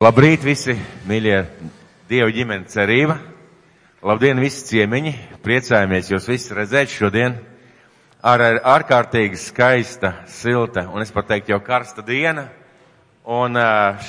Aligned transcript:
Labrīt, 0.00 0.40
visi 0.40 0.72
mīļie 1.04 1.38
Dieva 2.08 2.30
ģimenes 2.32 2.72
cerība. 2.72 3.18
Labdien, 4.00 4.38
visi 4.40 4.62
ciemiņi. 4.70 5.12
Priecājamies 5.44 6.08
jūs 6.08 6.28
visus 6.30 6.54
redzēt 6.56 6.88
šodien. 6.88 7.36
Ar, 8.24 8.40
ārkārtīgi 8.78 9.36
skaista, 9.36 10.14
silta 10.24 10.86
un 10.88 11.04
es 11.04 11.12
pat 11.12 11.28
teiktu 11.28 11.52
jau 11.52 11.60
karsta 11.68 12.00
diena. 12.00 12.46
Un 13.28 13.60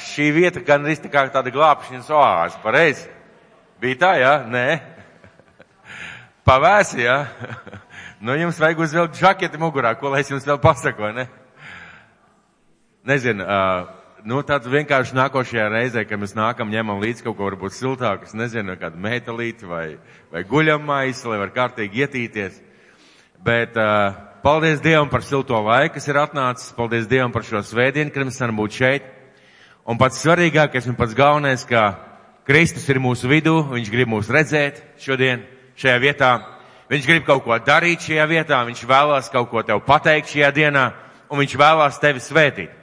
šī 0.06 0.32
vieta 0.40 0.64
gan 0.64 0.88
arī 0.88 0.96
tā 0.96 1.12
kā 1.12 1.28
tāda 1.28 1.52
glābšanas 1.52 2.16
oāze, 2.16 2.64
pareizi? 2.64 3.12
Bija 3.84 4.00
tā, 4.08 4.16
jā? 4.24 4.34
Nē? 4.48 4.66
Pavēsi, 6.48 7.04
jā? 7.04 7.26
nu, 8.24 8.40
jums 8.40 8.64
vajag 8.64 8.88
uzvilkt 8.88 9.20
žaketi 9.20 9.60
mugurā, 9.60 9.98
ko 10.00 10.16
lai 10.16 10.24
es 10.24 10.32
jums 10.32 10.48
vēl 10.48 10.64
pasaku, 10.64 11.12
ne? 11.20 11.28
Nezinu, 13.12 13.44
uh, 13.44 13.98
nu, 14.26 14.42
tāds 14.46 14.70
vienkārši 14.70 15.16
nākošajā 15.18 15.68
reizē, 15.72 16.04
kad 16.06 16.20
mēs 16.22 16.34
nākam, 16.38 16.72
ņemam 16.72 17.02
līdzi 17.02 17.26
kaut 17.26 17.38
ko 17.38 17.48
varbūt 17.48 17.76
siltāku, 17.76 18.28
es 18.28 18.36
nezinu, 18.38 18.76
kādu 18.80 19.00
metālīti 19.02 19.70
vai, 19.70 19.86
vai 20.34 20.44
guļamais, 20.48 21.24
lai 21.30 21.40
var 21.42 21.54
kārtīgi 21.56 22.04
ietīties. 22.06 22.60
Bet 23.42 23.78
uh, 23.80 24.14
paldies 24.46 24.82
Dievam 24.84 25.10
par 25.10 25.26
silto 25.26 25.58
laiku, 25.66 25.96
kas 25.98 26.08
ir 26.10 26.20
atnācis, 26.22 26.74
paldies 26.78 27.08
Dievam 27.10 27.34
par 27.34 27.46
šo 27.48 27.64
svētdienu, 27.66 28.14
kad 28.14 28.28
mēs 28.28 28.42
varam 28.42 28.60
būt 28.62 28.78
šeit. 28.78 29.08
Un 29.90 29.98
pats 29.98 30.22
svarīgākais 30.22 30.90
un 30.92 30.98
pats 31.00 31.18
galvenais, 31.18 31.66
ka 31.66 31.96
Kristus 32.46 32.86
ir 32.90 33.02
mūsu 33.02 33.30
vidū, 33.32 33.56
viņš 33.72 33.90
grib 33.94 34.12
mūs 34.14 34.30
redzēt 34.34 34.84
šodien 35.02 35.46
šajā 35.80 35.98
vietā. 36.04 36.36
Viņš 36.92 37.08
grib 37.08 37.26
kaut 37.26 37.46
ko 37.46 37.58
darīt 37.66 38.06
šajā 38.06 38.28
vietā, 38.30 38.62
viņš 38.68 38.84
vēlās 38.86 39.32
kaut 39.34 39.50
ko 39.50 39.64
tev 39.66 39.82
pateikt 39.88 40.30
šajā 40.34 40.52
dienā, 40.54 40.86
un 41.32 41.42
viņš 41.42 41.58
vēlās 41.58 42.00
tevi 42.04 42.22
svētīt. 42.22 42.81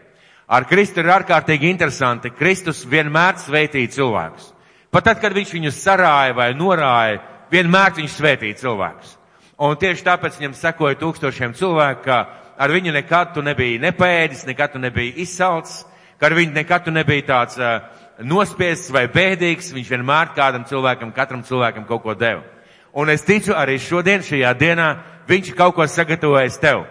Ar 0.48 0.64
Kristu 0.64 1.02
ir 1.02 1.10
ārkārtīgi 1.12 1.68
interesanti. 1.68 2.32
Kristus 2.32 2.86
vienmēr 2.88 3.36
sveitīja 3.36 3.92
cilvēkus. 3.98 4.46
Pat 4.88 5.04
tad, 5.04 5.20
kad 5.20 5.34
viņš 5.36 5.52
viņus 5.52 5.80
sarāja 5.84 6.32
vai 6.32 6.54
norāja, 6.56 7.20
vienmēr 7.52 7.92
viņš 7.98 8.14
sveitīja 8.16 8.56
cilvēkus. 8.62 9.12
Un 9.60 9.76
tieši 9.76 10.06
tāpēc 10.06 10.38
viņam 10.40 10.56
sekoja 10.56 10.96
tūkstošiem 11.02 11.52
cilvēku, 11.58 12.06
ka 12.06 12.18
ar 12.56 12.72
viņu 12.72 12.96
nekad 12.96 13.34
tu 13.34 13.44
nebija 13.44 13.82
nepēdis, 13.82 14.46
nekad 14.48 14.72
tu 14.72 14.80
nebija 14.80 15.18
izsalcis, 15.20 15.82
ka 16.16 16.30
ar 16.30 16.38
viņu 16.38 16.56
nekad 16.56 16.86
tu 16.86 16.94
nebija 16.96 17.26
tāds 17.28 17.60
uh, 17.60 17.82
nospiests 18.24 18.88
vai 18.94 19.04
bēdīgs. 19.12 19.74
Viņš 19.76 19.96
vienmēr 19.98 20.32
kādam 20.38 20.64
cilvēkam, 20.64 21.12
katram 21.12 21.44
cilvēkam 21.44 21.84
kaut 21.90 22.06
ko 22.06 22.16
deva. 22.16 22.46
Un 22.96 23.12
es 23.12 23.26
ticu 23.26 23.52
arī 23.52 23.76
šodien, 23.76 24.24
šajā 24.24 24.54
dienā, 24.56 24.92
viņš 25.28 25.52
kaut 25.58 25.76
ko 25.76 25.84
sagatavojis 25.84 26.56
tev. 26.62 26.86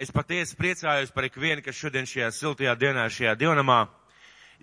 Es 0.00 0.08
patiesi 0.08 0.56
priecājos 0.56 1.10
par 1.12 1.26
ikvienu, 1.28 1.60
kas 1.60 1.76
šodien 1.76 2.06
šajā 2.08 2.30
siltajā 2.32 2.72
dienā, 2.80 3.02
šajā 3.12 3.34
dievnamā, 3.36 3.82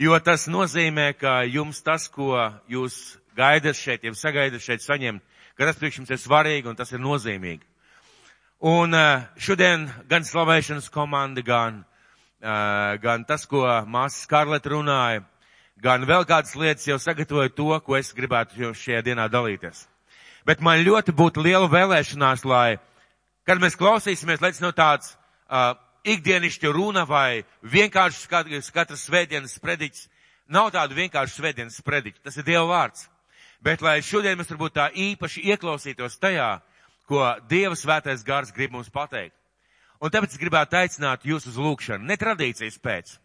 jo 0.02 0.18
tas 0.26 0.48
nozīmē, 0.50 1.12
ka 1.14 1.44
jums 1.46 1.78
tas, 1.86 2.08
ko 2.10 2.32
jūs 2.66 2.96
gaidat 3.38 3.78
šeit, 3.78 4.08
jau 4.08 4.16
sagaidat 4.18 4.64
šeit 4.66 4.82
saņemt, 4.82 5.22
ka 5.54 5.68
tas 5.70 5.78
priekš 5.78 6.00
jums 6.00 6.14
ir 6.16 6.18
svarīgi 6.24 6.72
un 6.72 6.80
tas 6.80 6.90
ir 6.90 7.04
nozīmīgi. 7.04 7.62
Un 8.66 8.98
eh, 8.98 9.28
šodien 9.38 9.86
gan 10.10 10.26
slavēšanas 10.26 10.90
komanda, 10.90 11.46
gan, 11.46 11.84
eh, 12.42 12.98
gan 13.06 13.28
tas, 13.30 13.46
ko 13.46 13.62
māsa 13.86 14.24
Skarleta 14.24 14.74
runāja, 14.74 15.22
gan 15.78 16.10
vēl 16.10 16.26
kādas 16.26 16.58
lietas 16.58 16.90
jau 16.90 16.98
sagatavoja 16.98 17.54
to, 17.54 17.70
ko 17.86 18.00
es 18.02 18.10
gribētu 18.18 18.74
šajā 18.74 19.06
dienā 19.06 19.30
dalīties. 19.30 19.86
Bet 20.50 20.66
man 20.66 20.82
ļoti 20.82 21.14
būtu 21.14 21.46
liela 21.46 21.70
vēlēšanās, 21.70 22.42
lai, 22.50 22.80
kad 23.46 23.62
mēs 23.62 23.78
klausīsimies, 23.78 24.42
lai 24.42 24.54
tas 24.56 24.66
nav 24.66 24.74
tāds 24.74 25.14
uh, 25.50 25.74
ikdienišķa 26.08 26.72
runa 26.72 27.04
vai 27.08 27.44
vienkārši 27.64 28.30
katras, 28.32 28.72
katras 28.72 29.06
svētdienas 29.08 29.58
sprediķis. 29.58 30.08
Nav 30.48 30.72
tādu 30.72 30.96
vienkāršu 30.96 31.42
svētdienas 31.42 31.80
sprediķu, 31.82 32.22
tas 32.24 32.38
ir 32.40 32.48
Dieva 32.48 32.68
vārds. 32.70 33.08
Bet 33.64 33.82
lai 33.82 34.00
šodien 34.06 34.38
mēs 34.40 34.52
varbūt 34.54 34.76
tā 34.78 34.88
īpaši 34.94 35.44
ieklausītos 35.52 36.20
tajā, 36.22 36.60
ko 37.10 37.24
Dieva 37.50 37.76
svētais 37.76 38.24
gars 38.24 38.54
grib 38.56 38.76
mums 38.76 38.92
pateikt. 38.94 39.36
Un 40.00 40.14
tāpēc 40.14 40.36
es 40.36 40.40
gribētu 40.40 40.78
aicināt 40.78 41.26
jūs 41.26 41.48
uz 41.50 41.58
lūkšanu, 41.58 42.06
ne 42.06 42.16
tradīcijas 42.22 42.78
pēc, 42.78 43.16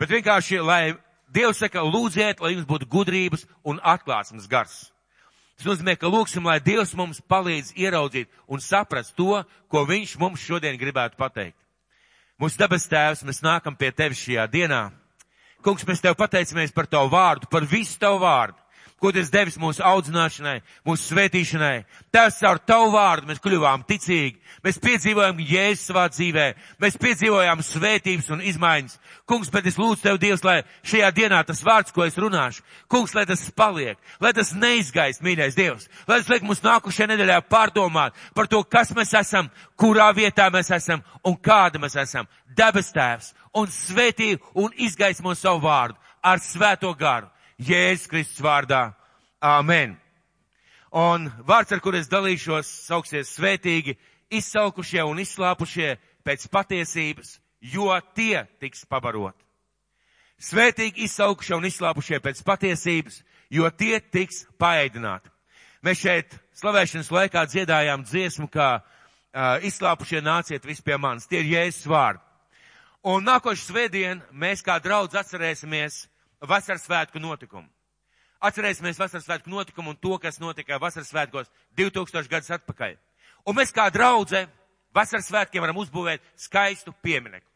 bet 0.00 0.14
vienkārši, 0.16 0.62
lai 0.64 0.96
Dievs 1.28 1.60
saka, 1.60 1.82
lūdziet, 1.84 2.40
lai 2.40 2.54
jums 2.54 2.64
būtu 2.64 2.88
gudrības 2.88 3.44
un 3.68 3.76
atklāsmes 3.84 4.46
gars. 4.48 4.86
Tas 5.58 5.66
nozīmē, 5.66 5.96
ka 5.98 6.06
lūksim, 6.06 6.44
lai 6.46 6.60
Dievs 6.62 6.94
mums 6.94 7.18
palīdz 7.26 7.72
ieraudzīt 7.74 8.30
un 8.46 8.62
saprast 8.62 9.16
to, 9.18 9.40
ko 9.66 9.82
Viņš 9.88 10.14
mums 10.22 10.44
šodien 10.44 10.78
gribētu 10.78 11.18
pateikt. 11.18 11.58
Mūsu 12.38 12.60
dabas 12.60 12.86
tēvs, 12.86 13.24
mēs 13.26 13.42
nākam 13.42 13.74
pie 13.74 13.90
Tevis 13.90 14.22
šajā 14.22 14.44
dienā. 14.52 14.84
Kungs, 15.66 15.82
mēs 15.82 16.04
Tev 16.04 16.14
pateicamies 16.14 16.70
par 16.70 16.86
Tavu 16.86 17.10
vārdu, 17.10 17.50
par 17.50 17.66
visu 17.66 17.98
Tavu 17.98 18.22
vārdu 18.22 18.67
ko 18.98 19.12
esi 19.14 19.30
devis 19.32 19.58
mūsu 19.60 19.82
audzināšanai, 19.86 20.58
mūsu 20.86 21.12
svētīšanai. 21.12 21.84
Tās 22.14 22.38
caur 22.40 22.58
tavu 22.58 22.90
vārdu 22.94 23.28
mēs 23.30 23.40
kļuvām 23.42 23.84
ticīgi. 23.86 24.38
Mēs 24.64 24.80
piedzīvojam 24.82 25.38
jēzus 25.38 25.84
savā 25.90 26.08
dzīvē. 26.10 26.46
Mēs 26.82 26.98
piedzīvojām 26.98 27.62
svētības 27.62 28.30
un 28.34 28.42
izmaiņas. 28.50 28.98
Kungs, 29.28 29.52
bet 29.54 29.68
es 29.70 29.78
lūdzu 29.78 30.02
tev, 30.02 30.18
Dievs, 30.18 30.42
lai 30.46 30.62
šajā 30.82 31.12
dienā 31.14 31.44
tas 31.46 31.62
vārds, 31.62 31.94
ko 31.94 32.06
es 32.08 32.18
runāšu, 32.18 32.64
kungs, 32.90 33.14
lai 33.14 33.26
tas 33.28 33.44
paliek, 33.54 33.98
lai 34.20 34.32
tas 34.34 34.50
neizgaist, 34.56 35.22
mīļais 35.22 35.58
Dievs. 35.58 35.86
Lai 36.08 36.18
tas 36.18 36.32
liek 36.32 36.46
mums 36.48 36.64
nākušajā 36.64 37.12
nedēļā 37.12 37.38
pārdomāt 37.46 38.18
par 38.34 38.50
to, 38.50 38.64
kas 38.64 38.90
mēs 38.96 39.14
esam, 39.20 39.50
kurā 39.78 40.10
vietā 40.16 40.48
mēs 40.50 40.72
esam 40.74 41.04
un 41.22 41.38
kāda 41.38 41.78
mēs 41.78 41.98
esam. 42.02 42.26
Debes 42.58 42.90
tēvs 42.96 43.34
un 43.54 43.70
svētī 43.70 44.34
un 44.58 44.74
izgaist 44.74 45.22
mūsu 45.22 45.44
savu 45.44 45.62
vārdu 45.68 46.00
ar 46.24 46.42
svēto 46.42 46.90
garu 46.98 47.30
Jēzus 47.58 48.06
Kristus 48.06 48.42
vārdā. 48.42 48.92
Āmen. 49.42 49.96
Un 50.94 51.28
vārds, 51.46 51.72
ar 51.74 51.80
kur 51.82 51.94
es 51.98 52.08
dalīšos, 52.10 52.68
sauksies 52.86 53.34
svētīgi, 53.36 53.96
izsalkušie 54.30 55.02
un 55.04 55.18
izslāpušie 55.20 55.96
pēc 56.26 56.46
patiesības, 56.52 57.36
jo 57.60 57.90
tie 58.14 58.46
tiks 58.62 58.84
pabarot. 58.88 59.36
Svētīgi 60.38 61.04
izsalkušie 61.08 61.56
un 61.58 61.66
izslāpušie 61.66 62.20
pēc 62.22 62.42
patiesības, 62.46 63.22
jo 63.50 63.68
tie 63.70 63.98
tiks 64.00 64.44
paēdināti. 64.58 65.30
Mēs 65.82 66.02
šeit 66.02 66.38
slavēšanas 66.58 67.10
laikā 67.14 67.44
dziedājām 67.50 68.04
dziesmu, 68.06 68.48
kā 68.50 68.78
uh, 68.78 69.58
izslāpušie 69.66 70.22
nāciet 70.22 70.66
visi 70.66 70.82
pie 70.82 70.98
manis. 70.98 71.26
Tie 71.26 71.42
ir 71.42 71.52
Jēzus 71.52 71.90
vārdi. 71.90 72.22
Un 73.06 73.26
nākošu 73.26 73.68
svētdien 73.70 74.22
mēs 74.30 74.62
kā 74.66 74.78
draudz 74.82 75.14
atcerēsimies 75.18 76.06
vasaras 76.40 76.86
svētku 76.86 77.20
notikumu. 77.22 77.68
Atcerēsimies 78.38 78.98
vasaras 79.00 79.26
svētku 79.26 79.50
notikumu 79.50 79.90
un 79.94 79.98
to, 79.98 80.14
kas 80.22 80.38
notika 80.38 80.78
vasaras 80.78 81.10
svētkos 81.10 81.50
2000 81.78 82.30
gadus 82.30 82.52
atpakaļ. 82.54 82.94
Un 83.48 83.56
mēs 83.58 83.72
kā 83.74 83.88
draudze 83.90 84.46
vasaras 84.94 85.26
svētkiem 85.30 85.64
varam 85.64 85.80
uzbūvēt 85.82 86.22
skaistu 86.38 86.94
piemineku. 87.02 87.46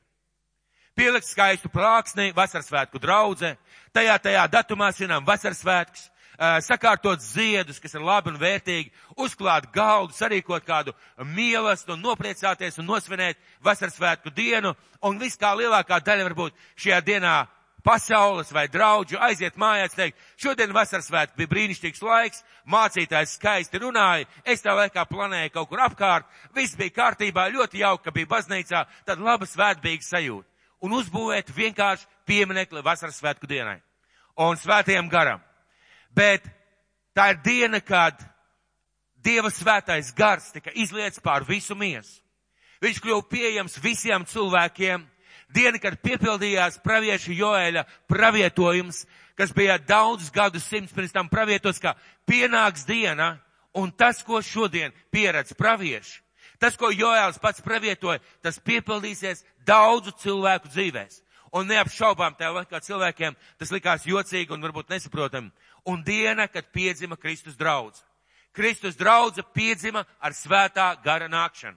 Pielikt 0.94 1.24
skaistu 1.24 1.70
plāksni, 1.72 2.34
vasaras 2.36 2.66
svētku 2.68 3.00
draudze, 3.00 3.54
tajā 3.96 4.18
tajā 4.20 4.42
datumā 4.52 4.90
svinām 4.92 5.24
vasaras 5.24 5.62
svētkus, 5.62 6.10
sakārtot 6.66 7.22
ziedus, 7.22 7.78
kas 7.80 7.94
ir 7.94 8.04
labi 8.04 8.32
un 8.32 8.38
vērtīgi, 8.40 8.90
uzklāt 9.16 9.70
galdu, 9.72 10.12
sarīkot 10.16 10.66
kādu 10.66 10.92
mīlestību 11.16 11.96
un 11.96 12.04
nopriecāties 12.08 12.78
un 12.82 12.90
nosvinēt 12.90 13.38
vasaras 13.64 13.96
svētku 13.96 14.34
dienu, 14.34 14.74
un 15.02 15.18
viss 15.18 15.40
kā 15.40 15.54
lielākā 15.56 16.00
daļa 16.04 16.28
varbūt 16.28 16.68
šajā 16.76 17.00
dienā 17.06 17.36
pasaules 17.84 18.52
vai 18.54 18.66
draudžu 18.70 19.18
aiziet 19.20 19.58
mājās, 19.60 19.94
teikt, 19.96 20.18
šodien 20.40 20.72
vasaras 20.74 21.08
svētki 21.10 21.40
bija 21.40 21.52
brīnišķīgs 21.52 22.02
laiks, 22.06 22.42
mācītājs 22.70 23.36
skaisti 23.38 23.82
runāja, 23.82 24.28
es 24.44 24.64
tā 24.64 24.74
laikā 24.78 25.04
planēju 25.10 25.54
kaut 25.54 25.70
kur 25.70 25.84
apkārt, 25.84 26.26
viss 26.54 26.78
bija 26.78 26.96
kārtībā, 27.00 27.48
ļoti 27.52 27.82
jauka, 27.82 28.04
ka 28.08 28.16
bija 28.16 28.30
baznīcā, 28.34 28.84
tad 29.06 29.22
laba 29.22 29.48
svētbīga 29.48 30.06
sajūta. 30.06 30.48
Un 30.82 30.96
uzbūvēt 30.98 31.52
vienkārši 31.54 32.08
pieminekli 32.26 32.82
vasaras 32.82 33.20
svētku 33.20 33.46
dienai 33.46 33.78
un 34.42 34.58
svētajam 34.58 35.08
garam. 35.10 35.42
Bet 36.10 36.46
tā 37.14 37.30
ir 37.32 37.42
diena, 37.44 37.80
kad 37.80 38.18
Dieva 39.22 39.52
svētais 39.54 40.10
gars 40.18 40.50
tika 40.50 40.72
izliets 40.74 41.20
pār 41.22 41.44
visu 41.46 41.76
miesu. 41.78 42.18
Viņš 42.82 42.98
kļuva 42.98 43.22
pieejams 43.30 43.78
visiem 43.78 44.24
cilvēkiem, 44.26 45.04
diena, 45.54 45.78
kad 45.78 46.00
piepildījās 46.02 46.80
pravieša 46.84 47.36
Joēļa 47.36 47.84
pravietojums, 48.10 49.04
kas 49.38 49.52
bija 49.54 49.78
daudzus 49.78 50.32
gadus 50.32 50.66
simts 50.68 50.92
pirms 50.92 51.14
tam 51.14 51.28
pravietos, 51.32 51.80
ka 51.80 51.94
pienāks 52.28 52.86
diena, 52.88 53.36
un 53.74 53.92
tas, 53.92 54.22
ko 54.24 54.42
šodien 54.42 54.92
pieredz 55.10 55.54
pravieši, 55.56 56.20
tas, 56.60 56.76
ko 56.76 56.92
Joēls 56.92 57.40
pats 57.42 57.64
pravietoja, 57.64 58.20
tas 58.42 58.60
piepildīsies 58.60 59.44
daudzu 59.66 60.14
cilvēku 60.22 60.72
dzīvēs. 60.72 61.20
Un 61.52 61.68
neapšaubām 61.68 62.32
tajā 62.38 62.52
laikā 62.56 62.80
cilvēkiem 62.80 63.34
tas 63.60 63.72
likās 63.74 64.06
jocīgi 64.08 64.54
un 64.54 64.62
varbūt 64.64 64.88
nesaprotami. 64.88 65.50
Un 65.84 66.00
diena, 66.04 66.46
kad 66.48 66.70
piedzima 66.72 67.18
Kristus 67.20 67.58
draudz. 67.60 68.00
Kristus 68.52 68.96
draudze 68.96 69.42
piedzima 69.52 70.04
ar 70.20 70.32
svētā 70.32 70.94
gara 71.04 71.28
nākšanu. 71.28 71.76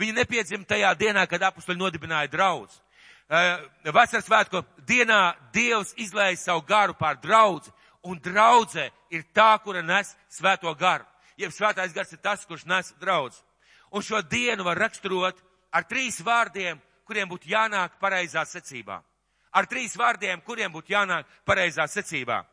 Viņa 0.00 0.16
nepiedzima 0.16 0.64
tajā 0.64 0.94
dienā, 0.96 1.26
kad 1.28 1.42
apustuļi 1.50 1.80
nodibināja 1.80 2.30
draudz. 2.32 2.78
Vasaras 3.30 4.26
svētku 4.26 4.64
dienā 4.86 5.36
Dievs 5.54 5.94
izlēja 5.96 6.36
savu 6.36 6.64
garu 6.66 6.96
pār 6.98 7.20
draudzi, 7.22 7.70
un 8.02 8.18
draudzē 8.18 8.90
ir 9.10 9.24
tā, 9.34 9.52
kura 9.62 9.82
nes 9.82 10.16
svēto 10.32 10.72
garu. 10.74 11.04
Jeb 11.38 11.52
svētais 11.52 11.94
gars 11.94 12.12
ir 12.12 12.20
tas, 12.20 12.44
kurš 12.44 12.66
nes 12.66 12.92
draudz. 13.00 13.38
Un 13.92 14.02
šo 14.02 14.20
dienu 14.22 14.64
var 14.64 14.78
raksturot 14.78 15.38
ar 15.72 15.86
trīs 15.88 16.20
vārdiem, 16.24 16.80
kuriem 17.06 17.28
būtu 17.30 17.48
jānāk 17.50 17.98
pareizā 18.00 18.44
secībā. 18.46 19.00
Ar 19.52 19.66
trīs 19.66 19.96
vārdiem, 19.98 20.42
kuriem 20.46 20.72
būtu 20.72 20.92
jānāk 20.92 21.26
pareizā 21.46 21.86
secībā. 21.90 22.44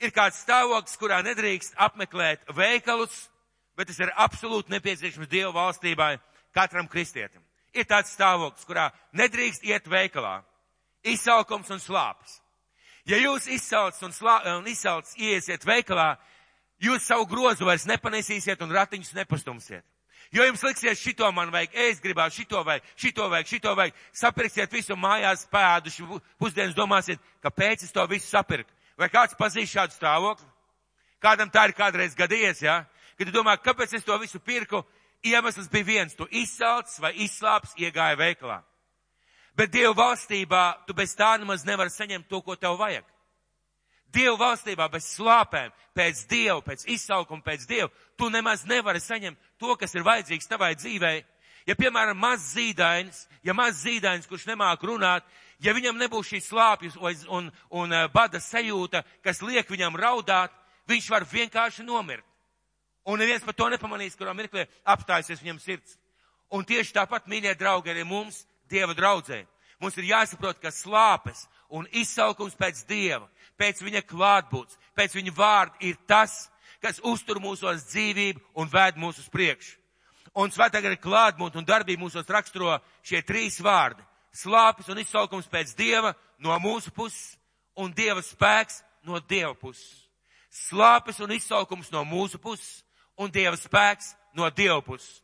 Ir 0.00 0.14
kāds 0.16 0.40
stāvoklis, 0.42 0.96
kurā 0.96 1.20
nedrīkst 1.22 1.76
apmeklēt 1.76 2.48
veikalus, 2.56 3.28
bet 3.76 3.90
tas 3.90 4.00
ir 4.00 4.10
absolūti 4.16 4.72
nepieciešams 4.72 5.28
Dieva 5.28 5.52
valstībai 5.52 6.16
katram 6.56 6.88
kristietim. 6.88 7.44
Ir 7.74 7.86
tāds 7.86 8.14
stāvoklis, 8.16 8.66
kurā 8.66 8.88
nedrīkst 9.14 9.64
iet 9.68 9.86
veikalā. 9.86 10.40
Izsaukums 11.06 11.70
un 11.70 11.80
slāpes. 11.80 12.40
Ja 13.08 13.18
jūs 13.18 13.46
izsauc 13.50 13.96
un, 14.04 14.12
slā, 14.12 14.40
un 14.58 14.66
izsauc 14.68 15.08
iesiet 15.16 15.64
veikalā, 15.66 16.14
jūs 16.82 17.06
savu 17.06 17.26
grozu 17.30 17.64
vairs 17.68 17.86
nepanesīsiet 17.88 18.60
un 18.62 18.74
ratiņus 18.74 19.14
nepastumsiet. 19.16 19.84
Jo 20.30 20.44
jums 20.46 20.62
liksies, 20.62 21.00
šito 21.00 21.26
man 21.34 21.50
vajag, 21.50 21.72
es 21.88 22.02
gribētu 22.02 22.42
šito 22.42 22.60
vajag, 22.66 22.84
šito 22.94 23.26
vajag, 23.32 23.48
šito 23.50 23.72
vajag. 23.74 23.96
Sapirksiet 24.14 24.72
visu 24.72 24.94
mājās 24.94 25.46
pēduši, 25.50 26.06
pusdienas 26.38 26.76
domāsiet, 26.76 27.18
kāpēc 27.42 27.82
es 27.86 27.94
to 27.94 28.04
visu 28.10 28.28
sapirku. 28.28 28.70
Vai 28.98 29.08
kāds 29.10 29.34
pazīst 29.38 29.74
šādu 29.74 29.96
stāvokli? 29.96 30.46
Kādam 31.20 31.50
tā 31.50 31.66
ir 31.68 31.74
kādreiz 31.74 32.14
gadījies, 32.16 32.62
jā? 32.62 32.78
Ja? 32.84 33.00
Kad 33.18 33.28
tu 33.28 33.34
domā, 33.34 33.56
kāpēc 33.60 33.96
es 33.98 34.06
to 34.06 34.14
visu 34.16 34.38
pirku, 34.40 34.84
iemesls 35.22 35.68
bija 35.70 35.84
viens, 35.84 36.14
tu 36.16 36.26
izsalcis 36.30 37.00
vai 37.00 37.12
izslāps, 37.24 37.74
iegāja 37.78 38.18
veikalā. 38.18 38.60
Bet 39.56 39.72
Dieva 39.74 39.92
valstībā 39.96 40.86
tu 40.86 40.94
bez 40.94 41.14
tā 41.18 41.34
nemaz 41.38 41.64
nevari 41.66 41.90
saņemt 41.90 42.28
to, 42.30 42.40
ko 42.40 42.56
tev 42.56 42.78
vajag. 42.80 43.04
Dieva 44.10 44.36
valstībā 44.38 44.88
bez 44.90 45.10
slāpēm, 45.16 45.72
pēc 45.94 46.22
Dieva, 46.30 46.60
pēc 46.64 46.86
izsaukuma, 46.90 47.42
pēc 47.44 47.66
Dieva, 47.68 47.90
tu 48.18 48.30
nemaz 48.30 48.64
nevari 48.66 49.02
saņemt 49.02 49.38
to, 49.58 49.76
kas 49.76 49.94
ir 49.94 50.06
vajadzīgs 50.06 50.48
tavai 50.50 50.74
dzīvei. 50.78 51.20
Ja, 51.68 51.76
piemēram, 51.76 52.18
mazs 52.18 52.54
zīdainis, 52.54 53.26
ja 53.44 53.54
mazs 53.54 53.84
zīdainis, 53.84 54.26
kurš 54.26 54.48
nemāk 54.48 54.82
runāt, 54.86 55.26
ja 55.60 55.74
viņam 55.76 55.98
nebūs 56.00 56.32
šīs 56.32 56.48
slāpjas 56.50 56.96
un, 56.96 57.20
un, 57.28 57.52
un 57.82 57.94
bada 58.14 58.40
sajūta, 58.40 59.04
kas 59.22 59.42
liek 59.44 59.68
viņam 59.70 59.98
raudāt, 60.00 60.54
viņš 60.88 61.10
var 61.12 61.28
vienkārši 61.28 61.84
nomirt. 61.86 62.24
Un 63.04 63.18
neviens 63.18 63.44
par 63.44 63.56
to 63.56 63.68
nepamanīs, 63.72 64.16
kurā 64.18 64.34
mirklī 64.36 64.66
apstājusies 64.84 65.40
viņam 65.40 65.60
sirds. 65.62 65.96
Un 66.50 66.66
tieši 66.66 66.94
tāpat, 66.96 67.28
mīļie 67.30 67.54
draugi, 67.58 67.92
arī 67.92 68.04
mums, 68.04 68.44
Dieva 68.70 68.94
draudzē, 68.94 69.40
mums 69.82 69.96
ir 69.98 70.12
jāsaprot, 70.12 70.60
ka 70.62 70.70
slāpes 70.70 71.46
un 71.74 71.88
izsaukums 71.90 72.54
pēc 72.54 72.84
Dieva, 72.86 73.26
pēc 73.58 73.82
viņa 73.82 74.04
klātbūts, 74.06 74.78
pēc 74.94 75.16
viņa 75.16 75.32
vārda 75.34 75.80
ir 75.88 75.96
tas, 76.06 76.48
kas 76.82 77.00
uztur 77.02 77.40
mūsos 77.42 77.88
dzīvību 77.90 78.40
un 78.54 78.70
vēd 78.70 79.00
mūs 79.00 79.18
uz 79.22 79.28
priekšu. 79.32 79.76
Un 80.38 80.52
svētā 80.54 80.78
gara 80.82 80.94
klātbūt 80.94 81.56
un 81.58 81.66
darbība 81.66 82.04
mūsos 82.04 82.28
raksturo 82.30 82.76
šie 83.02 83.22
trīs 83.26 83.58
vārdi- 83.58 84.04
slāpes 84.42 84.88
un 84.88 84.98
izsaukums 84.98 85.50
pēc 85.50 85.74
Dieva 85.74 86.14
no 86.38 86.54
mūsu 86.58 86.94
puses 86.94 87.36
un 87.76 87.92
Dieva 87.92 88.22
spēks 88.22 88.82
no 89.02 89.18
Dieva 89.18 89.54
puses. 89.54 90.06
Slāpes 90.50 91.20
un 91.20 91.30
izsaukums 91.30 91.90
no 91.90 92.04
mūsu 92.04 92.38
puses 92.38 92.84
un 93.20 93.32
Dieva 93.32 93.58
spēks 93.58 94.14
no 94.36 94.48
Dieva 94.50 94.80
puses. 94.84 95.20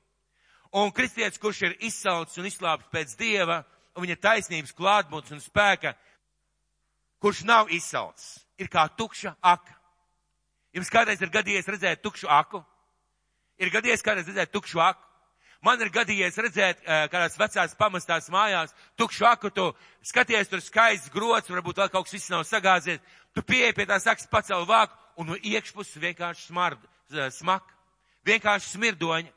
Un 0.77 0.93
kristietis, 0.93 1.41
kurš 1.41 1.63
ir 1.65 1.77
izsaucis 1.89 2.37
un 2.41 2.49
izslāpis 2.49 2.91
pēc 2.93 3.17
Dieva 3.17 3.63
un 3.97 4.05
viņa 4.05 4.19
taisnības 4.21 4.75
klātbūtnes 4.77 5.39
un 5.39 5.41
spēka, 5.41 5.95
kurš 7.23 7.45
nav 7.49 7.73
izsaucis, 7.73 8.43
ir 8.61 8.69
kā 8.69 8.85
tukša 8.99 9.37
aka. 9.41 9.73
Jums 10.77 10.93
kādreiz 10.93 11.23
ir 11.25 11.33
gadījies 11.33 11.69
redzēt 11.73 12.03
tukšu 12.05 12.29
aku? 12.29 12.61
Ir 13.57 13.73
gadījies 13.73 14.05
kādreiz 14.05 14.29
redzēt 14.29 14.53
tukšu 14.53 14.83
aku? 14.85 15.01
Man 15.65 15.81
ir 15.81 15.89
gadījies 15.89 16.37
redzēt 16.37 16.83
eh, 16.85 17.07
kādās 17.09 17.39
vecās 17.41 17.73
pamestās 17.79 18.29
mājās 18.31 18.75
tukšu 19.01 19.25
aku, 19.25 19.51
tu 19.51 19.71
skaties, 20.05 20.51
tur 20.53 20.61
skaists 20.61 21.09
grots, 21.15 21.49
varbūt 21.49 21.81
vēl 21.81 21.89
kaut 21.95 22.05
kas 22.05 22.19
viss 22.19 22.31
nav 22.31 22.45
sagāzies, 22.45 23.01
tu 23.33 23.43
pieeji 23.43 23.73
pie 23.79 23.89
tā 23.89 23.97
saks 24.03 24.29
pacel 24.29 24.69
vāku 24.69 24.93
un 25.17 25.33
no 25.33 25.39
iekšpuses 25.41 25.97
vienkārši 26.03 26.51
smard, 26.51 26.85
smak 27.33 27.73
vienkārši 28.27 28.75
smirdoņa. 28.75 29.33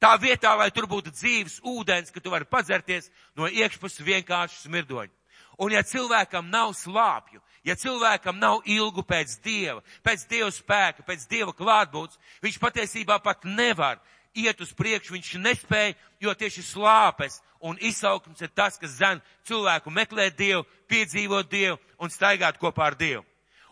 Tā 0.00 0.14
vietā, 0.16 0.54
lai 0.56 0.70
tur 0.72 0.86
būtu 0.88 1.12
dzīves 1.12 1.58
ūdens, 1.66 2.12
ka 2.12 2.22
tu 2.24 2.32
vari 2.32 2.48
padzerties, 2.48 3.10
no 3.36 3.48
iekšpuses 3.50 4.00
vienkārši 4.00 4.62
smirdoņa. 4.64 5.12
Un 5.60 5.74
ja 5.74 5.82
cilvēkam 5.84 6.46
nav 6.48 6.72
slāpju, 6.72 7.42
ja 7.68 7.76
cilvēkam 7.76 8.38
nav 8.40 8.62
ilgu 8.64 9.04
pēc 9.04 9.34
Dieva, 9.44 9.82
pēc 10.00 10.24
Dieva 10.30 10.48
spēka, 10.56 11.04
pēc 11.04 11.26
Dieva 11.28 11.52
klātbūtnes, 11.52 12.16
viņš 12.40 12.56
patiesībā 12.62 13.18
pat 13.20 13.44
nevar 13.44 14.00
iet 14.32 14.60
uz 14.64 14.72
priekšu, 14.72 15.18
viņš 15.18 15.34
nespēja, 15.44 15.98
jo 16.20 16.32
tieši 16.32 16.64
slāpes 16.64 17.42
un 17.60 17.76
izsaukums 17.84 18.40
ir 18.40 18.54
tas, 18.56 18.80
kas 18.80 18.96
zem 18.96 19.20
cilvēku 19.44 19.92
meklēt 19.92 20.38
Dievu, 20.38 20.64
piedzīvot 20.88 21.52
Dievu 21.52 21.76
un 22.00 22.08
staigāt 22.08 22.56
kopā 22.56 22.88
ar 22.88 22.96
Dievu. 22.96 23.26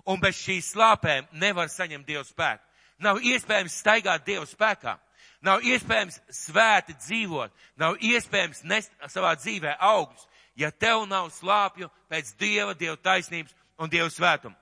Un 0.04 0.20
bez 0.20 0.37
šīs 0.44 0.75
slāpēm 0.75 1.32
nevar 1.32 1.72
saņemt 1.72 2.04
Dievu 2.04 2.28
spēku. 2.28 2.68
Nav 2.99 3.21
iespējams 3.23 3.77
staigāt 3.79 4.25
Dieva 4.27 4.47
spēkā. 4.49 4.97
Nav 5.45 5.62
iespējams 5.62 6.19
svēti 6.35 6.97
dzīvot. 6.99 7.53
Nav 7.79 7.99
iespējams 8.03 8.65
nest 8.67 8.95
savā 9.12 9.37
dzīvē 9.39 9.77
augļus, 9.79 10.27
ja 10.59 10.71
tev 10.71 11.05
nav 11.06 11.31
slāpju 11.31 11.91
pēc 12.11 12.33
Dieva, 12.41 12.75
Dieva 12.75 12.97
taisnības 12.97 13.55
un 13.79 13.91
Dieva 13.91 14.11
svētuma. 14.11 14.56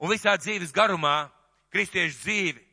Un 0.00 0.10
visā 0.10 0.36
dzīves 0.40 0.72
garumā, 0.72 1.28
kristiešu 1.72 2.16
dzīvi, 2.22 2.64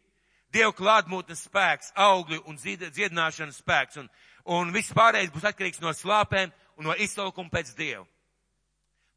Dieva 0.51 0.71
klātbūtnes 0.75 1.45
spēks, 1.47 1.93
augļu 1.95 2.41
un 2.47 2.57
dziedināšanas 2.59 3.59
spēks. 3.61 3.99
Un, 4.01 4.09
un 4.51 4.71
viss 4.75 4.95
pārējais 4.95 5.31
būs 5.31 5.47
atkarīgs 5.47 5.83
no 5.83 5.93
slāpēm 5.95 6.51
un 6.79 6.89
no 6.89 6.95
izsaukuma 6.95 7.51
pēc 7.51 7.75
Dieva. 7.77 8.03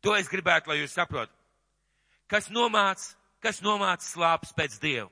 To 0.04 0.14
es 0.18 0.28
gribētu, 0.28 0.70
lai 0.70 0.82
jūs 0.82 0.94
saprotat. 0.94 1.34
Kas 2.30 2.50
nomāc, 2.52 3.02
kas 3.42 3.62
nomāc 3.64 4.04
slāpes 4.04 4.52
pēc 4.56 4.78
Dieva? 4.82 5.10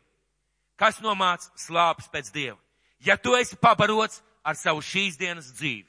Kas 0.77 1.01
nomāc 1.01 1.49
slāpes 1.59 2.11
pēc 2.13 2.31
Dieva. 2.35 2.59
Ja 3.03 3.17
tu 3.17 3.35
esi 3.37 3.57
pabarots 3.57 4.23
ar 4.45 4.57
savu 4.59 4.83
šīs 4.83 5.19
dienas 5.19 5.51
dzīvi, 5.55 5.89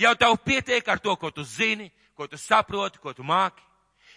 jau 0.00 0.14
tev 0.16 0.38
pietiek 0.44 0.88
ar 0.88 0.98
to, 0.98 1.16
ko 1.16 1.30
tu 1.30 1.44
zini, 1.44 1.90
ko 2.16 2.26
tu 2.26 2.38
saproti, 2.40 2.98
ko 2.98 3.12
tu 3.12 3.22
māki. 3.22 3.62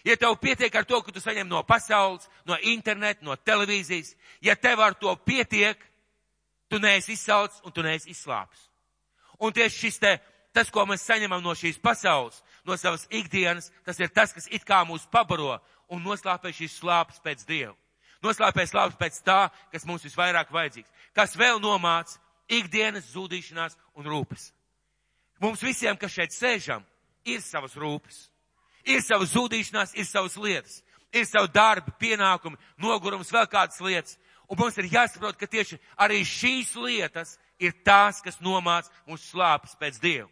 Ja 0.04 0.16
tev 0.16 0.36
pietiek 0.40 0.74
ar 0.74 0.86
to, 0.86 1.00
ko 1.02 1.12
tu 1.12 1.20
saņem 1.20 1.48
no 1.48 1.62
pasaules, 1.66 2.28
no 2.46 2.56
interneta, 2.62 3.24
no 3.26 3.36
televīzijas, 3.36 4.14
ja 4.40 4.54
tev 4.56 4.80
ar 4.80 4.94
to 4.94 5.14
pietiek, 5.26 5.80
tu 6.70 6.78
neesi 6.78 7.12
izsauts 7.12 7.60
un 7.64 7.72
tu 7.72 7.82
neesi 7.82 8.12
izslāpis. 8.12 8.68
Un 9.38 9.52
tieši 9.52 9.78
šis 9.78 9.98
te, 10.02 10.12
tas, 10.54 10.70
ko 10.70 10.84
mēs 10.86 11.04
saņemam 11.06 11.42
no 11.42 11.54
šīs 11.56 11.80
pasaules, 11.82 12.42
no 12.66 12.76
savas 12.76 13.06
ikdienas, 13.10 13.72
tas 13.86 13.98
ir 14.00 14.12
tas, 14.14 14.32
kas 14.34 14.48
it 14.52 14.64
kā 14.68 14.82
mūs 14.86 15.06
pabaro 15.10 15.58
un 15.88 16.02
noslāpē 16.04 16.52
šīs 16.54 16.78
slāpes 16.80 17.22
pēc 17.24 17.44
Dievu. 17.48 17.74
Noslēpēs 18.24 18.74
labs 18.74 18.98
pēc 18.98 19.20
tā, 19.22 19.46
kas 19.72 19.86
mums 19.86 20.04
visvairāk 20.06 20.50
vajadzīgs. 20.54 20.90
Kas 21.14 21.36
vēl 21.38 21.60
nomāc 21.62 22.16
ikdienas 22.50 23.12
zudīšanās 23.12 23.76
un 23.98 24.08
rūpes. 24.08 24.50
Mums 25.42 25.62
visiem, 25.62 25.96
kas 25.96 26.14
šeit 26.16 26.34
sēžam, 26.34 26.82
ir 27.28 27.42
savas 27.44 27.76
rūpes. 27.78 28.26
Ir 28.88 29.02
savas 29.04 29.34
zudīšanās, 29.36 29.94
ir 29.94 30.06
savas 30.08 30.36
lietas. 30.40 30.80
Ir 31.14 31.24
savu 31.28 31.48
darbu, 31.52 31.92
pienākumi, 32.00 32.58
nogurums, 32.82 33.30
vēl 33.32 33.46
kādas 33.50 33.78
lietas. 33.84 34.18
Un 34.48 34.58
mums 34.58 34.76
ir 34.80 34.88
jāsaprot, 34.90 35.36
ka 35.38 35.46
tieši 35.46 35.78
arī 36.00 36.22
šīs 36.24 36.74
lietas 36.80 37.36
ir 37.60 37.74
tās, 37.84 38.22
kas 38.24 38.40
nomāc 38.40 38.88
mūsu 39.06 39.34
slāpes 39.34 39.76
pēc 39.78 40.00
Dievu. 40.02 40.30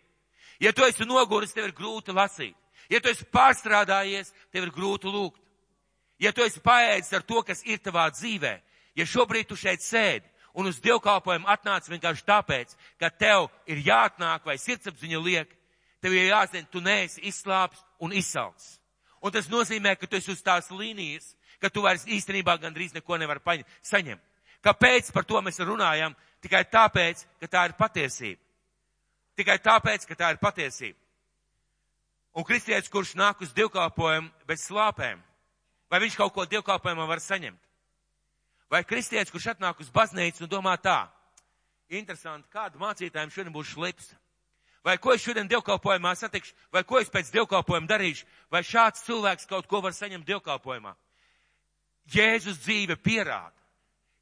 Ja 0.60 0.72
tu 0.72 0.84
esi 0.86 1.04
noguris, 1.04 1.52
tev 1.52 1.68
ir 1.68 1.76
grūti 1.76 2.14
lasīt. 2.16 2.56
Ja 2.88 3.00
tu 3.02 3.10
esi 3.10 3.26
pārstrādājies, 3.28 4.32
tev 4.52 4.66
ir 4.66 4.72
grūti 4.72 5.10
lūgt. 5.10 5.40
Ja 6.18 6.32
tu 6.32 6.44
esi 6.44 6.62
paēdis 6.64 7.12
ar 7.16 7.24
to, 7.26 7.42
kas 7.44 7.60
ir 7.68 7.80
tavā 7.84 8.06
dzīvē, 8.12 8.54
ja 8.96 9.04
šobrīd 9.04 9.50
tu 9.50 9.56
šeit 9.56 9.84
sēdi 9.84 10.24
un 10.56 10.70
uz 10.70 10.80
dievkalpojumu 10.80 11.48
atnāc 11.52 11.88
vienkārši 11.90 12.24
tāpēc, 12.24 12.72
ka 13.00 13.10
tev 13.12 13.50
ir 13.68 13.82
jāatnāk 13.84 14.46
vai 14.48 14.56
sirdsapziņa 14.58 15.20
liek, 15.20 15.50
tev 16.00 16.16
ir 16.16 16.30
jāzina, 16.30 16.68
tu 16.72 16.80
neesi 16.80 17.20
izslāps 17.28 17.82
un 18.00 18.14
izsalts. 18.16 18.78
Un 19.20 19.32
tas 19.32 19.50
nozīmē, 19.52 19.96
ka 20.00 20.08
tu 20.08 20.16
esi 20.16 20.32
uz 20.32 20.40
tās 20.44 20.70
līnijas, 20.72 21.34
ka 21.60 21.68
tu 21.68 21.84
vairs 21.84 22.06
īstenībā 22.08 22.56
gandrīz 22.62 22.94
neko 22.96 23.18
nevar 23.20 23.40
paņemt, 23.44 23.68
saņemt. 23.84 24.22
Kāpēc 24.64 25.12
par 25.12 25.24
to 25.28 25.40
mēs 25.44 25.60
runājam? 25.60 26.16
Tikai 26.40 26.64
tāpēc, 26.72 27.24
ka 27.40 27.48
tā 27.50 27.64
ir 27.68 27.76
patiesība. 27.76 28.40
Tikai 29.36 29.58
tāpēc, 29.60 30.06
ka 30.08 30.16
tā 30.16 30.32
ir 30.32 30.40
patiesība. 30.40 30.98
Un 32.36 32.44
kristietis, 32.44 32.90
kurš 32.92 33.14
nāk 33.16 33.40
uz 33.44 33.52
dievkalpojumu 33.56 34.28
bez 34.48 34.66
slāpēm, 34.68 35.20
Vai 35.90 36.02
viņš 36.02 36.18
kaut 36.18 36.34
ko 36.34 36.44
dievkalpojumā 36.50 37.06
var 37.06 37.22
saņemt? 37.22 37.62
Vai 38.70 38.82
kristietis, 38.84 39.30
kurš 39.30 39.52
atnāk 39.54 39.80
uz 39.80 39.90
baznīcu 39.94 40.42
un 40.42 40.50
domā 40.50 40.74
tā, 40.82 41.06
interesanti, 41.88 42.50
kādu 42.50 42.80
mācītājiem 42.82 43.30
šodien 43.30 43.54
būs 43.54 43.74
šlips? 43.76 44.14
vai 44.86 45.00
ko 45.02 45.16
es 45.16 45.24
šodien 45.24 45.48
dievkalpojumā 45.50 46.12
satikšu, 46.14 46.52
vai 46.70 46.84
ko 46.86 47.00
es 47.02 47.10
pēc 47.10 47.32
dievkalpojuma 47.34 47.90
darīšu, 47.90 48.26
vai 48.54 48.62
šāds 48.62 49.02
cilvēks 49.02 49.48
kaut 49.50 49.66
ko 49.66 49.80
var 49.82 49.96
saņemt 49.96 50.26
dievkalpojumā. 50.28 50.92
Jēzus 52.14 52.60
dzīve 52.62 52.94
pierāda. 53.02 53.50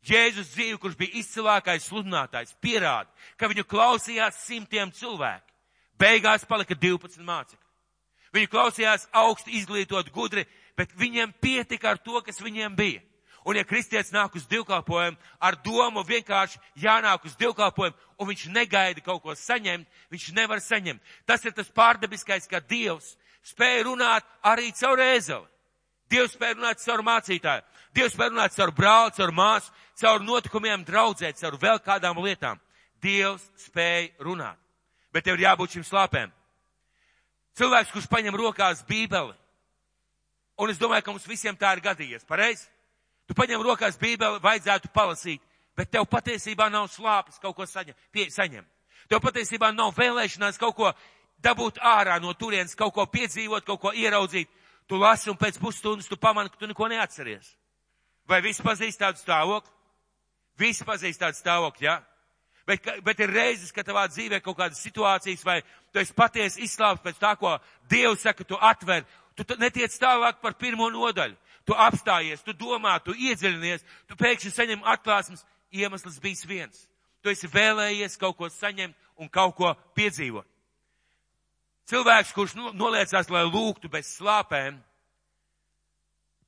Jēzus 0.09 0.54
dzīve, 0.54 0.78
kurš 0.80 0.97
bija 0.97 1.21
izcilākais 1.21 1.85
sludinātājs, 1.85 2.56
pierāda, 2.64 3.12
ka 3.37 3.49
viņu 3.52 3.66
klausījās 3.68 4.40
simtiem 4.47 4.92
cilvēku. 4.92 5.52
Beigās 6.00 6.49
palika 6.49 6.75
12 6.75 7.21
mācekļi. 7.21 7.61
Viņu 8.33 8.50
klausījās 8.50 9.04
augstu 9.12 9.52
izglītot 9.52 10.09
gudri, 10.16 10.47
bet 10.76 10.95
viņiem 10.99 11.35
pietika 11.40 11.95
ar 11.95 11.99
to, 11.99 12.21
kas 12.25 12.40
viņiem 12.43 12.76
bija. 12.76 13.02
Un 13.45 13.59
ja 13.59 13.64
kristietis 13.69 14.12
nāk 14.12 14.38
uz 14.38 14.47
divkalpojumu 14.49 15.19
ar 15.37 15.57
domu 15.61 16.00
vienkārši 16.09 16.61
jānāk 16.81 17.26
uz 17.28 17.35
divkalpojumu, 17.37 17.97
un 18.16 18.28
viņš 18.31 18.47
negaida 18.54 19.04
kaut 19.04 19.21
ko 19.23 19.35
saņemt, 19.37 19.85
viņš 20.11 20.31
nevar 20.33 20.62
saņemt. 20.64 21.02
Tas 21.28 21.45
ir 21.45 21.52
tas 21.52 21.69
pārdabiskais, 21.69 22.49
ka 22.49 22.62
Dievs 22.64 23.19
spēja 23.45 23.85
runāt 23.85 24.25
arī 24.43 24.73
caur 24.73 25.02
ēzeli. 25.04 25.45
Dievs 26.09 26.33
spēja 26.38 26.57
runāt 26.57 26.81
caur 26.81 27.04
mācītāju. 27.04 27.66
Dievs 27.95 28.16
spēja 28.16 28.33
runāt 28.33 28.57
caur 28.57 28.73
brāli, 28.73 29.12
caur 29.19 29.33
māsu, 29.37 29.73
caur 30.00 30.25
notikumiem 30.25 30.85
draudzē, 30.88 31.35
caur 31.37 31.59
vēl 31.61 31.85
kādām 31.85 32.25
lietām. 32.25 32.61
Dievs 33.04 33.45
spēja 33.66 34.25
runāt. 34.25 34.57
Bet 35.12 35.28
tev 35.28 35.37
ir 35.37 35.45
jābūt 35.45 35.76
šim 35.76 35.85
slāpēm. 35.85 36.33
Cilvēks, 37.54 37.93
kurš 37.93 38.09
paņem 38.11 38.35
rokās 38.35 38.81
bībeli, 38.88 39.37
un 40.58 40.70
es 40.70 40.78
domāju, 40.78 41.04
ka 41.04 41.14
mums 41.14 41.26
visiem 41.28 41.56
tā 41.56 41.73
ir 41.76 41.82
gadījies, 41.84 42.26
pareizi? 42.28 42.68
Tu 43.28 43.34
paņem 43.34 43.62
rokās 43.64 43.99
bībeli, 44.00 44.42
vajadzētu 44.44 44.90
palasīt, 44.94 45.42
bet 45.76 45.90
tev 45.90 46.06
patiesībā 46.11 46.68
nav 46.70 46.90
slāpes 46.92 47.40
kaut 47.42 47.56
ko 47.56 47.66
saņem, 47.66 47.96
pie, 48.12 48.28
saņem. 48.30 48.64
Tev 49.08 49.20
patiesībā 49.25 49.73
nav 49.73 49.94
vēlēšanās 49.96 50.61
kaut 50.61 50.76
ko 50.76 50.92
dabūt 51.44 51.80
ārā 51.80 52.20
no 52.20 52.32
turienes, 52.37 52.76
kaut 52.76 52.94
ko 52.94 53.06
piedzīvot, 53.06 53.64
kaut 53.64 53.80
ko 53.80 53.92
ieraudzīt. 53.92 54.49
Tu 54.88 54.96
lasi 55.00 55.30
un 55.32 55.38
pēc 55.40 55.56
pusstundas 55.61 56.08
tu 56.08 56.16
pamani, 56.20 56.50
ka 56.52 56.61
tu 56.61 56.68
neko 56.68 56.88
neatceries. 56.92 57.54
Vai 58.28 58.42
visi 58.44 58.64
pazīst 58.64 59.00
tādu 59.00 59.20
stāvokli? 59.20 59.73
Visi 60.61 60.84
pazīst 60.84 61.20
tādu 61.20 61.40
stāvokli, 61.40 61.88
jā? 61.88 61.96
Ja? 61.96 62.14
Bet, 62.64 62.87
bet 63.04 63.20
ir 63.20 63.32
reizes, 63.32 63.73
ka 63.76 63.84
tavā 63.84 64.06
dzīvē 64.08 64.40
kaut 64.40 64.56
kādas 64.56 64.80
situācijas 64.80 65.42
vai 65.44 65.58
tu 65.92 66.00
esi 66.00 66.14
patiesi 66.16 66.62
izslāpts 66.64 67.04
pēc 67.04 67.18
tā, 67.20 67.34
ko 67.37 67.58
Dievs 67.92 68.25
saka, 68.25 68.44
tu 68.44 68.56
atver. 68.56 69.04
Tu 69.35 69.57
netiec 69.59 69.95
tālāk 69.99 70.41
par 70.43 70.55
pirmo 70.59 70.87
nodaļu 70.93 71.37
tu 71.64 71.75
apstājies, 71.76 72.43
tu 72.45 72.53
domā, 72.57 72.99
tu 73.03 73.14
iedziļinies, 73.17 73.85
tu 74.09 74.17
pēkšņi 74.21 74.53
saņem 74.53 74.85
atklāsmes, 74.95 75.45
iemesls 75.73 76.21
bijis 76.23 76.45
viens. 76.49 76.85
Tu 77.25 77.33
esi 77.33 77.49
vēlējies 77.49 78.19
kaut 78.21 78.37
ko 78.37 78.50
saņemt 78.53 78.97
un 79.21 79.31
kaut 79.33 79.57
ko 79.57 79.73
piedzīvot. 79.97 80.47
Cilvēks, 81.88 82.33
kurš 82.37 82.55
noliecās, 82.57 83.29
lai 83.33 83.45
lūgtu 83.49 83.91
bez 83.93 84.09
slāpēm, 84.17 84.79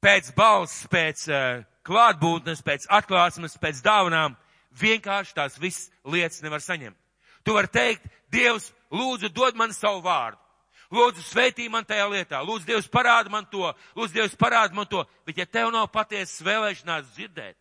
pēc 0.05 0.31
balss, 0.37 0.87
pēc 0.93 1.27
uh, 1.29 1.65
klātbūtnes, 1.85 2.63
pēc 2.65 2.87
atklāsmes, 2.93 3.57
pēc 3.61 3.83
dāvanām, 3.85 4.37
vienkārši 4.77 5.37
tās 5.37 5.59
visas 5.61 5.91
lietas 6.05 6.45
nevar 6.45 6.65
saņemt. 6.65 6.97
Tu 7.45 7.55
vari 7.57 7.73
teikt, 7.73 8.09
Dievs, 8.33 8.73
lūdzu, 8.91 9.31
dod 9.33 9.57
man 9.57 9.73
savu 9.73 10.01
vārdu. 10.05 10.41
Lūdzu, 10.93 11.23
sveitī 11.27 11.67
man 11.71 11.85
tajā 11.85 12.07
lietā. 12.11 12.41
Lūdzu, 12.47 12.67
Dievs 12.69 12.89
parāda 12.91 13.31
man 13.33 13.47
to. 13.51 13.73
Lūdzu, 13.97 14.15
Dievs 14.15 14.37
parāda 14.39 14.75
man 14.77 14.87
to. 14.87 15.03
Bet 15.27 15.39
ja 15.39 15.47
tev 15.47 15.73
nav 15.75 15.89
patiesas 15.93 16.45
vēlēšanās 16.47 17.09
dzirdēt, 17.17 17.57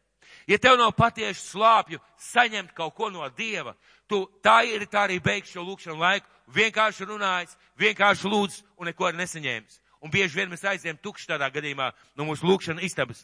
ja 0.48 0.60
tev 0.62 0.78
nav 0.78 0.94
patiesu 0.98 1.42
slāpju 1.56 2.02
saņemt 2.22 2.76
kaut 2.78 2.94
ko 2.96 3.10
no 3.10 3.28
Dieva, 3.38 3.74
tu 4.08 4.26
tā 4.46 4.62
ir 4.70 4.86
tā 4.86 5.08
arī 5.08 5.20
beigšu 5.24 5.58
šo 5.58 5.66
lūkšanu 5.66 6.00
laiku. 6.00 6.30
Vienkārši 6.54 7.08
runājis, 7.10 7.56
vienkārši 7.82 8.30
lūdz 8.30 8.60
un 8.78 8.92
neko 8.92 9.08
arī 9.08 9.18
nesaņēmis. 9.24 9.80
Un 10.06 10.12
bieži 10.14 10.38
vien 10.38 10.52
mēs 10.52 10.62
aizējam 10.70 11.00
tukši 11.02 11.32
tādā 11.32 11.50
gadījumā 11.50 11.90
no 12.14 12.28
mūsu 12.28 12.46
lūkšana 12.46 12.84
istabas. 12.86 13.24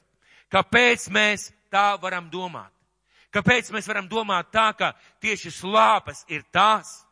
Kāpēc 0.50 1.06
mēs 1.14 1.52
tā 1.70 1.94
varam 2.02 2.32
domāt? 2.34 2.72
Kāpēc 3.32 3.70
mēs 3.72 3.88
varam 3.88 4.10
domāt 4.12 4.50
tā, 4.52 4.72
ka 4.76 4.92
tieši 5.22 5.54
slāpes 5.54 6.26
ir 6.28 6.42
tās, 6.52 7.06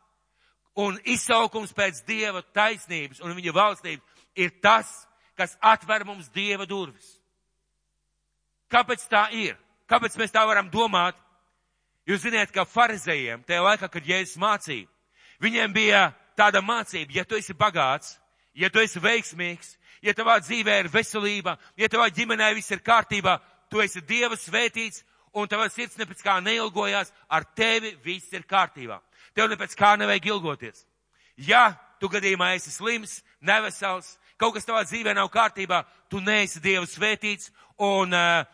Un 0.78 0.98
izsaukums 1.04 1.72
pēc 1.74 2.04
Dieva 2.06 2.42
taisnības 2.54 3.20
un 3.24 3.34
viņa 3.34 3.54
valstības 3.54 4.26
ir 4.38 4.52
tas, 4.62 4.88
kas 5.36 5.56
atver 5.60 6.04
mums 6.06 6.28
Dieva 6.30 6.66
durvis. 6.68 7.16
Kāpēc 8.70 9.02
tā 9.10 9.26
ir? 9.34 9.56
Kāpēc 9.90 10.14
mēs 10.20 10.30
tā 10.30 10.44
varam 10.46 10.70
domāt? 10.70 11.18
Jūs 12.06 12.22
zināt, 12.22 12.52
ka 12.54 12.64
farizējiem 12.64 13.42
tajā 13.46 13.62
laikā, 13.64 13.88
kad 13.90 14.06
Jēzus 14.06 14.38
mācīja, 14.40 14.86
viņiem 15.42 15.74
bija 15.74 16.04
tāda 16.38 16.62
mācība, 16.64 17.12
ja 17.18 17.24
tu 17.26 17.36
esi 17.38 17.54
bagāts, 17.54 18.16
ja 18.54 18.70
tu 18.70 18.80
esi 18.80 19.02
veiksmīgs, 19.02 19.74
ja 20.02 20.14
tavā 20.16 20.38
dzīvē 20.40 20.78
ir 20.80 20.90
veselība, 20.92 21.56
ja 21.76 21.90
tavā 21.92 22.08
ģimenē 22.14 22.54
viss 22.56 22.72
ir 22.72 22.82
kārtībā, 22.86 23.36
tu 23.70 23.82
esi 23.82 24.02
Dieva 24.06 24.38
svētīts 24.38 25.04
un 25.34 25.50
tavā 25.50 25.68
sirds 25.70 25.98
nepēc 26.00 26.24
kā 26.24 26.38
neilgojās, 26.42 27.12
ar 27.28 27.46
tevi 27.54 27.94
viss 28.04 28.32
ir 28.32 28.46
kārtībā. 28.48 28.98
Tev 29.36 29.50
nepēc 29.52 29.76
kā 29.78 29.94
nevajag 30.00 30.30
ilgoties. 30.32 30.84
Ja 31.36 31.74
tu 32.00 32.08
gadījumā 32.10 32.54
esi 32.56 32.72
slims, 32.72 33.20
nevesels, 33.40 34.16
kaut 34.40 34.56
kas 34.56 34.66
tavā 34.66 34.82
dzīvē 34.88 35.14
nav 35.16 35.30
kārtībā, 35.32 35.82
tu 36.10 36.20
neesi 36.24 36.62
Dievu 36.64 36.88
svētīts, 36.88 37.52
un 37.80 38.14
uh, 38.16 38.46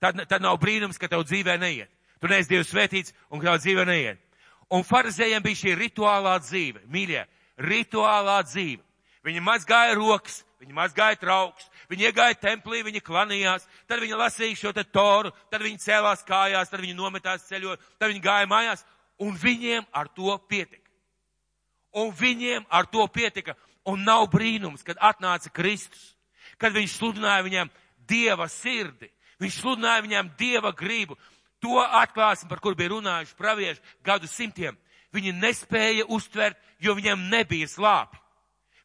tad, 0.00 0.24
tad 0.28 0.44
nav 0.44 0.58
brīnums, 0.62 0.98
ka 1.00 1.08
tev 1.08 1.24
dzīvē 1.28 1.58
neiet. 1.60 1.90
Tu 2.20 2.30
neesi 2.32 2.50
Dievu 2.54 2.66
svētīts, 2.66 3.14
un 3.30 3.42
ka 3.42 3.52
tev 3.52 3.60
dzīvē 3.62 3.84
neiet. 3.88 4.20
Un 4.72 4.84
farizējiem 4.86 5.44
bija 5.44 5.60
šī 5.60 5.76
rituālā 5.78 6.38
dzīve, 6.40 6.82
mīļie, 6.90 7.26
rituālā 7.60 8.40
dzīve. 8.48 8.82
Viņi 9.24 9.40
mazgāja 9.44 9.94
rokas, 9.96 10.42
viņi 10.60 10.76
mazgāja 10.76 11.16
trauks, 11.20 11.68
viņi 11.88 12.08
iegāja 12.08 12.36
templī, 12.40 12.82
viņi 12.84 13.00
klanījās, 13.04 13.64
tad 13.88 14.00
viņi 14.02 14.18
lasīja 14.20 14.58
šo 14.58 14.72
te 14.76 14.84
toru, 14.84 15.32
tad 15.52 15.64
viņi 15.64 15.80
cēlās 15.84 16.24
kājās, 16.28 16.72
tad 16.72 16.80
viņi 16.80 16.96
nometās 16.96 17.46
ceļot, 17.48 17.80
tad 18.00 18.12
viņi 18.12 18.24
gāja 18.24 18.48
mājās, 18.48 18.84
un 19.18 19.36
viņiem 19.38 19.86
ar 19.92 20.08
to 20.14 20.34
pietika. 20.48 20.90
Un 21.94 22.10
viņiem 22.10 22.66
ar 22.70 22.88
to 22.90 23.06
pietika. 23.08 23.54
Un 23.86 24.04
nav 24.04 24.26
brīnums, 24.32 24.82
kad 24.82 24.96
atnāca 24.96 25.52
Kristus, 25.52 26.14
kad 26.58 26.72
viņš 26.72 26.96
sludināja 26.98 27.44
viņiem 27.44 27.70
Dieva 28.08 28.48
sirdi, 28.48 29.10
viņš 29.40 29.60
sludināja 29.60 30.04
viņiem 30.04 30.30
Dieva 30.38 30.72
gribu. 30.76 31.18
To 31.60 31.80
atklāsim, 31.80 32.48
par 32.48 32.60
kur 32.60 32.74
bija 32.76 32.92
runājuši 32.92 33.36
pravieši 33.38 33.80
gadu 34.04 34.28
simtiem. 34.28 34.76
Viņi 35.14 35.32
nespēja 35.38 36.04
uztvert, 36.10 36.58
jo 36.80 36.96
viņiem 36.96 37.28
nebija 37.30 37.68
slāpi. 37.70 38.18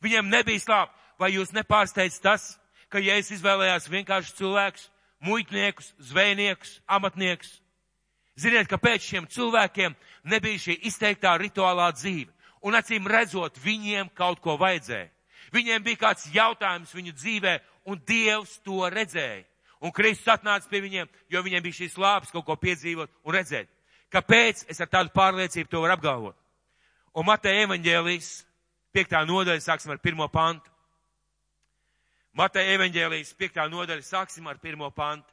Viņiem 0.03 0.29
nebija 0.29 0.61
slāpi. 0.63 0.95
Vai 1.19 1.33
jūs 1.33 1.51
nepārsteidz 1.51 2.19
tas, 2.23 2.53
ka 2.87 3.01
ja 3.03 3.17
es 3.19 3.31
izvēlējās 3.33 3.89
vienkārši 3.91 4.35
cilvēkus, 4.37 4.85
muitniekus, 5.19 5.91
zvejniekus, 5.99 6.77
amatniekus, 6.87 7.57
Ziniet, 8.39 8.69
kāpēc 8.71 9.03
šiem 9.03 9.27
cilvēkiem 9.27 9.95
nebija 10.31 10.61
šī 10.63 10.77
izteiktā 10.87 11.33
rituālā 11.41 11.89
dzīve. 11.95 12.31
Un 12.63 12.75
acīm 12.75 13.07
redzot, 13.07 13.57
viņiem 13.63 14.11
kaut 14.15 14.39
ko 14.43 14.55
vajadzēja. 14.59 15.09
Viņiem 15.55 15.83
bija 15.83 16.01
kāds 16.05 16.27
jautājums 16.33 16.93
viņu 16.93 17.13
dzīvē, 17.17 17.55
un 17.89 17.99
Dievs 18.07 18.59
to 18.63 18.85
redzēja. 18.91 19.45
Un 19.79 19.93
Kristus 19.95 20.27
atnāca 20.33 20.67
pie 20.69 20.81
viņiem, 20.83 21.07
jo 21.31 21.41
viņiem 21.43 21.63
bija 21.63 21.77
šīs 21.81 21.95
lāpes 21.99 22.31
kaut 22.33 22.45
ko 22.45 22.55
piedzīvot 22.59 23.11
un 23.23 23.35
redzēt. 23.35 23.69
Kāpēc 24.11 24.65
es 24.69 24.81
ar 24.81 24.89
tādu 24.91 25.13
pārliecību 25.15 25.69
to 25.71 25.83
varu 25.83 25.95
apgalvot? 25.95 26.35
Un 27.15 27.25
Mateja 27.25 27.63
evaņģēlijas, 27.65 28.29
piektā 28.93 29.23
nodaļa, 29.27 29.63
sāksim 29.63 29.93
ar 29.93 30.01
pirmo 30.03 30.27
pantu. 30.31 30.71
Mateja 32.37 32.75
evaņģēlijas, 32.75 33.33
piektā 33.39 33.67
nodaļa, 33.71 34.05
sāksim 34.05 34.47
ar 34.47 34.59
pirmo 34.61 34.91
pantu. 34.95 35.31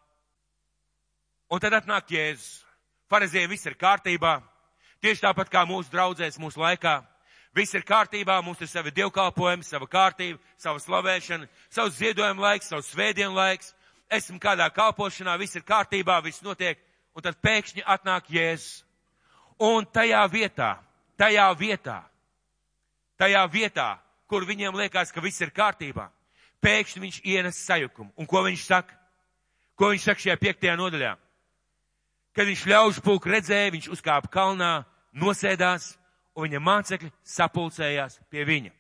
Un 1.51 1.63
tad 1.63 1.75
atnāk 1.79 2.11
Jēzus. 2.11 2.66
Farizējiem 3.11 3.51
viss 3.51 3.67
ir 3.69 3.77
kārtībā. 3.79 4.41
Tieši 5.03 5.23
tāpat 5.23 5.51
kā 5.53 5.63
mūsu 5.69 5.93
draudzēs 5.93 6.39
mūsu 6.43 6.61
laikā. 6.61 6.99
Viss 7.57 7.73
ir 7.73 7.87
kārtībā, 7.89 8.41
mums 8.45 8.61
ir 8.61 8.69
savi 8.69 8.93
dievkalpojumi, 8.93 9.65
sava 9.65 9.87
kārtība, 9.89 10.41
sava 10.61 10.81
slavēšana, 10.83 11.47
savs 11.73 11.97
ziedojuma 11.97 12.51
laiks, 12.51 12.69
savs 12.69 12.91
svētdienu 12.93 13.33
laiks. 13.37 13.73
Esmu 14.13 14.37
kādā 14.43 14.67
kalpošanā, 14.75 15.39
viss 15.41 15.57
ir 15.57 15.65
kārtībā, 15.67 16.19
viss 16.25 16.45
notiek, 16.45 16.79
un 17.17 17.25
tad 17.25 17.39
pēkšņi 17.43 17.87
atnāk 17.87 18.29
Jēzus. 18.31 18.83
Un 19.57 19.87
tajā 19.89 20.21
vietā, 20.29 20.75
tajā 21.17 21.47
vietā, 21.57 22.03
tajā 23.17 23.47
vietā, 23.49 23.89
kur 24.29 24.45
viņiem 24.45 24.77
liekas, 24.77 25.15
ka 25.15 25.25
viss 25.25 25.41
ir 25.41 25.55
kārtībā, 25.57 26.11
pēkšņi 26.61 27.03
viņš 27.07 27.21
ienes 27.25 27.63
sajukumu. 27.65 28.13
Un 28.21 28.29
ko 28.29 28.45
viņš 28.45 28.67
saka? 28.69 28.99
Ko 29.81 29.95
viņš 29.95 30.11
saka 30.11 30.27
šajā 30.27 30.37
piektajā 30.43 30.77
nodaļā? 30.77 31.17
Kad 32.37 32.51
viņš 32.51 32.67
ļaužu 32.69 33.03
pulku 33.05 33.31
redzēja, 33.33 33.73
viņš 33.73 33.89
uzkāpa 33.95 34.29
kalnā, 34.29 34.85
nosēdās, 35.17 35.95
un 36.37 36.45
viņa 36.45 36.61
mācekļi 36.61 37.11
sapulcējās 37.25 38.19
pie 38.29 38.45
viņa. 38.45 38.73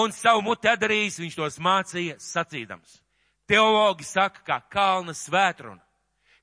Un 0.00 0.12
savu 0.16 0.40
muti 0.46 0.70
atdarījis, 0.72 1.20
viņš 1.20 1.36
tos 1.36 1.58
mācīja 1.60 2.16
sacīdams. 2.22 3.02
Teologi 3.44 4.06
saka, 4.08 4.40
ka 4.46 4.60
kalna 4.72 5.12
svētruna. 5.12 5.82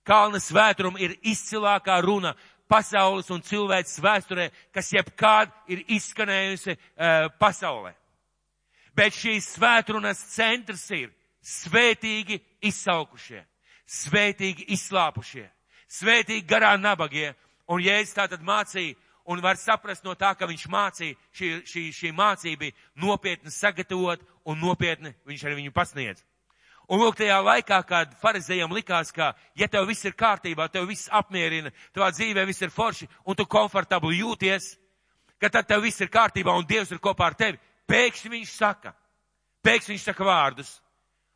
Kalna 0.06 0.38
svētruna 0.42 1.02
ir 1.02 1.16
izcilākā 1.26 1.98
runa 2.06 2.36
pasaules 2.70 3.30
un 3.34 3.42
cilvēks 3.42 3.98
vēsturē, 4.04 4.50
kas 4.74 4.94
jebkād 4.94 5.50
ir 5.74 5.82
izskanējusi 5.98 6.76
uh, 6.76 7.30
pasaulē. 7.42 7.96
Bet 8.94 9.18
šīs 9.18 9.56
svētrunas 9.56 10.22
centrs 10.36 10.86
ir 10.94 11.10
svētīgi 11.42 12.38
izsaukušie, 12.70 13.42
svētīgi 13.90 14.68
izslāpušie, 14.76 15.48
svētīgi 15.89 16.48
garā 16.48 16.75
nabagie. 16.79 17.34
Un 17.69 17.84
Jēzus 17.84 18.15
tā 18.17 18.25
tad 18.29 18.41
mācīja, 18.46 18.96
un 19.29 19.41
var 19.41 19.60
saprast 19.62 20.05
no 20.05 20.15
tā, 20.17 20.31
ka 20.38 20.48
viņš 20.50 20.65
mācīja, 20.74 21.17
šī, 21.38 21.51
šī, 21.69 21.84
šī 21.93 22.12
mācība 22.17 22.65
bija 22.65 22.77
nopietni 22.98 23.53
sagatavot 23.53 24.24
un 24.50 24.58
nopietni 24.58 25.13
viņš 25.29 25.46
arī 25.46 25.60
viņu 25.60 25.74
pasniedz. 25.75 26.24
Un 26.89 26.98
lūk, 26.98 27.19
tajā 27.19 27.36
laikā, 27.46 27.77
kad 27.86 28.13
farizējiem 28.17 28.72
likās, 28.74 29.12
ka, 29.13 29.36
ja 29.53 29.67
tev 29.69 29.86
viss 29.86 30.08
ir 30.10 30.15
kārtībā, 30.17 30.65
tev 30.74 30.88
viss 30.89 31.10
apmierina, 31.13 31.69
tavā 31.93 32.10
dzīvē 32.15 32.48
viss 32.50 32.65
ir 32.65 32.74
forši, 32.74 33.05
un 33.29 33.38
tu 33.38 33.46
komfortabli 33.46 34.24
jūties, 34.24 34.72
ka 35.38 35.51
tad 35.53 35.67
tev 35.69 35.84
viss 35.86 36.01
ir 36.01 36.10
kārtībā 36.10 36.55
un 36.58 36.65
Dievs 36.65 36.89
ir 36.89 37.01
kopā 37.03 37.29
ar 37.29 37.38
tevi, 37.38 37.62
pēkšņi 37.86 38.34
viņš 38.34 38.55
saka, 38.55 38.96
pēkšņi 39.62 39.93
viņš 39.93 40.08
saka 40.10 40.25
vārdus, 40.25 40.72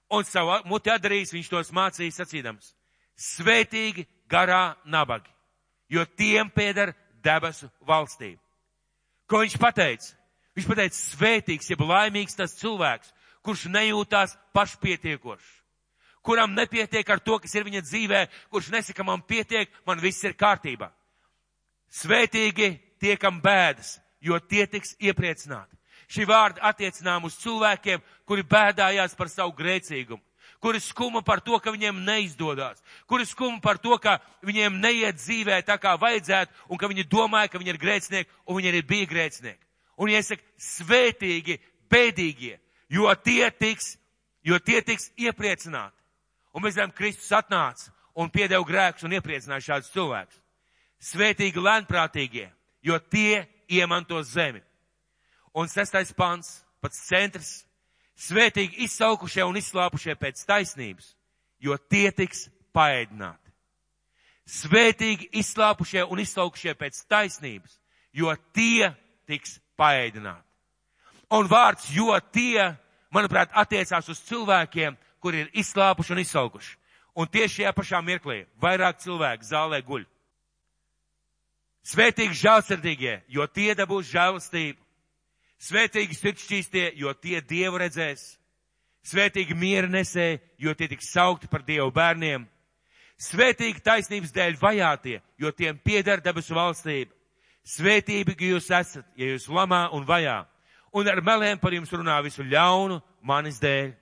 un 0.09 0.25
savu 0.25 0.57
muti 0.71 0.89
atdarīs 0.89 1.35
viņš 1.37 1.53
tos 1.53 1.69
mācīs 1.69 2.17
sacīdams. 2.17 2.73
Svētīgi 3.13 4.07
garā 4.33 4.75
nabagi, 4.85 5.29
jo 5.89 6.05
tiem 6.17 6.49
pieder 6.49 6.93
debesu 7.23 7.69
valstību. 7.85 8.41
Ko 9.29 9.43
viņš 9.43 9.57
pateica? 9.61 10.15
Viņš 10.53 10.69
pateica, 10.69 10.97
svētīgs, 10.97 11.69
jeb 11.71 11.81
laimīgs 11.85 12.37
tas 12.37 12.55
cilvēks, 12.59 13.13
kurš 13.45 13.67
nejūtās 13.73 14.35
pašpietiekošs, 14.53 15.51
kuram 16.25 16.53
nepietiek 16.55 17.09
ar 17.09 17.21
to, 17.23 17.39
kas 17.41 17.55
ir 17.55 17.65
viņa 17.67 17.81
dzīvē, 17.85 18.25
kurš 18.53 18.69
nesaka, 18.73 19.05
man 19.05 19.23
pietiek, 19.25 19.71
man 19.87 20.01
viss 20.01 20.23
ir 20.23 20.37
kārtībā. 20.37 20.91
Svētīgi 21.93 22.69
tie, 23.01 23.15
kam 23.21 23.41
bēdas, 23.41 23.97
jo 24.21 24.37
tie 24.39 24.65
tiks 24.69 24.95
iepriecināti. 25.01 25.75
Šī 26.13 26.27
vārda 26.29 26.61
attiecinām 26.69 27.25
uz 27.25 27.35
cilvēkiem, 27.41 28.01
kuri 28.29 28.45
bēdājās 28.45 29.17
par 29.17 29.31
savu 29.31 29.55
grēcīgumu 29.57 30.21
kuri 30.63 30.79
skuma 30.79 31.19
par 31.21 31.41
to, 31.43 31.57
ka 31.59 31.73
viņiem 31.75 31.97
neizdodas, 32.07 32.79
kuri 33.05 33.25
skuma 33.27 33.59
par 33.59 33.75
to, 33.83 33.97
ka 33.99 34.15
viņiem 34.47 34.77
neiet 34.79 35.17
dzīvē 35.19 35.57
tā 35.67 35.75
kā 35.75 35.97
vajadzētu, 35.99 36.55
un 36.71 36.79
ka 36.79 36.87
viņi 36.87 37.03
domāja, 37.11 37.49
ka 37.51 37.59
viņi 37.59 37.73
ir 37.73 37.79
grēcinieki, 37.81 38.31
un 38.47 38.55
viņi 38.55 38.71
arī 38.71 38.81
bija 38.87 39.09
grēcinieki. 39.11 39.59
Un 39.99 40.13
iesaka, 40.13 40.39
svētīgi, 40.55 41.57
bēdīgie, 41.91 42.55
jo 42.95 43.11
tie 43.19 43.49
tiks, 43.51 43.97
jo 44.47 44.55
tie 44.63 44.79
tiks 44.87 45.09
iepriecināti. 45.19 45.99
Un 46.55 46.63
mēs 46.63 46.77
zinām, 46.77 46.95
Kristus 46.95 47.35
atnāca 47.35 47.91
un 48.15 48.31
piedeva 48.31 48.63
grēkus 48.63 49.03
un 49.03 49.17
iepriecināja 49.19 49.67
šādus 49.67 49.91
cilvēkus. 49.91 50.39
Svētīgi 51.03 51.59
lēnprātīgie, 51.59 52.47
jo 52.87 53.01
tie 53.11 53.43
iemanto 53.67 54.23
zemi. 54.23 54.63
Un 55.51 55.67
sestais 55.67 56.15
pants, 56.15 56.61
pats 56.79 57.03
centrs 57.03 57.65
Svētīgi 58.23 58.85
izsaukušie 58.85 59.43
un 59.43 59.57
izslāpušie 59.59 60.15
pēc 60.19 60.43
taisnības, 60.47 61.09
jo 61.59 61.75
tie 61.91 62.11
tiks 62.15 62.47
paēdināti. 62.75 63.51
Svētīgi 64.47 65.29
izslāpušie 65.39 66.05
un 66.07 66.21
izsaukušie 66.23 66.75
pēc 66.79 67.01
taisnības, 67.11 67.77
jo 68.15 68.31
tie 68.55 68.91
tiks 69.27 69.57
paēdināti. 69.79 70.47
Un 71.33 71.47
vārds, 71.49 71.89
jo 71.95 72.13
tie, 72.31 72.73
manuprāt, 73.13 73.51
attiecās 73.57 74.09
uz 74.11 74.19
cilvēkiem, 74.27 74.97
kuri 75.23 75.45
ir 75.45 75.51
izslāpuši 75.63 76.13
un 76.13 76.21
izsaukuši. 76.23 76.75
Un 77.15 77.29
tieši 77.29 77.61
šajā 77.61 77.71
pašā 77.77 78.01
mirklī 78.01 78.43
vairāk 78.61 78.99
cilvēku 79.03 79.47
zālē 79.47 79.79
guļ. 79.85 80.05
Svētīgi 81.83 82.37
žēlsirdīgie, 82.39 83.15
jo 83.27 83.45
tie 83.47 83.73
dabūs 83.75 84.07
žēlastību. 84.11 84.79
Svētīgi 85.63 86.17
sirdsčīstie, 86.17 86.89
jo 86.99 87.13
tie 87.15 87.39
Dievu 87.41 87.79
redzēs. 87.79 88.33
Svētīgi 89.07 89.55
miera 89.55 89.87
nesēji, 89.87 90.41
jo 90.59 90.73
tie 90.75 90.89
tiks 90.91 91.11
saukti 91.13 91.47
par 91.51 91.63
Dievu 91.63 91.91
bērniem. 91.95 92.45
Svētīgi 93.19 93.83
taisnības 93.83 94.33
dēļ 94.35 94.57
vajātie, 94.59 95.19
jo 95.39 95.51
tiem 95.55 95.77
pieder 95.79 96.23
debesu 96.23 96.55
valstība. 96.57 97.13
Svētīgi 97.63 98.49
jūs 98.49 98.67
esat, 98.75 99.05
ja 99.15 99.29
jūs 99.31 99.47
lamā 99.47 99.85
un 99.95 100.03
vajā, 100.07 100.41
un 100.91 101.07
ar 101.07 101.21
meliem 101.23 101.59
par 101.59 101.75
jums 101.75 101.91
runā 101.95 102.17
visu 102.25 102.43
ļaunu 102.43 102.99
manis 103.23 103.61
dēļ. 103.63 103.93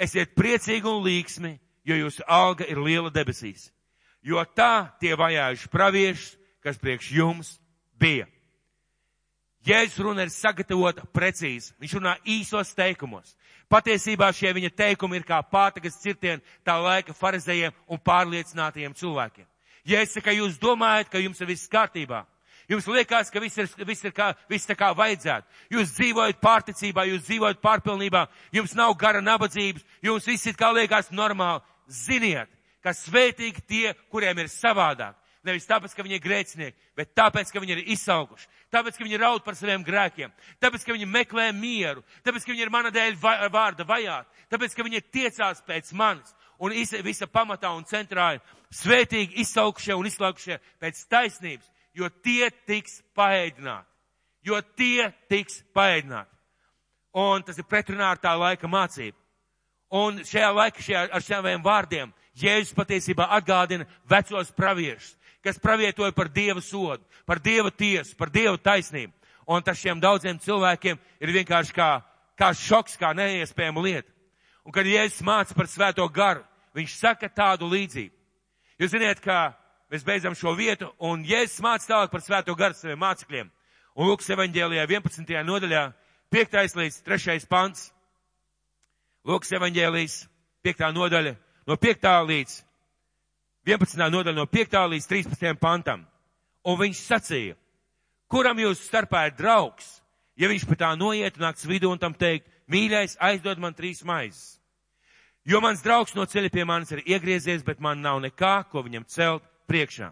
Esiet 0.00 0.34
priecīgi 0.36 0.88
un 0.88 1.00
līksmi, 1.04 1.54
jo 1.88 1.96
jūsu 1.96 2.24
alga 2.28 2.68
ir 2.68 2.80
liela 2.80 3.12
debesīs, 3.12 3.70
jo 4.20 4.40
tā 4.56 4.90
tie 5.00 5.16
vajājuši 5.16 5.72
praviešus, 5.72 6.36
kas 6.60 6.76
priekš 6.80 7.10
jums 7.16 7.54
bija. 7.96 8.28
Jēzus 9.66 10.00
runa 10.00 10.24
ir 10.24 10.32
sagatavota 10.32 11.04
precīzi. 11.12 11.74
Viņš 11.80 11.94
runā 11.98 12.16
īsos 12.24 12.72
teikumos. 12.76 13.34
Patiesībā 13.70 14.30
šie 14.34 14.50
viņa 14.56 14.70
teikumi 14.74 15.20
ir 15.20 15.26
kā 15.28 15.38
pātagas 15.46 16.00
cirtieni 16.00 16.42
tā 16.66 16.78
laika 16.80 17.14
farizējiem 17.14 17.74
un 17.86 18.00
pārliecinātajiem 18.02 18.96
cilvēkiem. 18.96 19.46
Jēzus 19.86 20.16
saka, 20.18 20.32
jūs 20.34 20.58
domājat, 20.60 21.10
ka 21.12 21.20
jums 21.22 21.40
ir 21.40 21.50
viss 21.52 21.70
kārtībā. 21.70 22.24
Jums 22.70 22.86
liekas, 22.86 23.30
ka 23.34 23.40
viss 23.42 23.58
ir, 23.58 23.66
viss 23.86 24.04
ir 24.06 24.12
kā, 24.14 24.30
viss 24.48 24.68
tā 24.68 24.76
kā 24.78 24.92
vajadzētu. 24.94 25.46
Jūs 25.74 25.94
dzīvojat 25.96 26.40
pārticībā, 26.40 27.04
jūs 27.08 27.24
dzīvojat 27.26 27.62
pārpilnībā, 27.62 28.26
jums 28.54 28.76
nav 28.78 28.94
gara 28.98 29.20
nabadzības, 29.20 29.82
jums 30.06 30.28
viss 30.30 30.46
ir 30.46 30.58
kā 30.58 30.70
liekas 30.76 31.10
normāli. 31.10 31.64
Ziniet, 31.90 32.46
ka 32.78 32.94
svētīgi 32.94 33.64
tie, 33.66 33.94
kuriem 34.12 34.38
ir 34.38 34.52
savādāk. 34.52 35.16
Nevis 35.46 35.64
tāpēc, 35.64 35.94
ka 35.96 36.04
viņi 36.04 36.18
ir 36.18 36.20
grēcinieki, 36.20 36.76
bet 36.98 37.14
tāpēc, 37.16 37.48
ka 37.48 37.62
viņi 37.62 37.72
ir 37.72 37.86
izsaukuši. 37.94 38.48
Tāpēc, 38.74 38.98
ka 38.98 39.06
viņi 39.06 39.20
raud 39.22 39.44
par 39.44 39.56
saviem 39.56 39.84
grēkiem. 39.86 40.32
Tāpēc, 40.60 40.84
ka 40.84 40.92
viņi 40.92 41.08
meklē 41.08 41.46
mieru. 41.56 42.04
Tāpēc, 42.26 42.44
ka 42.44 42.52
viņi 42.52 42.66
ir 42.66 42.72
mana 42.72 42.92
dēļ 42.92 43.16
vārda 43.22 43.86
vajāti. 43.88 44.44
Tāpēc, 44.52 44.76
ka 44.76 44.84
viņi 44.84 45.00
tiecās 45.08 45.62
pēc 45.64 45.94
manis. 45.96 46.34
Un 46.60 46.76
visa 47.06 47.24
pamatā 47.24 47.70
un 47.72 47.86
centrā 47.88 48.34
ir 48.36 48.42
svētīgi 48.76 49.40
izsaukušie 49.40 49.96
un 49.96 50.10
izslaukušie 50.10 50.58
pēc 50.82 51.00
taisnības, 51.08 51.70
jo 51.96 52.10
tie 52.20 52.50
tiks 52.68 53.00
paēdināti. 53.16 53.88
Jo 54.44 54.60
tie 54.76 55.08
tiks 55.32 55.62
paēdināti. 55.72 56.36
Un 57.16 57.42
tas 57.48 57.56
ir 57.56 57.64
pretrunā 57.64 58.12
ar 58.12 58.20
tā 58.20 58.36
laika 58.36 58.68
mācību. 58.68 59.16
Un 59.96 60.20
šajā 60.22 60.50
laikā, 60.54 60.84
šajā, 60.84 61.06
ar 61.16 61.24
šiem 61.24 61.64
vārdiem, 61.64 62.12
Jēzus 62.40 62.76
patiesībā 62.76 63.26
atgādina 63.36 63.88
vecos 64.08 64.52
praviešus 64.54 65.16
kas 65.44 65.58
pravietoja 65.58 66.12
par 66.12 66.28
Dieva 66.28 66.60
sodu, 66.60 67.04
par 67.26 67.40
Dieva 67.40 67.70
tiesu, 67.70 68.16
par 68.16 68.30
Dieva 68.30 68.58
taisnību. 68.58 69.12
Un 69.50 69.62
tas 69.66 69.78
šiem 69.80 70.00
daudziem 70.00 70.38
cilvēkiem 70.38 70.98
ir 71.20 71.32
vienkārši 71.34 71.74
kā, 71.74 71.90
kā 72.38 72.52
šoks, 72.54 72.96
kā 73.00 73.10
neiespējama 73.16 73.82
lieta. 73.82 74.12
Un 74.64 74.74
kad 74.74 74.86
Jēzus 74.86 75.24
māca 75.26 75.56
par 75.56 75.66
svēto 75.66 76.04
garu, 76.12 76.44
viņš 76.76 76.96
saka 77.00 77.28
tādu 77.28 77.66
līdzību. 77.66 78.14
Jūs 78.78 78.92
ziniet, 78.92 79.20
ka 79.24 79.56
mēs 79.90 80.04
beidzam 80.06 80.36
šo 80.38 80.54
vietu, 80.54 80.92
un 81.02 81.24
Jēzus 81.26 81.64
māca 81.64 81.88
tālāk 81.88 82.12
par 82.12 82.22
svēto 82.22 82.54
garu 82.54 82.76
saviem 82.78 83.00
mācekļiem. 83.00 83.50
Un 83.96 84.06
Lūkas 84.06 84.30
evaņģēlijā 84.30 84.86
11. 84.86 85.34
nodaļā, 85.48 85.84
5. 86.30 86.58
līdz 86.78 87.00
3. 87.08 87.40
pants. 87.50 87.88
Lūkas 89.26 89.50
evaņģēlijas 89.58 90.20
5. 90.64 90.86
nodaļa, 90.94 91.34
no 91.66 91.76
5. 91.76 92.06
līdz 92.30 92.60
11. 93.66 94.08
nodaļa 94.08 94.38
no 94.38 94.46
5. 94.48 94.76
līdz 94.88 95.06
13. 95.06 95.58
pantam. 95.60 96.06
Un 96.64 96.78
viņš 96.80 97.00
sacīja, 97.04 97.56
kuram 98.28 98.58
jūs 98.60 98.80
starpā 98.86 99.26
ir 99.28 99.36
draugs, 99.36 99.98
ja 100.36 100.48
viņš 100.48 100.64
pa 100.68 100.76
tā 100.80 100.90
noiet 100.96 101.36
nakts 101.40 101.68
vidū 101.68 101.90
un 101.92 102.00
tam 102.00 102.14
teikt, 102.16 102.48
mīļais, 102.72 103.18
aizdod 103.20 103.60
man 103.60 103.76
trīs 103.76 104.00
maizes. 104.04 104.56
Jo 105.44 105.60
mans 105.60 105.82
draugs 105.84 106.14
no 106.16 106.24
ceļa 106.28 106.50
pie 106.52 106.64
manis 106.64 106.92
ir 106.92 107.02
iegriezies, 107.04 107.64
bet 107.64 107.80
man 107.80 108.00
nav 108.00 108.20
nekā, 108.20 108.64
ko 108.72 108.84
viņam 108.84 109.04
celt 109.08 109.44
priekšā. 109.68 110.10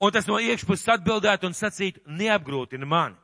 Un 0.00 0.12
tas 0.12 0.28
no 0.28 0.36
iekšpuses 0.40 0.88
atbildētu 0.92 1.48
un 1.48 1.56
sacītu, 1.56 2.02
neapgrūtina 2.06 2.88
mani. 2.88 3.16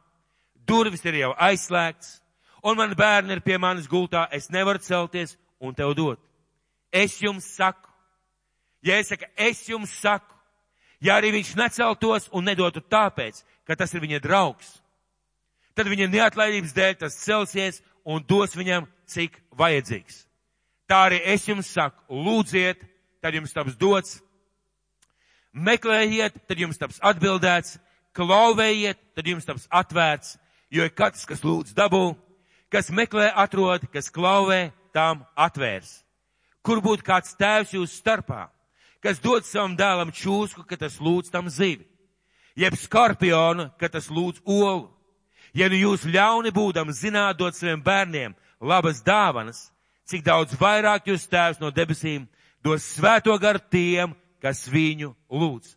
Durvis 0.57 1.05
ir 1.05 1.21
jau 1.21 1.33
aizslēgts, 1.37 2.21
un 2.65 2.77
man 2.81 2.97
bērni 2.97 3.37
ir 3.37 3.45
pie 3.45 3.59
manis 3.61 3.89
gultā, 3.89 4.27
es 4.33 4.49
nevaru 4.49 4.81
celties 4.81 5.37
un 5.61 5.75
tev 5.77 5.93
dot. 5.97 6.21
Es 6.93 7.19
jums 7.21 7.45
saku, 7.57 7.92
Ja 8.83 8.99
es 8.99 9.13
saku, 9.13 9.29
es 9.37 9.63
jums 9.69 9.93
saku, 10.03 10.35
ja 11.01 11.17
arī 11.21 11.33
viņš 11.37 11.55
neceltos 11.59 12.29
un 12.35 12.47
nedotu 12.47 12.83
tāpēc, 12.83 13.43
ka 13.67 13.77
tas 13.79 13.95
ir 13.95 14.03
viņa 14.03 14.19
draugs, 14.25 14.75
tad 15.79 15.91
viņa 15.91 16.11
neatlaidības 16.11 16.75
dēļ 16.75 16.99
tas 17.05 17.19
celsies 17.23 17.81
un 18.05 18.25
dos 18.27 18.57
viņam, 18.59 18.89
cik 19.07 19.39
vajadzīgs. 19.59 20.25
Tā 20.91 21.07
arī 21.09 21.21
es 21.35 21.47
jums 21.49 21.71
saku, 21.71 22.03
lūdziet, 22.11 22.83
tad 23.23 23.37
jums 23.39 23.55
taps 23.55 23.79
dots, 23.79 24.19
meklējiet, 25.53 26.43
tad 26.49 26.59
jums 26.59 26.81
taps 26.81 26.99
atbildēts, 27.05 27.79
klauvējiet, 28.17 28.99
tad 29.17 29.29
jums 29.29 29.47
taps 29.47 29.69
atvērts, 29.71 30.37
jo 30.73 30.85
ir 30.85 30.95
katrs, 30.97 31.25
kas 31.29 31.45
lūdz 31.45 31.77
dabū, 31.77 32.17
kas 32.73 32.91
meklē 32.91 33.31
atrod, 33.37 33.87
kas 33.93 34.11
klauvē, 34.11 34.73
tām 34.93 35.23
atvērs. 35.37 36.01
Kur 36.63 36.83
būtu 36.83 37.05
kāds 37.07 37.37
tēvs 37.39 37.75
jūsu 37.77 37.95
starpā? 37.95 38.47
Kas 39.03 39.21
dod 39.21 39.45
savam 39.45 39.77
dēlam 39.77 40.13
čūsku, 40.15 40.65
ka 40.67 40.77
tas 40.77 41.01
lūdz 41.03 41.31
tam 41.31 41.49
zivi. 41.51 41.87
jeb 42.57 42.77
skorpionu, 42.77 43.71
ka 43.79 43.89
tas 43.89 44.11
lūdz 44.11 44.43
olu. 44.45 44.91
Ja 45.55 45.69
nu 45.69 45.77
jūs 45.77 46.05
ļauni 46.05 46.53
būdam 46.53 46.93
zināt 46.93 47.39
dot 47.39 47.57
saviem 47.57 47.83
bērniem 47.83 48.35
labas 48.61 49.03
dāvanas, 49.05 49.71
cik 50.09 50.25
daudz 50.25 50.57
vairāk 50.61 51.09
jūs 51.09 51.29
tēvs 51.29 51.61
no 51.61 51.71
debesīm 51.71 52.27
dos 52.65 52.85
svēto 52.97 53.37
garu 53.41 53.61
tiem, 53.71 54.15
kas 54.41 54.67
viņu 54.69 55.15
lūdz. 55.31 55.77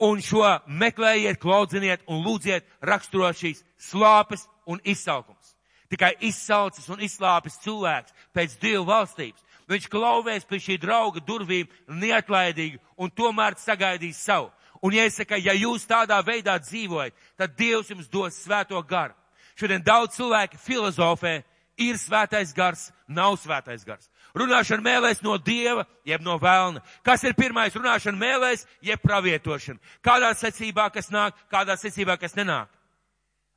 Un 0.00 0.20
šo 0.20 0.42
meklējiet, 0.66 1.38
klaudziniet 1.40 2.02
un 2.10 2.24
lūdziet 2.24 2.66
raksturo 2.82 3.30
šīs 3.32 3.62
slāpes 3.78 4.48
un 4.66 4.80
izsaukums. 4.84 5.54
Tikai 5.88 6.14
izsaucis 6.26 6.88
un 6.90 7.02
izslāpis 7.04 7.60
cilvēks 7.62 8.14
pēc 8.34 8.56
Dievu 8.60 8.84
valstības. 8.88 9.40
Viņš 9.70 9.88
klauvēs 9.88 10.44
pie 10.48 10.60
šī 10.60 10.76
drauga 10.80 11.22
durvīm 11.24 11.70
neatlaidīgi 11.88 12.80
un 13.00 13.10
tomēr 13.10 13.56
sagaidīs 13.60 14.20
savu. 14.20 14.50
Un 14.84 14.92
jāsaka, 14.92 15.38
ja 15.40 15.54
jūs 15.56 15.86
tādā 15.88 16.18
veidā 16.20 16.58
dzīvojat, 16.60 17.14
tad 17.40 17.54
Dievs 17.56 17.88
jums 17.88 18.10
dos 18.12 18.36
svēto 18.36 18.80
garu. 18.84 19.14
Šodien 19.56 19.80
daudz 19.80 20.18
cilvēki 20.18 20.58
filozofē, 20.60 21.38
ir 21.80 21.96
svētais 21.98 22.52
gars, 22.54 22.90
nav 23.08 23.38
svētais 23.40 23.84
gars. 23.86 24.10
Runāšana 24.34 24.82
mēlēs 24.82 25.22
no 25.22 25.36
Dieva, 25.38 25.86
jeb 26.04 26.22
no 26.26 26.36
vēlna. 26.42 26.82
Kas 27.06 27.22
ir 27.24 27.36
pirmais? 27.38 27.74
Runāšana 27.74 28.18
mēlēs, 28.18 28.66
jeb 28.82 29.02
pravietošana. 29.02 29.78
Kādā 30.02 30.32
secībā, 30.34 30.88
kas 30.92 31.08
nāk, 31.14 31.38
kādā 31.52 31.78
secībā, 31.78 32.18
kas 32.18 32.34
nenāk. 32.34 32.68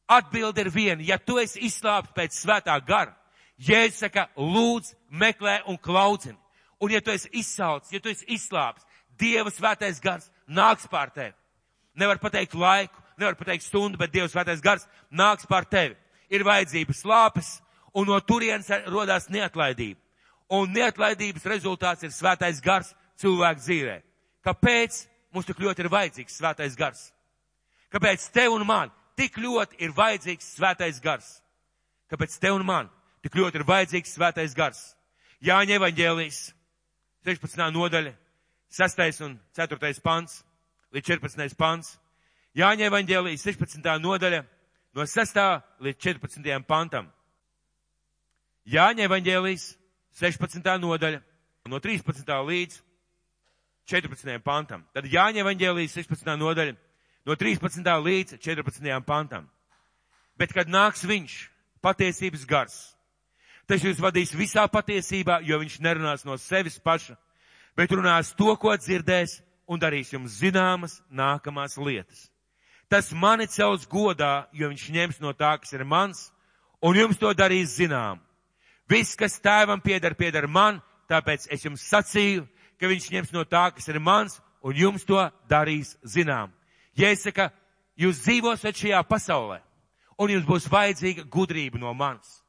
Atbilde 0.08 0.64
ir 0.64 0.70
viena. 0.72 1.04
Ja 1.04 1.18
tu 1.18 1.40
esi 1.42 1.66
izslāpts 1.68 2.14
pēc 2.16 2.38
svētā 2.38 2.78
gara, 2.86 3.16
Jēzus 3.58 4.04
saka, 4.04 4.28
lūdz, 4.38 4.94
meklē 5.10 5.62
un 5.68 5.80
klaudzini. 5.82 6.38
Un 6.82 6.94
ja 6.94 7.02
tu 7.02 7.10
esi 7.10 7.30
izsaucis, 7.34 7.92
ja 7.96 8.00
tu 8.00 8.12
esi 8.12 8.28
izslāpts, 8.36 8.86
Dieva 9.18 9.50
svētais 9.50 9.98
gars 9.98 10.28
nāks 10.46 10.86
pār 10.92 11.10
tevi. 11.10 11.34
Nevar 11.98 12.20
pateikt 12.22 12.54
laiku, 12.54 13.02
nevar 13.18 13.34
pateikt 13.34 13.66
stundu, 13.66 13.98
bet 13.98 14.12
Dievs 14.14 14.36
svētais 14.36 14.62
gars 14.62 14.86
nāks 15.10 15.48
pār 15.50 15.66
tevi. 15.66 15.96
Ir 16.30 16.46
vajadzības 16.46 17.02
slāpes, 17.02 17.50
un 17.98 18.06
no 18.12 18.20
turienes 18.22 18.70
rodās 18.92 19.26
neatlaidība. 19.34 20.00
Un 20.54 20.70
neatlaidības 20.72 21.48
rezultāts 21.50 22.06
ir 22.06 22.14
svētais 22.14 22.62
gars 22.62 22.94
cilvēku 23.18 23.64
dzīvē. 23.64 23.96
Kāpēc 24.46 25.00
mums 25.34 25.50
tik 25.50 25.60
ļoti 25.60 25.84
ir 25.84 25.90
vajadzīgs 25.92 26.38
svētais 26.38 26.78
gars? 26.78 27.08
Kāpēc 27.92 28.30
tev 28.36 28.54
un 28.54 28.68
man 28.68 28.94
tik 29.18 29.40
ļoti 29.42 29.82
ir 29.82 29.96
vajadzīgs 29.98 30.54
svētais 30.60 31.02
gars? 31.02 31.40
Kāpēc 32.12 32.38
tev 32.40 32.60
un 32.60 32.68
man 32.68 32.94
tik 33.28 33.36
ļoti 33.36 33.60
ir 33.60 33.68
vajadzīgs 33.68 34.16
svētais 34.16 34.56
gars? 34.56 34.80
Jāņa 35.44 35.76
evaņģēlijas, 35.78 36.40
16. 37.28 37.60
nodaļa, 37.76 38.14
6. 38.72 39.22
un 39.28 39.38
4. 39.56 40.02
pants 40.04 40.42
līdz 40.96 41.06
14. 41.20 41.56
pants. 41.60 41.98
Jāņa 42.58 42.88
evaņģēlijas 42.90 43.44
16. 43.46 43.84
nodaļa 44.02 44.42
no 44.96 45.06
6. 45.06 45.38
līdz 45.84 46.00
14. 46.02 46.66
pantam. 46.68 47.12
Jāņa 48.68 49.06
evaņģēlijas 49.08 49.68
16. 50.18 50.64
nodaļa 50.82 51.22
no 51.68 51.80
13. 51.80 52.34
līdz 52.48 52.82
14. 53.88 54.40
pantam. 54.44 54.84
Tad 54.96 55.06
Jāņa 55.12 55.44
evaņģēlijas 55.44 56.00
16. 56.00 56.34
nodaļa 56.40 56.76
no 57.28 57.36
13. 57.36 57.94
līdz 58.08 58.40
14. 58.40 59.04
pantam. 59.06 59.48
Bet 60.38 60.54
kad 60.54 60.70
nāks 60.70 61.04
viņš, 61.08 61.38
patiesības 61.82 62.46
gars, 62.50 62.97
tas 63.68 63.84
jūs 63.84 64.00
vadīs 64.02 64.34
visā 64.36 64.64
patiesībā, 64.72 65.42
jo 65.44 65.60
viņš 65.60 65.80
nerunās 65.84 66.26
no 66.26 66.38
sevis 66.40 66.80
paša, 66.80 67.18
bet 67.78 67.92
runās 67.92 68.34
to, 68.38 68.56
ko 68.56 68.74
dzirdēs 68.78 69.42
un 69.68 69.80
darīs 69.80 70.14
jums 70.14 70.40
zināmas 70.40 71.02
nākamās 71.12 71.78
lietas. 71.78 72.30
Tas 72.88 73.12
mani 73.12 73.48
cels 73.52 73.86
godā, 73.88 74.48
jo 74.56 74.70
viņš 74.72 74.88
ņems 74.96 75.20
no 75.20 75.34
tā, 75.36 75.58
kas 75.60 75.74
ir 75.76 75.84
mans, 75.84 76.30
un 76.82 76.96
jums 76.96 77.20
to 77.20 77.34
darīs 77.36 77.76
zinām. 77.76 78.22
Viss, 78.88 79.18
kas 79.20 79.42
tēvam 79.44 79.84
pieder, 79.84 80.16
pieder 80.16 80.48
man, 80.48 80.80
tāpēc 81.12 81.50
es 81.52 81.66
jums 81.68 81.84
sacīju, 81.92 82.46
ka 82.80 82.88
viņš 82.88 83.10
ņems 83.12 83.34
no 83.36 83.44
tā, 83.44 83.68
kas 83.76 83.90
ir 83.92 84.00
mans, 84.00 84.40
un 84.64 84.76
jums 84.76 85.04
to 85.04 85.20
darīs 85.50 85.98
zinām. 86.08 86.54
Saku, 86.96 87.50
jūs 88.00 88.24
dzīvosiet 88.24 88.80
šajā 88.80 89.04
pasaulē, 89.04 89.60
un 90.18 90.32
jums 90.32 90.48
būs 90.48 90.72
vajadzīga 90.72 91.28
gudrība 91.30 91.82
no 91.82 91.94
manis. 91.94 92.40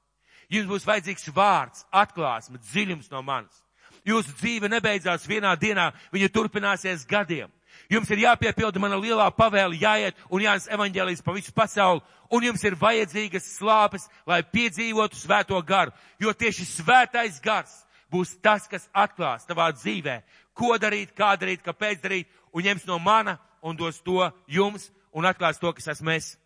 Jums 0.49 0.69
būs 0.71 0.87
vajadzīgs 0.89 1.29
vārds, 1.37 1.85
atklāsme, 1.93 2.59
dziļums 2.71 3.11
no 3.13 3.21
manis. 3.23 3.63
Jūsu 4.09 4.33
dzīve 4.39 4.71
nebeidzās 4.73 5.27
vienā 5.29 5.53
dienā, 5.61 5.91
viņa 6.13 6.29
turpināsies 6.33 7.05
gadiem. 7.09 7.51
Jums 7.93 8.09
ir 8.11 8.25
jāpiepilda 8.25 8.81
mana 8.81 8.97
lielā 9.01 9.29
pavēle, 9.37 9.77
jāiet 9.81 10.17
un 10.33 10.43
jānes 10.43 10.69
evaņģēlijas 10.73 11.23
pa 11.25 11.35
visu 11.37 11.53
pasauli, 11.57 12.03
un 12.33 12.49
jums 12.49 12.65
ir 12.65 12.77
vajadzīgas 12.81 13.53
slāpes, 13.59 14.09
lai 14.27 14.41
piedzīvotu 14.43 15.17
svēto 15.17 15.61
garu, 15.65 15.93
jo 16.21 16.33
tieši 16.33 16.67
svētais 16.69 17.41
gars 17.45 17.85
būs 18.13 18.35
tas, 18.43 18.67
kas 18.69 18.89
atklās 18.93 19.47
tavā 19.49 19.71
dzīvē, 19.77 20.21
ko 20.57 20.77
darīt, 20.81 21.13
kā 21.17 21.35
darīt, 21.41 21.63
kāpēc 21.65 22.03
darīt, 22.05 22.29
un 22.53 22.65
ņems 22.65 22.89
no 22.89 22.99
mana 22.99 23.39
un 23.63 23.77
dos 23.77 24.01
to 24.05 24.25
jums 24.49 24.91
un 25.13 25.29
atklās 25.29 25.61
to, 25.61 25.73
kas 25.73 25.93
esmu 25.95 26.17
es. 26.17 26.37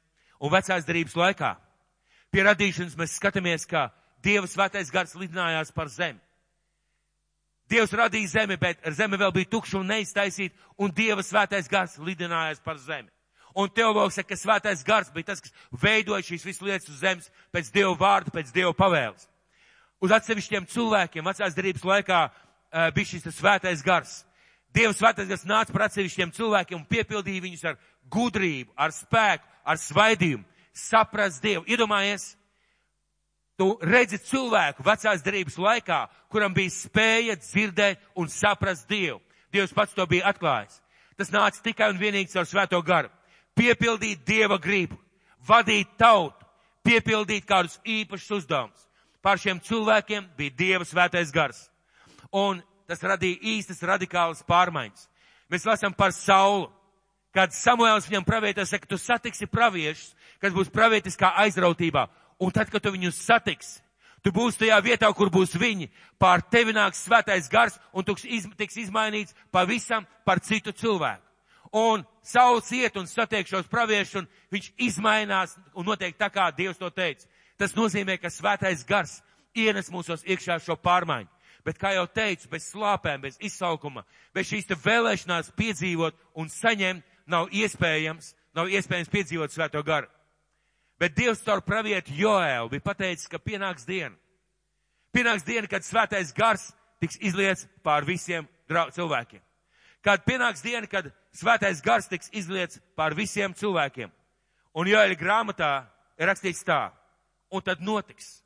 Un 0.43 0.51
vecās 0.51 0.87
darības 0.87 1.15
laikā 1.15 1.55
pie 2.33 2.45
radīšanas 2.49 2.99
mēs 2.99 3.16
skatāmies, 3.21 3.66
kā 3.68 3.90
Dieva 4.23 4.47
svētais 4.47 4.90
gars 4.95 5.16
lidinājās 5.18 5.73
par 5.75 5.88
zemi. 5.90 6.21
Dievs 7.71 7.95
radīja 7.97 8.29
zemi, 8.29 8.59
bet 8.61 8.83
zeme 8.95 9.18
vēl 9.18 9.33
bija 9.35 9.51
tukša 9.55 9.81
un 9.81 9.88
neiztaisīta, 9.90 10.55
un 10.79 10.92
Dieva 10.95 11.25
svētais 11.25 11.71
gars 11.71 11.97
lidinājās 11.99 12.61
par 12.62 12.79
zemi. 12.79 13.11
Un 13.55 13.68
teologs 13.68 14.16
saka, 14.16 14.33
ka 14.33 14.38
svētais 14.40 14.85
gars 14.85 15.11
bija 15.12 15.33
tas, 15.33 15.40
kas 15.40 15.53
veidoja 15.83 16.25
šīs 16.25 16.45
visas 16.47 16.62
lietas 16.64 16.88
uz 16.88 17.01
zemes 17.03 17.31
pēc 17.53 17.71
Dieva 17.73 17.92
vārda, 17.99 18.33
pēc 18.33 18.53
Dieva 18.53 18.73
pavēles. 18.77 19.27
Uz 20.03 20.12
atsevišķiem 20.16 20.66
cilvēkiem 20.73 21.27
vecās 21.29 21.57
darības 21.57 21.85
laikā 21.87 22.21
uh, 22.29 22.88
bija 22.97 23.11
šis 23.12 23.29
svētais 23.37 23.85
gars. 23.85 24.23
Dieva 24.73 24.95
svētais 24.97 25.29
gars 25.29 25.45
nāca 25.49 25.75
par 25.75 25.87
atsevišķiem 25.88 26.33
cilvēkiem 26.33 26.81
un 26.81 26.88
piepildīja 26.88 27.45
viņus 27.45 27.66
ar 27.71 27.77
gudrību, 28.12 28.73
ar 28.77 28.95
spēku, 28.97 29.49
ar 29.64 29.79
svaidījumu, 29.79 30.45
saprast 30.73 31.43
Dievu. 31.43 31.65
Iedomājies, 31.69 32.33
Tu 33.63 33.69
redzi 33.85 34.19
cilvēku 34.19 34.83
vecās 34.83 35.23
darības 35.23 35.59
laikā, 35.61 35.99
kuram 36.33 36.55
bija 36.57 36.73
spēja 36.73 37.37
dzirdēt 37.39 38.01
un 38.19 38.31
saprast 38.33 38.89
Dievu. 38.91 39.21
Dievs 39.53 39.75
pats 39.77 39.95
to 39.95 40.07
bija 40.09 40.31
atklājis. 40.33 40.81
Tas 41.21 41.31
nāca 41.31 41.61
tikai 41.63 41.91
un 41.93 42.01
vienīgi 42.01 42.33
caur 42.33 42.49
svēto 42.49 42.81
garu. 42.83 43.11
Piepildīt 43.55 44.25
Dieva 44.27 44.57
gribu, 44.59 44.97
vadīt 45.47 45.93
tautu, 46.01 46.47
piepildīt 46.83 47.45
kādus 47.47 47.77
īpašus 47.85 48.39
uzdevumus. 48.41 48.89
Pār 49.23 49.39
šiem 49.39 49.61
cilvēkiem 49.63 50.31
bija 50.37 50.57
Dieva 50.59 50.89
svētais 50.89 51.31
gars. 51.31 51.67
Un 52.33 52.65
tas 52.89 53.05
radīja 53.05 53.45
īstas 53.53 53.85
radikālas 53.85 54.41
pārmaiņas. 54.49 55.07
Mēs 55.53 55.69
lasām 55.69 55.95
par 55.95 56.17
Saulu. 56.17 56.71
Kad 57.33 57.55
Samuēls 57.57 58.11
viņam 58.11 58.27
pravietā 58.29 58.67
saka, 58.69 58.85
tu 58.85 58.99
satiksi 59.01 59.47
praviešus, 59.49 60.11
kas 60.43 60.53
būs 60.53 60.73
pravietiskā 60.75 61.31
aizrautībā 61.47 62.09
Un 62.43 62.51
tad, 62.51 62.71
kad 62.73 62.83
tu 62.83 62.91
viņus 62.91 63.21
satiksi, 63.23 63.83
tu 64.23 64.33
būsi 64.35 64.65
tajā 64.65 64.79
vietā, 64.83 65.07
kur 65.15 65.31
būs 65.31 65.55
viņi, 65.55 65.87
pār 66.19 66.43
tevi 66.51 66.73
nāks 66.75 67.05
svētais 67.07 67.47
gars 67.51 67.77
un 67.95 68.03
tu 68.03 68.17
iz, 68.27 68.49
tiks 68.59 68.81
izmainīts 68.83 69.37
pavisam 69.55 70.07
par 70.27 70.41
citu 70.43 70.73
cilvēku. 70.75 71.23
Un 71.73 72.03
saules 72.27 72.73
iet 72.75 72.97
un 72.99 73.07
satiekšos 73.07 73.69
praviešu 73.71 74.19
un 74.21 74.27
viņš 74.53 74.73
izmainās 74.89 75.55
un 75.73 75.87
noteikti 75.87 76.19
tā 76.19 76.29
kā 76.35 76.49
Dievs 76.51 76.81
to 76.81 76.91
teica. 76.91 77.29
Tas 77.57 77.77
nozīmē, 77.79 78.19
ka 78.19 78.29
svētais 78.29 78.83
gars 78.85 79.21
ienes 79.55 79.93
mūsos 79.95 80.27
iekšā 80.27 80.59
šo 80.61 80.77
pārmaiņu. 80.83 81.31
Bet, 81.63 81.79
kā 81.79 81.93
jau 81.95 82.09
teicu, 82.11 82.49
bez 82.51 82.67
slāpēm, 82.73 83.23
bez 83.23 83.39
izsaukuma, 83.39 84.03
bez 84.35 84.51
šīs 84.51 84.67
te 84.67 84.75
vēlēšanās 84.75 85.53
piedzīvot 85.55 86.19
un 86.35 86.51
saņemt, 86.51 87.07
nav 87.31 87.55
iespējams, 87.55 88.35
nav 88.59 88.67
iespējams 88.67 89.13
piedzīvot 89.15 89.55
svēto 89.55 89.85
garu. 89.87 90.11
Bet 91.03 91.17
Dievs 91.19 91.41
caur 91.43 91.59
pravietu 91.67 92.15
Joēlu 92.15 92.69
bija 92.71 92.85
pateicis, 92.87 93.27
ka 93.27 93.41
pienāks 93.43 93.83
diena. 93.88 94.15
Pienāks 95.11 95.43
diena, 95.43 95.67
kad 95.67 95.83
svētais 95.83 96.31
gars 96.37 96.69
tiks 97.03 97.19
izliets 97.19 97.67
pār 97.83 98.07
visiem 98.07 98.47
cilvēkiem. 98.71 99.41
Kad 100.07 100.23
pienāks 100.23 100.62
diena, 100.62 100.87
kad 100.87 101.09
svētais 101.35 101.83
gars 101.83 102.07
tiks 102.07 102.31
izliets 102.31 102.79
pār 102.95 103.17
visiem 103.19 103.51
cilvēkiem. 103.51 104.12
Un 104.79 104.87
Joēļa 104.87 105.19
grāmatā 105.19 105.73
ir 106.23 106.31
rakstīts 106.31 106.62
tā, 106.62 106.93
un 107.51 107.67
tad 107.67 107.83
notiks, 107.83 108.38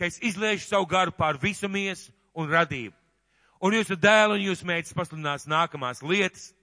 ka 0.00 0.08
es 0.08 0.16
izliešu 0.24 0.64
savu 0.70 0.88
garu 0.88 1.12
pār 1.12 1.36
visu 1.42 1.68
miesu 1.68 2.14
un 2.32 2.48
radību. 2.48 2.96
Un 3.60 3.76
jūsu 3.76 4.00
dēlu 4.00 4.38
un 4.38 4.46
jūsu 4.48 4.64
meitas 4.64 4.96
pasludinās 4.96 5.44
nākamās 5.44 6.00
lietas. 6.00 6.54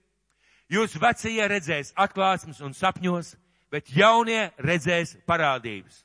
Jūsu 0.66 0.98
vecie 0.98 1.46
redzēs 1.46 1.94
atklāsmes 1.94 2.58
un 2.64 2.74
sapņos, 2.74 3.36
bet 3.72 3.88
jaunie 3.88 4.50
redzēs 4.60 5.16
parādības. 5.26 6.02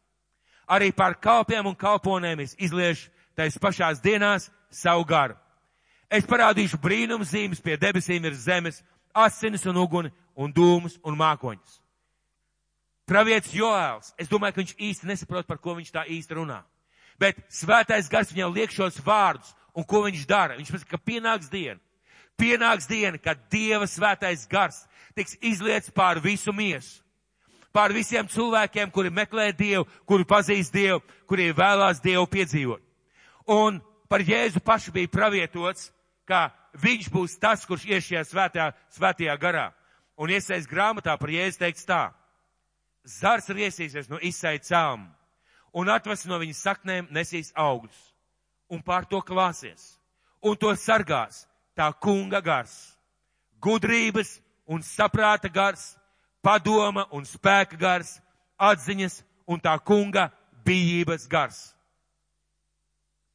Arī 0.67 0.91
par 0.95 1.15
kalpiem 1.19 1.67
un 1.67 1.75
kalponēm 1.75 2.41
es 2.43 2.55
izliešu 2.59 3.11
tais 3.35 3.57
pašās 3.59 4.01
dienās 4.03 4.49
savu 4.71 5.05
garu. 5.07 5.35
Es 6.09 6.27
parādīšu 6.27 6.79
brīnums 6.79 7.33
zīmes 7.33 7.61
pie 7.63 7.75
debesīm 7.79 8.25
ir 8.25 8.35
zemes, 8.35 8.79
asinis 9.13 9.65
un 9.67 9.77
uguni 9.77 10.11
un 10.35 10.53
dūmus 10.53 10.97
un 11.03 11.17
mākoņus. 11.19 11.81
Pravietis 13.07 13.55
Joēls, 13.55 14.11
es 14.19 14.27
domāju, 14.27 14.55
ka 14.55 14.61
viņš 14.63 14.73
īsti 14.89 15.07
nesaprot, 15.07 15.47
par 15.47 15.59
ko 15.63 15.75
viņš 15.77 15.91
tā 15.95 16.03
īsti 16.11 16.35
runā. 16.35 16.61
Bet 17.19 17.39
svētais 17.51 18.09
gars 18.11 18.31
viņam 18.33 18.53
liek 18.55 18.71
šos 18.71 18.99
vārdus, 19.03 19.53
un 19.75 19.87
ko 19.87 20.03
viņš 20.05 20.25
dara? 20.27 20.57
Viņš 20.59 20.73
pasaka, 20.73 20.97
ka 20.97 21.03
pienāks 21.07 21.51
diena. 21.51 21.79
Pienāks 22.37 22.85
diena, 22.85 23.17
kad 23.17 23.39
Dieva 23.49 23.87
svētais 23.89 24.43
gars 24.49 24.83
tiks 25.17 25.37
izliets 25.41 25.89
pār 25.89 26.19
visu 26.21 26.53
miesu. 26.53 27.01
Pār 27.77 27.93
visiem 27.93 28.25
cilvēkiem, 28.25 28.89
kuri 28.89 29.11
meklē 29.13 29.51
Dievu, 29.53 29.85
kuri 30.09 30.25
pazīst 30.25 30.73
Dievu, 30.73 31.03
kuri 31.29 31.51
vēlās 31.53 32.01
Dievu 32.01 32.25
piedzīvot. 32.31 32.81
Un 33.53 33.77
par 34.09 34.23
Jēzu 34.25 34.63
pašu 34.65 34.95
bija 34.95 35.11
pravietots, 35.13 35.91
ka 36.25 36.49
viņš 36.81 37.11
būs 37.13 37.37
tas, 37.37 37.65
kurš 37.69 37.85
ies 37.85 38.07
šajā 38.07 38.23
svētajā, 38.31 38.71
svētajā 38.97 39.35
garā. 39.37 39.67
Un 40.17 40.33
iesaist 40.33 40.69
grāmatā 40.71 41.13
par 41.21 41.29
Jēzu 41.29 41.61
teikts 41.61 41.85
tā. 41.85 42.07
Zars 43.05 43.45
riesīsies 43.53 44.09
no 44.09 44.17
izsai 44.25 44.57
cām 44.57 45.05
un 45.77 45.89
atvas 45.93 46.25
no 46.25 46.39
viņa 46.41 46.57
saknēm 46.57 47.07
nesīs 47.13 47.53
augļus 47.55 47.99
un 48.73 48.81
pār 48.83 49.05
to 49.05 49.21
klāsies 49.21 49.97
un 50.41 50.57
to 50.57 50.73
sargās 50.75 51.45
tā 51.77 51.91
kunga 52.01 52.41
gars, 52.41 52.73
gudrības 53.61 54.39
un 54.67 54.81
saprāta 54.83 55.49
gars, 55.53 55.96
padoma 56.47 57.03
un 57.11 57.27
spēka 57.27 57.75
gars, 57.79 58.13
atziņas 58.55 59.19
un 59.51 59.59
tā 59.59 59.75
kunga 59.83 60.29
bijības 60.63 61.27
gars. 61.27 61.59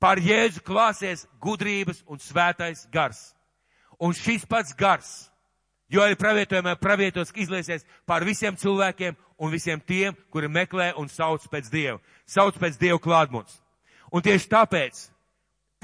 Par 0.01 0.19
Jēzu 0.19 0.65
klāsies 0.65 1.27
gudrības 1.41 2.01
un 2.09 2.19
svētais 2.19 2.89
gars. 2.91 3.21
Un 4.03 4.17
šis 4.17 4.49
pats 4.49 4.73
gars 4.75 5.13
Jo 5.93 6.01
arī 6.01 6.17
pravietojumā 6.17 6.73
pravietos 6.81 7.35
izliesies 7.37 7.85
pār 8.09 8.25
visiem 8.25 8.57
cilvēkiem 8.57 9.17
un 9.37 9.51
visiem 9.53 9.81
tiem, 9.81 10.17
kuri 10.33 10.49
meklē 10.49 10.95
un 10.97 11.11
sauc 11.13 11.45
pēc 11.53 11.69
Dievu. 11.69 11.99
Sauc 12.25 12.57
pēc 12.57 12.79
Dievu 12.81 13.01
klātmūs. 13.03 13.59
Un 14.09 14.25
tieši 14.25 14.49
tāpēc 14.49 15.03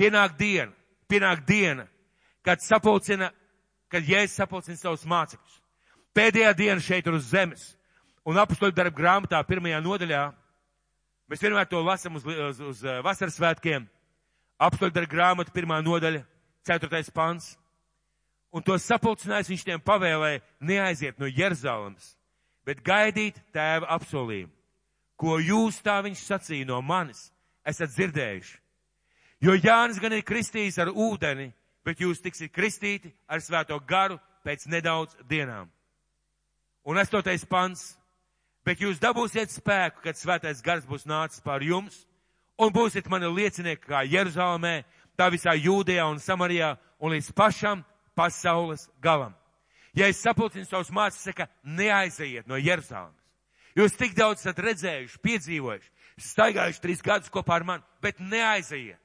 pienāk 0.01 0.39
diena, 0.41 0.73
pienāk 1.09 1.45
diena, 1.45 1.85
kad 2.41 2.65
sapulcina, 2.65 3.29
kad 3.93 4.09
Jēzus 4.09 4.39
sapulcina 4.41 4.81
savus 4.81 5.05
mācekļus. 5.05 5.58
Pēdējā 6.19 6.51
diena 6.59 6.83
šeit 6.83 7.07
ir 7.07 7.15
uz 7.15 7.29
zemes. 7.31 7.63
Un 8.27 8.39
apustoļu 8.43 8.75
darba 8.75 8.97
grāmatā 8.97 9.39
pirmajā 9.47 9.79
nodaļā, 9.85 10.23
mēs 11.31 11.45
vienmēr 11.45 11.69
to 11.71 11.79
lasam 11.87 12.19
uz, 12.19 12.27
uz, 12.27 12.59
uz 12.59 12.81
uh, 12.83 12.99
vasaras 13.07 13.39
svētkiem. 13.39 13.87
Apustoļu 14.59 14.97
darba 14.97 15.13
grāmata 15.13 15.55
pirmā 15.55 15.79
nodaļa, 15.87 16.25
ceturtais 16.67 17.13
pants. 17.15 17.53
Un 18.51 18.67
to 18.67 18.75
sapulcinājis 18.83 19.53
viņš 19.53 19.65
tiem 19.69 19.85
pavēlēja 19.85 20.43
neaiziet 20.59 21.23
no 21.23 21.31
Jeruzalemes, 21.31 22.17
bet 22.67 22.83
gaidīt 22.83 23.39
tēva 23.55 23.87
apsolījumu. 24.01 24.51
Ko 25.19 25.39
jūs 25.39 25.79
tā 25.87 26.01
viņš 26.03 26.27
sacīja 26.33 26.67
no 26.67 26.83
manis, 26.83 27.29
esat 27.63 27.95
dzirdējuši. 27.95 28.55
Jo 29.47 29.55
Jānis 29.55 30.03
gan 30.03 30.19
ir 30.19 30.27
kristījis 30.27 30.83
ar 30.83 30.91
ūdeni, 30.91 31.53
bet 31.87 32.03
jūs 32.03 32.23
tiksiet 32.25 32.51
kristīti 32.51 33.15
ar 33.31 33.43
svēto 33.45 33.79
garu 33.87 34.19
pēc 34.43 34.67
nedaudz 34.67 35.15
dienām. 35.31 35.71
Un 36.89 36.97
astotais 36.97 37.45
pants. 37.45 37.99
Bet 38.65 38.81
jūs 38.81 39.01
dabūsiet 39.01 39.53
spēku, 39.53 40.01
kad 40.07 40.17
svētais 40.17 40.63
gars 40.65 40.87
būs 40.89 41.05
nācis 41.09 41.43
pār 41.45 41.61
jums, 41.65 42.07
un 42.57 42.73
būsiet 42.73 43.11
mani 43.13 43.29
liecinieki 43.29 43.85
kā 43.85 44.01
Jeruzalemē, 44.09 44.87
tā 45.17 45.29
visā 45.33 45.53
Jūdejā 45.53 46.07
un 46.09 46.21
Samarijā, 46.21 46.75
un 47.01 47.13
līdz 47.13 47.29
pašam 47.37 47.85
pasaules 48.17 48.87
galam. 49.05 49.37
Ja 49.93 50.09
es 50.09 50.21
sapulcinu 50.25 50.65
savus 50.65 50.89
mācekļus, 50.89 51.29
saka, 51.29 51.49
neaiziet 51.65 52.49
no 52.49 52.57
Jeruzalemes. 52.57 53.21
Jūs 53.77 53.97
tik 54.01 54.17
daudz 54.17 54.41
esat 54.43 54.59
redzējuši, 54.65 55.21
piedzīvojuši, 55.23 55.93
staigājuši 56.25 56.83
trīs 56.83 57.05
gadus 57.05 57.33
kopā 57.33 57.61
ar 57.61 57.69
mani, 57.69 57.87
bet 58.03 58.21
neaiziet. 58.21 58.97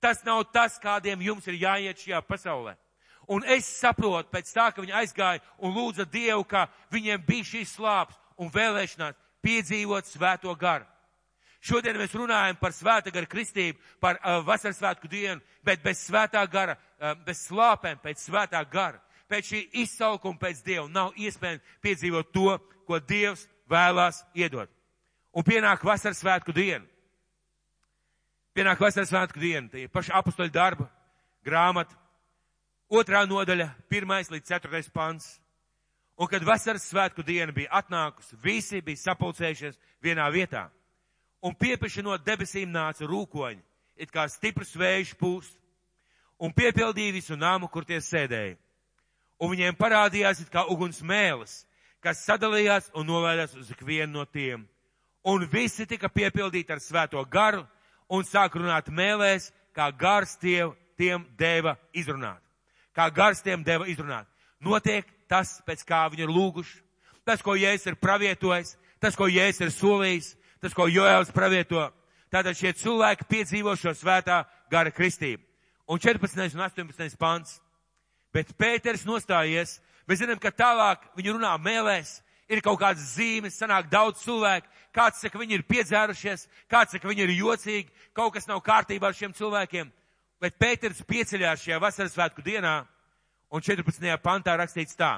Tas 0.00 0.22
nav 0.22 0.44
tas, 0.54 0.78
kādiem 0.78 1.22
jums 1.24 1.46
ir 1.50 1.58
jāiet 1.58 1.98
šajā 1.98 2.22
pasaulē. 2.28 2.76
Un 3.28 3.44
es 3.48 3.68
saprotu 3.80 4.28
pēc 4.32 4.50
tā, 4.52 4.70
ka 4.72 4.82
viņi 4.82 4.96
aizgāja 5.00 5.42
un 5.58 5.72
lūdza 5.74 6.04
Dievu, 6.04 6.44
ka 6.44 6.66
viņiem 6.92 7.22
bija 7.26 7.50
šīs 7.54 7.76
slāpes 7.78 8.18
un 8.36 8.50
vēlēšanās 8.52 9.16
piedzīvot 9.44 10.08
svēto 10.08 10.54
garu. 10.58 10.86
Šodien 11.64 11.96
mēs 11.96 12.12
runājam 12.12 12.58
par 12.60 12.74
svēta 12.76 13.12
gara 13.12 13.28
kristību, 13.28 13.78
par 14.00 14.18
uh, 14.18 14.42
vasaras 14.44 14.76
svētku 14.76 15.08
dienu, 15.08 15.40
bet 15.64 15.80
bez 15.84 16.02
svētā 16.04 16.42
gara, 16.52 16.76
uh, 17.00 17.14
bez 17.24 17.46
slāpēm, 17.46 18.02
pēc 18.02 18.20
svētā 18.20 18.60
gara, 18.68 19.00
pēc 19.32 19.48
šī 19.48 19.60
izsaukuma 19.84 20.36
pēc 20.42 20.60
Dieva 20.66 20.84
nav 20.92 21.16
iespējams 21.16 21.64
piedzīvot 21.84 22.32
to, 22.36 22.58
ko 22.84 23.00
Dievs 23.00 23.46
vēlās 23.70 24.20
iedot. 24.36 24.68
Un 25.34 25.46
pienāk 25.46 25.82
vasaras 25.84 26.20
svētku 26.20 26.52
diena. 26.54 26.84
Pienāk 28.54 28.78
vasaras 28.78 29.08
svētku 29.10 29.40
diena, 29.42 29.66
tie 29.72 29.88
paši 29.88 30.12
apustoļu 30.14 30.52
darba 30.54 30.86
grāmata, 31.44 31.96
otrā 32.94 33.24
nodaļa, 33.26 33.68
pirmais 33.90 34.30
līdz 34.30 34.54
ceturtais 34.54 34.88
pants. 34.90 35.34
Un 36.14 36.30
kad 36.30 36.44
vasaras 36.46 36.86
svētku 36.86 37.24
diena 37.26 37.52
bija 37.52 37.72
atnākusi, 37.82 38.38
visi 38.42 38.82
bija 38.84 39.02
sapulcējušies 39.08 39.78
vienā 40.04 40.28
vietā 40.30 40.68
un 41.44 41.52
piepieši 41.52 42.02
no 42.04 42.16
debesīm 42.16 42.72
nāca 42.72 43.04
rūkoņi, 43.08 43.60
it 44.00 44.12
kā 44.12 44.24
stiprs 44.32 44.72
vējš 44.80 45.12
pūst, 45.20 45.56
un 46.40 46.54
piepildīja 46.56 47.12
visu 47.18 47.36
nāmu, 47.36 47.68
kur 47.68 47.84
tie 47.84 48.00
sēdēja. 48.00 48.56
Un 49.42 49.50
viņiem 49.52 49.76
parādījās 49.76 50.40
it 50.40 50.52
kā 50.52 50.64
uguns 50.72 51.02
mēlis, 51.04 51.64
kas 52.00 52.22
sadalījās 52.24 52.88
un 52.96 53.06
nolaidās 53.10 53.56
uz 53.58 53.70
ikvienu 53.74 54.20
no 54.20 54.24
tiem. 54.24 54.64
Un 55.24 55.44
visi 55.52 55.86
tika 55.88 56.08
piepildīti 56.08 56.72
ar 56.72 56.80
svēto 56.80 57.20
garu 57.28 57.64
un 58.08 58.24
sāk 58.24 58.56
runāt 58.56 58.88
mēlēs, 58.92 59.50
kā 59.76 59.90
gars 59.92 60.36
tie, 60.40 60.70
tiem 60.96 61.26
deva 61.36 61.76
izrunāt. 61.92 62.43
Kā 62.94 63.08
gars 63.10 63.42
tiem 63.42 63.64
deva 63.66 63.88
izrunāt. 63.90 64.28
Notiek 64.62 65.06
tas, 65.28 65.58
pēc 65.66 65.82
kā 65.86 66.04
viņi 66.12 66.26
ir 66.26 66.32
lūguši, 66.32 66.80
tas, 67.26 67.42
ko 67.42 67.56
Jēzus 67.58 67.90
ir 67.90 67.98
pravietojis, 68.00 68.76
tas, 69.02 69.16
ko 69.16 69.28
Jēzus 69.28 69.66
ir 69.66 69.72
solījis, 69.74 70.34
tas, 70.62 70.74
ko 70.76 70.86
Joēls 70.88 71.32
pravieto. 71.34 71.88
Tātad 72.32 72.56
šie 72.58 72.72
cilvēki 72.74 73.26
piedzīvo 73.30 73.74
šo 73.78 73.92
svētā 73.94 74.42
gara 74.70 74.90
kristību. 74.94 75.42
Un 75.86 76.00
14. 76.00 76.54
un 76.56 76.64
18. 76.64 77.18
pants. 77.20 77.58
Bet 78.34 78.54
Pēters 78.58 79.04
nostājies, 79.06 79.78
mēs 80.08 80.22
zinām, 80.22 80.40
ka 80.42 80.50
tālāk 80.50 81.04
viņi 81.14 81.36
runā 81.36 81.52
mēlēs, 81.62 82.16
ir 82.50 82.62
kaut 82.64 82.80
kādas 82.80 83.14
zīmes, 83.14 83.54
sanāk 83.58 83.86
daudz 83.92 84.24
cilvēku, 84.24 84.66
kāds 84.94 85.20
saka, 85.22 85.38
viņi 85.38 85.58
ir 85.58 85.66
piedzērušies, 85.68 86.48
kāds 86.70 86.96
saka, 86.96 87.08
viņi 87.10 87.26
ir 87.26 87.34
jocīgi, 87.36 87.92
kaut 88.16 88.34
kas 88.34 88.48
nav 88.50 88.62
kārtībā 88.64 89.10
ar 89.10 89.18
šiem 89.18 89.36
cilvēkiem. 89.36 89.92
Bet 90.44 90.58
Pēters 90.60 91.00
pieceļās 91.08 91.62
šajā 91.64 91.78
vasaras 91.80 92.12
svētku 92.12 92.42
dienā, 92.44 92.82
un 93.48 93.62
14. 93.64 94.04
pantā 94.20 94.58
rakstīts 94.60 94.98
tā. 94.98 95.14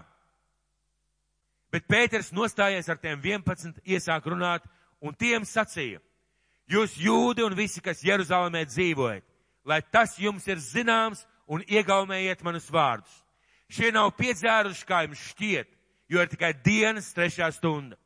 Bet 1.74 1.88
Pēters 1.90 2.30
nostājies 2.36 2.86
ar 2.92 3.00
tiem 3.02 3.18
11, 3.18 3.80
iesāk 3.82 4.28
runāt 4.30 4.68
un 5.02 5.16
tiem 5.18 5.42
sacīja, 5.42 5.98
jūs 6.70 6.94
jūdi 7.02 7.42
un 7.42 7.56
visi, 7.58 7.82
kas 7.82 8.04
Jeruzalemē 8.06 8.62
dzīvojat, 8.70 9.26
lai 9.66 9.80
tas 9.90 10.14
jums 10.22 10.46
ir 10.46 10.62
zināms 10.62 11.24
un 11.50 11.64
iegaumējiet 11.66 12.46
manus 12.46 12.70
vārdus. 12.70 13.10
Šie 13.66 13.90
nav 13.90 14.12
piedzēruši, 14.14 14.86
kā 14.86 15.02
jums 15.08 15.26
šķiet, 15.32 15.66
jo 16.06 16.22
ir 16.22 16.30
tikai 16.30 16.52
dienas 16.62 17.10
trešā 17.16 17.50
stunda. 17.50 17.98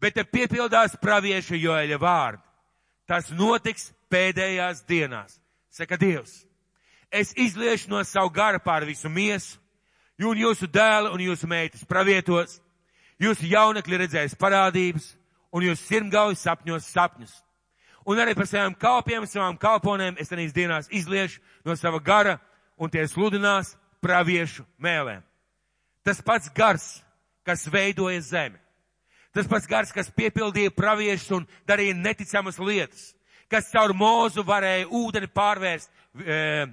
Bet 0.00 0.16
te 0.16 0.24
piepildās 0.28 0.98
pravieša 1.00 1.56
Joeļa 1.56 1.96
vārdi. 2.00 2.44
Tas 3.08 3.32
notiks 3.32 3.90
pēdējās 4.12 4.84
dienās, 4.88 5.40
saka 5.72 5.96
Dievs. 6.00 6.49
Es 7.10 7.32
izliešu 7.36 7.90
no 7.90 8.04
savu 8.04 8.30
garu 8.30 8.60
pār 8.62 8.86
visu 8.86 9.10
miesu, 9.10 9.58
un 10.20 10.38
jūsu 10.38 10.68
dēli 10.70 11.10
un 11.14 11.22
jūsu 11.24 11.48
meitas 11.50 11.84
pravietos, 11.88 12.60
jūsu 13.18 13.48
jaunekļi 13.50 14.00
redzēs 14.04 14.36
parādības, 14.38 15.14
un 15.50 15.64
jūs 15.66 15.82
sirmgauji 15.88 16.38
sapņos 16.38 16.90
sapņus. 16.94 17.32
Un 18.06 18.18
arī 18.18 18.34
par 18.34 18.48
savām 18.48 18.74
kalpiem, 18.78 19.26
savām 19.28 19.58
kalponēm 19.60 20.16
es 20.20 20.30
tenīs 20.30 20.54
dienās 20.56 20.88
izliešu 20.90 21.40
no 21.66 21.76
sava 21.76 22.00
gara, 22.00 22.38
un 22.80 22.90
tie 22.90 23.04
sludinās 23.08 23.74
praviešu 24.00 24.64
mēlēm. 24.80 25.22
Tas 26.06 26.22
pats 26.24 26.48
gars, 26.56 26.86
kas 27.44 27.66
veidoja 27.68 28.20
zemi. 28.24 28.58
Tas 29.34 29.46
pats 29.46 29.68
gars, 29.68 29.92
kas 29.92 30.10
piepildīja 30.10 30.72
praviešus 30.74 31.36
un 31.36 31.46
darīja 31.68 31.94
neticamas 31.94 32.58
lietas, 32.58 33.12
kas 33.50 33.68
caur 33.70 33.92
mūzu 33.94 34.42
varēja 34.46 34.88
ūdeni 34.88 35.28
pārvērst 35.30 35.90
e, 36.18 36.66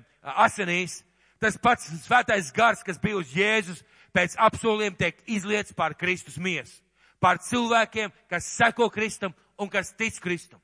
asinīs. 0.45 1.01
Tas 1.37 1.57
pats 1.61 1.89
svētais 2.05 2.49
gars, 2.55 2.81
kas 2.85 2.97
bija 3.01 3.19
uz 3.19 3.33
Jēzus, 3.35 3.83
pēc 4.15 4.33
apsoliem 4.41 4.95
tiek 4.97 5.19
izliets 5.29 5.75
pār 5.77 5.93
Kristus 5.97 6.39
miesu 6.41 6.81
par 7.19 7.39
cilvēkiem, 7.41 8.11
kas 8.29 8.47
seko 8.57 8.89
Kristum 8.93 9.33
un 9.57 9.69
kas 9.69 9.91
tic 9.97 10.19
Kristum. 10.21 10.61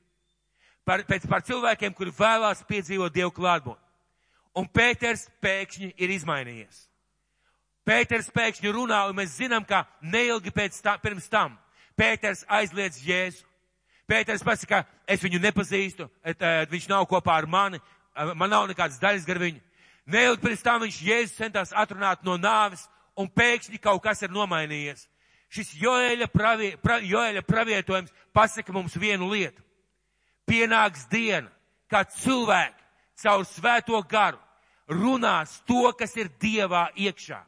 Par, 0.84 1.02
pēc, 1.08 1.26
par 1.28 1.42
cilvēkiem, 1.42 1.94
kuri 1.96 2.12
vēlās 2.14 2.62
piedzīvot 2.68 3.14
Dievu 3.14 3.32
klātbūtni. 3.34 3.80
Un 4.54 4.68
Pēters 4.70 5.26
pēkšņi 5.42 5.94
ir 5.98 6.12
izmainījies. 6.14 6.84
Pēters 7.84 8.28
pēkšņi 8.32 8.70
runā, 8.72 9.00
un 9.08 9.16
mēs 9.18 9.34
zinām, 9.40 9.64
ka 9.66 9.82
neilgi 10.00 10.52
pēc 10.54 10.76
tā, 10.84 10.94
pirms 11.02 11.26
tam 11.32 11.56
Pēters 11.98 12.44
aizliedz 12.48 13.00
Jēzu. 13.02 13.44
Pēters 14.06 14.44
pasaka, 14.44 14.82
es 15.08 15.22
viņu 15.24 15.40
nepazīstu, 15.40 16.06
et, 16.22 16.36
et, 16.36 16.70
viņš 16.70 16.88
nav 16.90 17.06
kopā 17.08 17.38
ar 17.40 17.46
mani, 17.48 17.80
man 18.34 18.50
nav 18.50 18.68
nekādas 18.70 19.00
daļas 19.02 19.26
gar 19.28 19.40
viņu. 19.42 19.60
Neilgi 20.06 20.42
pirms 20.42 20.62
tam 20.64 20.82
viņš 20.84 21.00
Jēzus 21.00 21.38
centās 21.38 21.72
atrunāt 21.72 22.24
no 22.26 22.36
nāves, 22.36 22.84
un 23.16 23.30
pēkšņi 23.30 23.80
kaut 23.80 24.02
kas 24.04 24.22
ir 24.22 24.32
nomainījies. 24.34 25.06
Šis 25.54 25.70
Joēļa, 25.78 26.28
pravie, 26.32 26.74
pra, 26.82 26.98
Joēļa 26.98 27.44
pravietojums 27.46 28.12
pasaka 28.34 28.72
mums 28.74 28.96
vienu 28.98 29.30
lietu. 29.30 29.62
Pienāks 30.44 31.06
diena, 31.08 31.48
kad 31.88 32.10
cilvēki 32.18 32.82
caur 33.22 33.44
svēto 33.48 34.00
garu 34.10 34.40
runās 34.90 35.60
to, 35.68 35.86
kas 35.96 36.16
ir 36.18 36.28
Dievā 36.42 36.88
iekšā. 36.98 37.38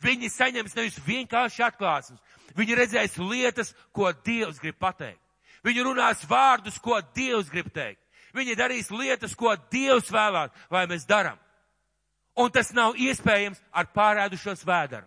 Viņi 0.00 0.30
saņems 0.32 0.76
nevis 0.76 1.00
vienkārši 1.04 1.64
atklāsmes, 1.66 2.20
viņi 2.56 2.76
redzēs 2.78 3.18
lietas, 3.18 3.74
ko 3.92 4.12
Dievs 4.24 4.60
grib 4.62 4.78
pateikt. 4.80 5.20
Viņi 5.66 5.84
runās 5.84 6.22
vārdus, 6.28 6.78
ko 6.80 7.00
Dievs 7.16 7.50
grib 7.52 7.68
teikt. 7.74 8.00
Viņi 8.36 8.56
darīs 8.58 8.90
lietas, 8.94 9.34
ko 9.34 9.54
Dievs 9.72 10.10
vēlāk, 10.12 10.52
lai 10.70 10.86
mēs 10.90 11.06
darām. 11.08 11.38
Un 12.38 12.50
tas 12.50 12.72
nav 12.72 12.98
iespējams 12.98 13.60
ar 13.72 13.88
pārēdušos 13.94 14.62
vēdaru. 14.66 15.06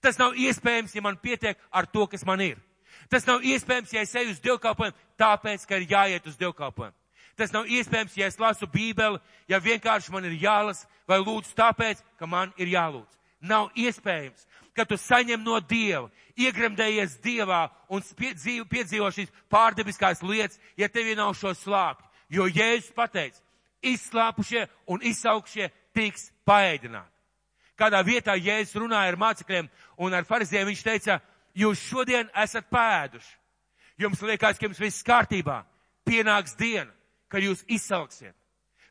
Tas 0.00 0.18
nav 0.18 0.36
iespējams, 0.36 0.94
ja 0.94 1.02
man 1.04 1.18
pietiek 1.20 1.58
ar 1.70 1.86
to, 1.86 2.06
kas 2.06 2.24
man 2.26 2.40
ir. 2.40 2.56
Tas 3.12 3.26
nav 3.26 3.44
iespējams, 3.44 3.92
ja 3.92 4.02
es 4.02 4.14
eju 4.16 4.32
uz 4.34 4.40
dievkalpojumu, 4.42 4.96
tāpēc, 5.20 5.66
ka 5.68 5.78
ir 5.78 5.90
jāiet 5.90 6.26
uz 6.26 6.36
dievkalpojumu. 6.40 6.96
Tas 7.36 7.52
nav 7.52 7.68
iespējams, 7.68 8.16
ja 8.16 8.30
es 8.30 8.38
lasu 8.40 8.66
bībeli, 8.72 9.20
ja 9.48 9.60
vienkārši 9.60 10.12
man 10.12 10.24
ir 10.24 10.38
jālas 10.40 10.86
vai 11.08 11.18
lūdzu 11.20 11.52
tāpēc, 11.56 12.00
ka 12.18 12.26
man 12.26 12.52
ir 12.56 12.72
jālūdz. 12.72 13.12
Nav 13.44 13.68
iespējams, 13.76 14.46
ka 14.76 14.86
tu 14.88 14.96
saņem 14.96 15.44
no 15.44 15.60
Dieva, 15.60 16.08
iegremdējies 16.36 17.18
Dievā 17.24 17.66
un 17.92 18.02
piedzīvo 18.16 19.10
šīs 19.12 19.32
pārdebiskās 19.52 20.24
lietas, 20.24 20.58
ja 20.76 20.88
tev 20.88 21.12
nav 21.16 21.34
šo 21.36 21.52
slāpju. 21.54 22.05
Jo 22.32 22.46
Jēzus 22.50 22.92
pateica, 22.94 23.40
izslāpušie 23.86 24.66
un 24.90 25.02
izsaukšie 25.02 25.70
tiks 25.94 26.30
paēdināti. 26.46 27.12
Kādā 27.76 28.00
vietā 28.04 28.34
Jēzus 28.34 28.78
runāja 28.80 29.12
ar 29.12 29.18
mācekļiem 29.20 29.68
un 30.00 30.14
ar 30.16 30.24
fariziem, 30.24 30.66
viņš 30.66 30.82
teica, 30.82 31.20
jūs 31.54 31.82
šodien 31.90 32.30
esat 32.34 32.70
pēduši. 32.72 33.34
Jums 34.00 34.22
liekas, 34.22 34.58
ka 34.58 34.66
jums 34.66 34.80
viss 34.80 35.04
kārtībā. 35.04 35.62
Pienāks 36.06 36.56
diena, 36.56 36.90
kad 37.32 37.44
jūs 37.44 37.64
izsalksiet. 37.68 38.34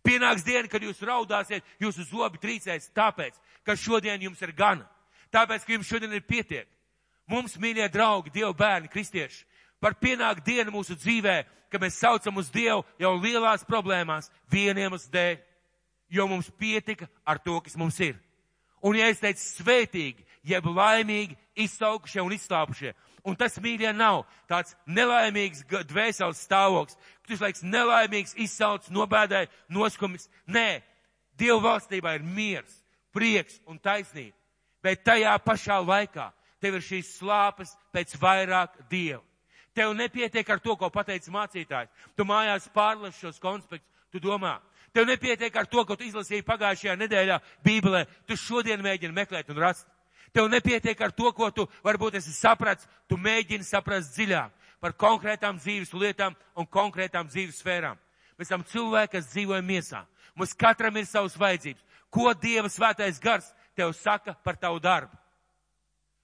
Pienāks 0.06 0.46
diena, 0.46 0.70
kad 0.70 0.84
jūs 0.86 1.02
raudāsiet, 1.02 1.66
jūsu 1.82 2.06
zobi 2.10 2.42
trīcēs, 2.42 2.92
tāpēc, 2.94 3.38
ka 3.66 3.76
šodien 3.78 4.22
jums 4.22 4.42
ir 4.46 4.54
gana. 4.54 4.86
Tāpēc, 5.34 5.66
ka 5.66 5.74
jums 5.74 5.90
šodien 5.90 6.14
ir 6.14 6.26
pietiek. 6.26 6.68
Mums, 7.30 7.58
mīļie 7.58 7.88
draugi, 7.90 8.34
Dievu 8.34 8.54
bērni, 8.54 8.90
kristieši, 8.94 9.46
par 9.82 9.98
pienāk 9.98 10.44
dienu 10.46 10.76
mūsu 10.76 10.98
dzīvē, 10.98 11.40
ka 11.76 11.82
mēs 11.84 12.00
saucam 12.00 12.40
uz 12.40 12.48
Dievu 12.54 12.86
jau 13.02 13.12
lielās 13.20 13.66
problēmās 13.68 14.32
vieniem 14.52 14.96
uz 14.96 15.10
dēļ, 15.12 15.42
jo 16.16 16.28
mums 16.32 16.48
pietika 16.56 17.10
ar 17.28 17.42
to, 17.44 17.60
kas 17.62 17.76
mums 17.76 18.00
ir. 18.00 18.16
Un 18.86 18.96
ja 18.96 19.10
es 19.10 19.20
teicu 19.20 19.42
svētīgi, 19.42 20.24
jeb 20.46 20.68
laimīgi, 20.70 21.36
izsaukušie 21.66 22.22
un 22.22 22.36
izslāpušie, 22.36 22.94
un 23.26 23.36
tas 23.36 23.58
mīļie 23.60 23.92
nav 23.98 24.24
tāds 24.48 24.76
nelaimīgs 24.86 25.66
dvēseles 25.90 26.44
stāvoklis, 26.46 26.98
tu 27.26 27.38
laiks 27.42 27.66
nelaimīgs 27.66 28.36
izsauc, 28.46 28.88
nobēdāji, 28.94 29.52
noskumis. 29.74 30.30
Nē, 30.48 30.84
Dievu 31.36 31.60
valstībā 31.66 32.14
ir 32.16 32.24
miers, 32.24 32.72
prieks 33.12 33.58
un 33.68 33.80
taisnība. 33.82 34.38
Bet 34.86 35.02
tajā 35.04 35.34
pašā 35.44 35.82
laikā 35.84 36.30
tev 36.62 36.78
ir 36.78 36.86
šīs 36.86 37.16
slāpes 37.18 37.74
pēc 37.92 38.14
vairāk 38.22 38.78
Dievu. 38.92 39.24
Tev 39.76 39.92
nepietiek 39.94 40.50
ar 40.50 40.62
to, 40.64 40.78
ko 40.80 40.90
pateica 40.90 41.34
mācītājs. 41.34 41.92
Tu 42.16 42.26
mājās 42.28 42.70
pārlas 42.74 43.18
šos 43.20 43.42
konspektus, 43.44 43.92
tu 44.12 44.22
domā, 44.24 44.56
Tev 44.96 45.04
nepietiek 45.10 45.56
ar 45.60 45.68
to, 45.68 45.84
ko 45.84 45.98
tu 46.00 46.06
izlasīji 46.08 46.46
pagājušajā 46.48 46.94
nedēļā 46.96 47.36
Bībelē. 47.68 48.06
Tu 48.24 48.38
šodien 48.40 48.80
mēģini 48.80 49.12
meklēt 49.12 49.50
un 49.52 49.58
rast. 49.60 49.84
Tev 50.32 50.48
nepietiek 50.48 51.02
ar 51.04 51.12
to, 51.12 51.34
ko 51.36 51.50
tu 51.52 51.66
varbūt 51.84 52.16
esi 52.22 52.32
sapratis. 52.32 52.88
Tu 53.12 53.18
mēģini 53.20 53.68
saprast 53.68 54.16
dziļāk 54.16 54.54
par 54.80 54.96
konkrētām 54.96 55.60
dzīves 55.60 55.92
lietām 55.92 56.38
un 56.56 56.68
konkrētām 56.72 57.28
dzīves 57.28 57.60
sfērām. 57.60 58.00
Mēs 58.40 58.48
esam 58.48 58.64
cilvēki, 58.72 59.18
kas 59.18 59.28
dzīvo 59.34 59.60
miesā. 59.68 60.06
Mums 60.36 60.56
katram 60.56 60.96
ir 60.96 61.10
savas 61.10 61.36
vajadzības. 61.40 61.84
Ko 62.08 62.32
Dieva 62.32 62.72
svētais 62.72 63.20
gars 63.20 63.52
tev 63.76 63.92
saka 64.00 64.38
par 64.48 64.56
tavu 64.56 64.80
darbu? 64.80 65.12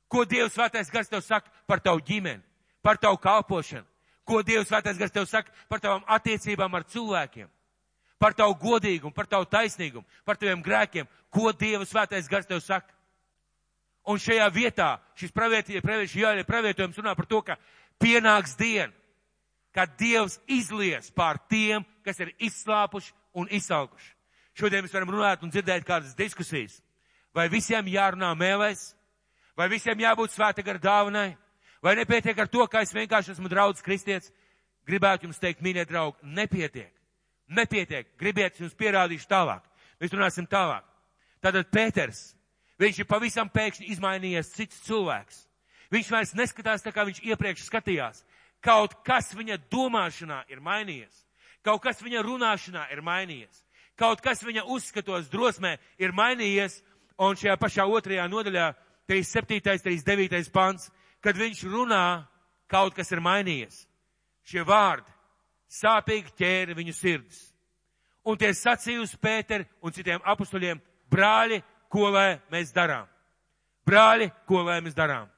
Ko 0.07 0.23
Dieva 0.23 0.47
svētais 0.47 0.91
gars 0.91 1.11
tev 1.11 1.25
saka 1.27 1.51
par 1.67 1.83
tavu 1.83 1.99
ģimeni, 2.07 2.43
par 2.81 2.97
tavu 2.97 3.17
kalpošanu? 3.21 3.87
Ko 4.25 4.43
Dieva 4.45 4.63
svētais 4.65 4.99
gars 4.99 5.11
tev 5.11 5.25
saka 5.27 5.51
par 5.69 5.81
tavām 5.81 6.05
attiecībām 6.07 6.75
ar 6.77 6.85
cilvēkiem? 6.87 7.49
par 8.21 8.35
tavu 8.37 8.53
godīgumu, 8.61 9.15
par 9.17 9.25
tavu 9.25 9.47
taisnīgumu, 9.49 10.05
par 10.25 10.37
taviem 10.37 10.61
grēkiem, 10.61 11.07
ko 11.33 11.49
Dieva 11.57 11.87
svētais 11.89 12.29
gars 12.29 12.45
tev 12.45 12.61
saka. 12.61 12.93
Un 14.05 14.21
šajā 14.21 14.45
vietā 14.53 14.91
šis 15.17 15.33
pravietojums 15.33 16.99
runā 17.01 17.15
par 17.17 17.25
to, 17.25 17.41
ka 17.41 17.57
pienāks 18.01 18.53
diena, 18.57 18.93
kad 19.73 19.97
Dievs 19.97 20.37
izlies 20.45 21.09
pār 21.17 21.39
tiem, 21.49 21.85
kas 22.05 22.19
ir 22.21 22.33
izslāpuši 22.37 23.13
un 23.33 23.49
izsalkuši. 23.49 24.13
Šodien 24.53 24.85
mēs 24.85 24.93
varam 24.93 25.13
runāt 25.15 25.41
un 25.41 25.49
dzirdēt 25.49 25.85
kādas 25.87 26.13
diskusijas. 26.17 26.77
Vai 27.33 27.47
visiem 27.49 27.87
jārunā 27.87 28.33
mēlēs, 28.37 28.91
vai 29.57 29.69
visiem 29.71 29.97
jābūt 29.97 30.35
svēta 30.35 30.65
gara 30.65 30.81
dāvanai, 30.81 31.29
vai 31.81 31.95
nepietiek 31.99 32.37
ar 32.39 32.47
to, 32.47 32.65
ka 32.67 32.81
es 32.85 32.93
vienkārši 32.93 33.35
esmu 33.35 33.49
draudz 33.51 33.83
kristietis. 33.85 34.31
Gribētu 34.87 35.27
jums 35.27 35.39
teikt, 35.39 35.61
mīļie 35.61 35.85
draugi, 35.85 36.17
nepietiek 36.25 36.91
nepietiek. 37.51 38.07
Gribiet, 38.19 38.59
jums 38.59 38.75
pierādīšu 38.77 39.27
tālāk. 39.29 39.63
Mēs 40.01 40.13
runāsim 40.15 40.47
tālāk. 40.49 40.85
Tātad 41.43 41.69
Pēters, 41.73 42.31
viņš 42.81 43.01
ir 43.01 43.09
pavisam 43.09 43.49
pēkšņi 43.51 43.89
izmainījies 43.95 44.53
cits 44.55 44.83
cilvēks. 44.87 45.45
Viņš 45.91 46.11
vairs 46.13 46.35
neskatās 46.37 46.85
tā, 46.85 46.93
kā 46.95 47.05
viņš 47.07 47.23
iepriekš 47.27 47.65
skatījās. 47.67 48.23
Kaut 48.63 48.95
kas 49.05 49.31
viņa 49.35 49.57
domāšanā 49.71 50.43
ir 50.53 50.61
mainījies. 50.63 51.25
Kaut 51.65 51.81
kas 51.83 52.01
viņa 52.01 52.21
runāšanā 52.25 52.87
ir 52.93 53.01
mainījies. 53.05 53.65
Kaut 53.99 54.21
kas 54.23 54.41
viņa 54.45 54.63
uzskatos 54.71 55.29
drosmē 55.29 55.75
ir 56.01 56.13
mainījies. 56.15 56.79
Un 57.21 57.35
šajā 57.37 57.57
pašā 57.59 57.85
otrajā 57.85 58.23
nodaļā, 58.31 58.71
37. 59.09 59.81
39. 59.83 60.49
pants, 60.53 60.87
kad 61.23 61.37
viņš 61.37 61.63
runā, 61.69 62.27
kaut 62.71 62.95
kas 62.97 63.11
ir 63.11 63.21
mainījies. 63.23 63.85
Šie 64.47 64.63
vārdi 64.65 65.09
sāpīgi 65.71 66.33
ķēra 66.37 66.75
viņu 66.77 66.95
sirdis. 66.95 67.41
Un 68.27 68.37
tie 68.37 68.51
sacīja 68.53 69.01
uz 69.01 69.13
Pēteri 69.17 69.65
un 69.81 69.93
citiem 69.93 70.21
apustuļiem, 70.29 70.81
brāļi, 71.09 71.61
ko 71.89 72.09
lai 72.13 72.39
mēs 72.53 72.73
darām? 72.75 73.07
Brāļi, 73.87 74.29
ko 74.45 74.61
lai 74.67 74.81
mēs 74.83 74.97
darām? 74.97 75.29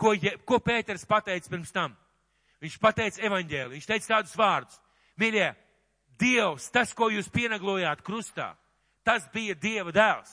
Ko, 0.00 0.14
ko 0.48 0.58
Pēters 0.64 1.04
pateica 1.08 1.50
pirms 1.52 1.74
tam? 1.74 1.96
Viņš 2.62 2.78
pateica 2.80 3.24
evaņģēli, 3.26 3.76
viņš 3.76 3.88
teica 3.90 4.14
tādus 4.14 4.38
vārdus. 4.38 4.78
Mīļie, 5.20 5.50
Dievs, 6.22 6.68
tas, 6.70 6.92
ko 6.94 7.08
jūs 7.10 7.28
pieneglojāt 7.32 8.02
krustā, 8.06 8.52
tas 9.02 9.24
bija 9.34 9.56
Dieva 9.58 9.92
dēls. 9.92 10.30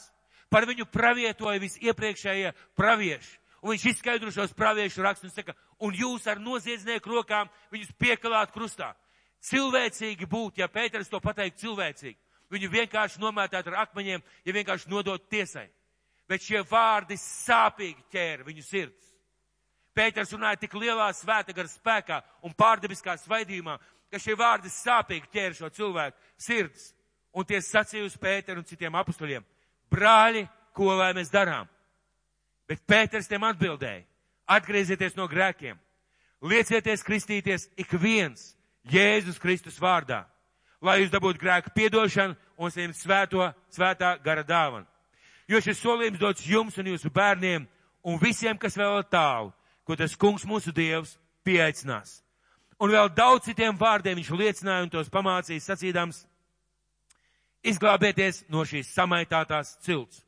Par 0.50 0.66
viņu 0.70 0.86
pravietoja 0.90 1.62
visiepriekšējie 1.62 2.54
pravieši. 2.78 3.39
Un 3.62 3.74
viņš 3.74 3.86
izskaidro 3.92 4.32
šos 4.32 4.54
praviešu 4.56 5.04
rakstus 5.04 5.32
un 5.32 5.36
saka, 5.36 5.56
un 5.84 5.96
jūs 5.96 6.28
ar 6.32 6.40
noziedznieku 6.40 7.12
rokām 7.12 7.50
viņus 7.74 7.96
piekalāt 8.00 8.54
krustā 8.56 8.94
cilvēcīgi 9.46 10.28
būt, 10.28 10.60
ja 10.60 10.68
Pēters 10.72 11.10
to 11.10 11.20
pateikt 11.24 11.60
cilvēcīgi. 11.62 12.18
Viņu 12.50 12.70
vienkārši 12.74 13.22
nomētāt 13.22 13.68
ar 13.70 13.84
akmeņiem, 13.86 14.24
ja 14.46 14.54
vienkārši 14.54 14.90
nodot 14.90 15.28
tiesai. 15.30 15.68
Bet 16.30 16.44
šie 16.46 16.64
vārdi 16.66 17.18
sāpīgi 17.18 18.08
ķēra 18.12 18.46
viņu 18.48 18.66
sirds. 18.66 19.06
Pēters 19.94 20.34
runāja 20.34 20.60
tik 20.62 20.74
lielā 20.78 21.10
svēta 21.14 21.54
gara 21.54 21.70
spēkā 21.70 22.20
un 22.46 22.54
pārdabiskā 22.58 23.18
svaidījumā, 23.22 23.78
ka 24.10 24.22
šie 24.22 24.36
vārdi 24.38 24.72
sāpīgi 24.74 25.30
ķēra 25.34 25.58
šo 25.58 25.70
cilvēku 25.74 26.18
sirds. 26.38 26.94
Un 27.38 27.46
tie 27.46 27.60
sacīja 27.62 28.08
uz 28.08 28.18
Pēteru 28.18 28.64
un 28.64 28.66
citiem 28.70 28.96
apstuļiem. 28.98 29.46
Brāļi, 29.90 30.48
ko 30.74 30.96
lai 30.98 31.12
mēs 31.18 31.30
darām? 31.34 31.70
Bet 32.70 32.86
Pēters 32.86 33.28
tiem 33.30 33.44
atbildēja. 33.48 34.06
Atgriezieties 34.50 35.18
no 35.18 35.26
grēkiem. 35.30 35.78
Liecieties 36.46 37.04
kristīties 37.04 37.68
ik 37.78 37.92
viens 38.00 38.54
Jēzus 38.88 39.42
Kristus 39.42 39.80
vārdā, 39.82 40.24
lai 40.82 41.02
jūs 41.02 41.12
dabūtu 41.12 41.42
grēku 41.42 41.74
piedošanu 41.76 42.38
un 42.58 42.72
saņemt 42.72 42.98
svēto, 42.98 43.50
svētā 43.76 44.14
gara 44.24 44.46
dāvanu. 44.48 44.88
Jo 45.50 45.60
šis 45.62 45.82
solījums 45.82 46.22
dots 46.22 46.46
jums 46.48 46.78
un 46.80 46.88
jūsu 46.94 47.12
bērniem 47.12 47.66
un 48.08 48.22
visiem, 48.22 48.58
kas 48.58 48.78
vēl 48.78 49.04
tālu, 49.12 49.52
ko 49.84 49.98
tas 50.00 50.16
kungs 50.16 50.46
mūsu 50.48 50.72
Dievs 50.72 51.18
pieaicinās. 51.44 52.22
Un 52.80 52.94
vēl 52.94 53.10
daudz 53.12 53.50
citiem 53.50 53.76
vārdiem 53.76 54.22
viņš 54.22 54.32
liecināja 54.32 54.86
un 54.86 54.94
tos 54.94 55.12
pamācīja 55.12 55.66
sacīdams, 55.66 56.24
izglābieties 57.68 58.46
no 58.48 58.64
šīs 58.64 58.94
samaitātās 58.96 59.76
cilts. 59.84 60.24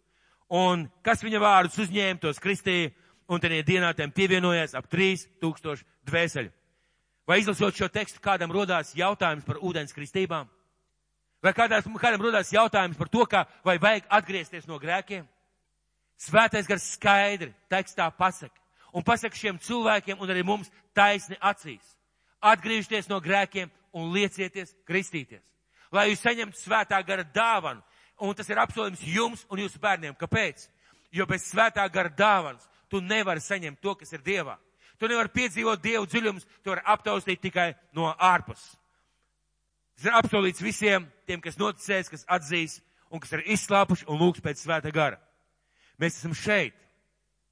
Un 0.52 0.88
kas 1.06 1.24
viņa 1.24 1.40
vārdus 1.40 1.80
uzņēma, 1.80 2.20
tos 2.20 2.42
kristīja, 2.44 2.92
un 3.32 3.40
tajā 3.40 3.64
dienā 3.64 3.94
tiem 3.96 4.12
pievienojās 4.12 4.76
ap 4.76 4.90
3000 4.92 5.86
dvēseli. 6.08 6.52
Vai 7.28 7.40
izlasot 7.40 7.78
šo 7.78 7.88
tekstu, 7.88 8.20
kādam 8.20 8.52
rodās 8.52 8.92
jautājums 8.98 9.46
par 9.48 9.62
ūdens 9.64 9.96
kristībām? 9.96 10.50
Vai 11.42 11.54
kādās, 11.58 11.88
kādam 12.02 12.26
rodās 12.26 12.52
jautājums 12.52 12.98
par 13.00 13.10
to, 13.10 13.26
ka 13.26 13.46
vai 13.66 13.78
vajag 13.80 14.10
atgriezties 14.10 14.68
no 14.68 14.80
grēkiem? 14.82 15.24
Svētais 16.22 16.68
gars 16.68 16.84
skaidri 16.98 17.54
tekstā 17.72 18.10
pasaka, 18.14 18.54
un 18.94 19.06
pasaka 19.06 19.38
šiem 19.38 19.58
cilvēkiem 19.58 20.20
un 20.22 20.30
arī 20.30 20.44
mums 20.46 20.70
taisni 20.94 21.40
acīs. 21.40 21.96
Atgriežties 22.42 23.08
no 23.10 23.22
grēkiem 23.22 23.72
un 23.94 24.12
liecieties 24.14 24.76
kristīties. 24.86 25.42
Lai 25.92 26.10
jūs 26.10 26.22
saņemtu 26.24 26.60
svētā 26.60 27.00
gara 27.06 27.24
dāvanu, 27.24 27.82
un 28.22 28.36
tas 28.38 28.50
ir 28.50 28.60
apsolījums 28.62 29.02
jums 29.06 29.46
un 29.50 29.64
jūsu 29.64 29.82
bērniem. 29.82 30.16
Kāpēc? 30.20 30.68
Jo 31.12 31.26
bez 31.28 31.48
svētā 31.50 31.84
gara 31.92 32.12
dāvanas 32.14 32.68
tu 32.92 33.02
nevari 33.02 33.42
saņemt 33.44 33.82
to, 33.82 33.96
kas 34.00 34.14
ir 34.14 34.22
Dievā. 34.26 34.58
Tu 35.00 35.10
nevari 35.10 35.32
piedzīvot 35.34 35.82
Dievu 35.82 36.06
dziļumus, 36.06 36.46
tu 36.62 36.74
vari 36.74 36.84
aptaustīt 36.94 37.42
tikai 37.42 37.72
no 37.98 38.12
ārpuses. 38.12 38.76
Tas 39.98 40.08
ir 40.08 40.18
apsolīts 40.18 40.62
visiem 40.64 41.08
tiem, 41.26 41.42
kas 41.42 41.58
noticēs, 41.58 42.10
kas 42.12 42.28
atzīs 42.30 42.80
un 43.10 43.20
kas 43.22 43.34
ir 43.36 43.44
izslāpuši 43.56 44.08
un 44.10 44.22
lūgs 44.22 44.44
pēc 44.44 44.62
svēta 44.62 44.92
gara. 44.94 45.18
Mēs 46.00 46.20
esam 46.20 46.36
šeit 46.38 46.78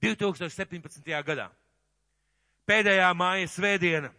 2017. 0.04 1.10
gadā. 1.26 1.50
Pēdējā 2.70 3.10
māja 3.18 3.50
svētdiena. 3.50 4.14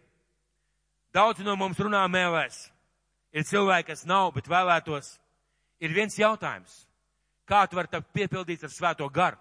Daudz 1.15 1.39
no 1.43 1.55
mums 1.59 1.79
runā 1.79 2.03
mēlēs. 2.11 2.65
Ir 3.31 3.47
cilvēki, 3.47 3.93
kas 3.93 4.03
nav, 4.07 4.33
bet 4.35 4.47
vēlētos. 4.51 5.15
Ir 5.81 5.93
viens 5.93 6.17
jautājums. 6.17 6.85
Kā 7.47 7.65
tu 7.67 7.75
vari 7.75 7.89
tapt 7.91 8.13
piepildīts 8.13 8.63
ar 8.63 8.71
svēto 8.71 9.07
garu? 9.09 9.39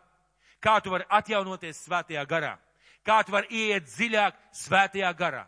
Kā 0.60 0.80
tu 0.80 0.90
vari 0.92 1.06
atjaunoties 1.08 1.84
svētajā 1.86 2.24
garā? 2.28 2.56
Kā 3.04 3.20
tu 3.24 3.32
vari 3.32 3.48
iet 3.68 3.86
dziļāk 3.88 4.36
svētajā 4.56 5.12
garā? 5.16 5.44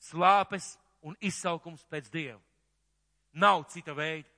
Slāpes 0.00 0.76
un 1.04 1.16
izsaukums 1.20 1.84
pēc 1.90 2.08
Dieva. 2.12 2.40
Nav 3.32 3.64
cita 3.72 3.94
veida. 3.94 4.28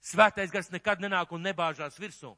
Svētais 0.00 0.52
gars 0.52 0.70
nekad 0.72 1.02
nenāk 1.02 1.32
un 1.34 1.42
nebāžās 1.44 1.98
virsū. 2.00 2.32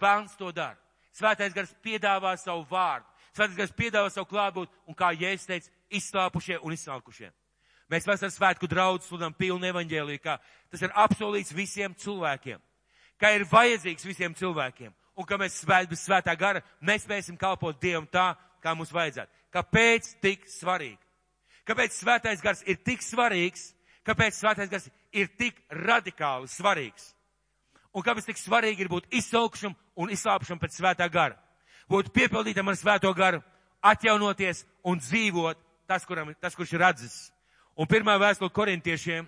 Bērns 0.00 0.36
to 0.38 0.52
dara. 0.52 0.78
Svētais 1.14 1.54
gars 1.54 1.72
piedāvā 1.82 2.36
savu 2.38 2.64
vārdu. 2.70 3.06
Svētais 3.34 3.56
gars 3.56 3.72
piedāvā 3.74 4.10
savu 4.14 4.28
klātbūt 4.30 4.70
un, 4.86 4.94
kā 4.94 5.10
Jēzus 5.14 5.48
teica, 5.48 5.72
izslāpušie 5.90 6.60
un 6.62 6.74
izsalkušie. 6.74 7.32
Mēs 7.92 8.06
vasaras 8.08 8.36
svētku 8.38 8.68
draudz 8.70 9.08
sludam 9.08 9.34
pilnu 9.36 9.66
evaņģēliju, 9.68 10.22
ka 10.24 10.38
tas 10.72 10.82
ir 10.82 10.92
apsolīts 10.96 11.52
visiem 11.54 11.94
cilvēkiem, 12.00 12.60
ka 13.20 13.32
ir 13.36 13.44
vajadzīgs 13.50 14.06
visiem 14.08 14.34
cilvēkiem 14.34 14.94
un 15.14 15.26
ka 15.28 15.38
mēs 15.38 15.60
svēt, 15.62 15.90
bez 15.90 16.02
svētā 16.06 16.34
gara 16.38 16.62
nespēsim 16.82 17.36
kalpot 17.38 17.78
Dievam 17.80 18.06
tā, 18.10 18.32
kā 18.62 18.74
mums 18.74 18.92
vajadzētu. 18.94 19.30
Kāpēc 19.54 20.14
tik 20.24 20.48
svarīgi? 20.50 20.98
Kāpēc 21.68 21.96
svētais 21.96 22.42
gars 22.42 22.64
ir 22.66 22.80
tik 22.84 23.04
svarīgs? 23.04 23.70
Kāpēc 24.04 24.36
svētais 24.36 24.70
gars 24.72 24.88
ir 25.12 25.30
tik 25.38 25.60
radikāli 25.70 26.48
svarīgs? 26.50 27.12
Un 27.94 28.02
kāpēc 28.02 28.26
tik 28.32 28.40
svarīgi 28.40 28.84
ir 28.84 28.90
būt 28.90 29.06
izsaukšam 29.14 29.76
un 29.96 30.10
izslāpšam 30.12 30.58
pēc 30.60 30.80
svētā 30.80 31.06
gara? 31.12 31.38
Būt 31.88 32.10
piepildītam 32.16 32.68
ar 32.68 32.76
svēto 32.80 33.12
garu, 33.14 33.42
atjaunoties 33.84 34.64
un 34.84 34.98
dzīvot 34.98 35.60
tas, 35.86 36.04
kuram, 36.08 36.32
tas 36.40 36.56
kurš 36.56 36.74
ir 36.74 36.84
atzis. 36.84 37.16
Un 37.74 37.88
pirmā 37.90 38.14
vēstule 38.22 38.52
korintiešiem, 38.54 39.26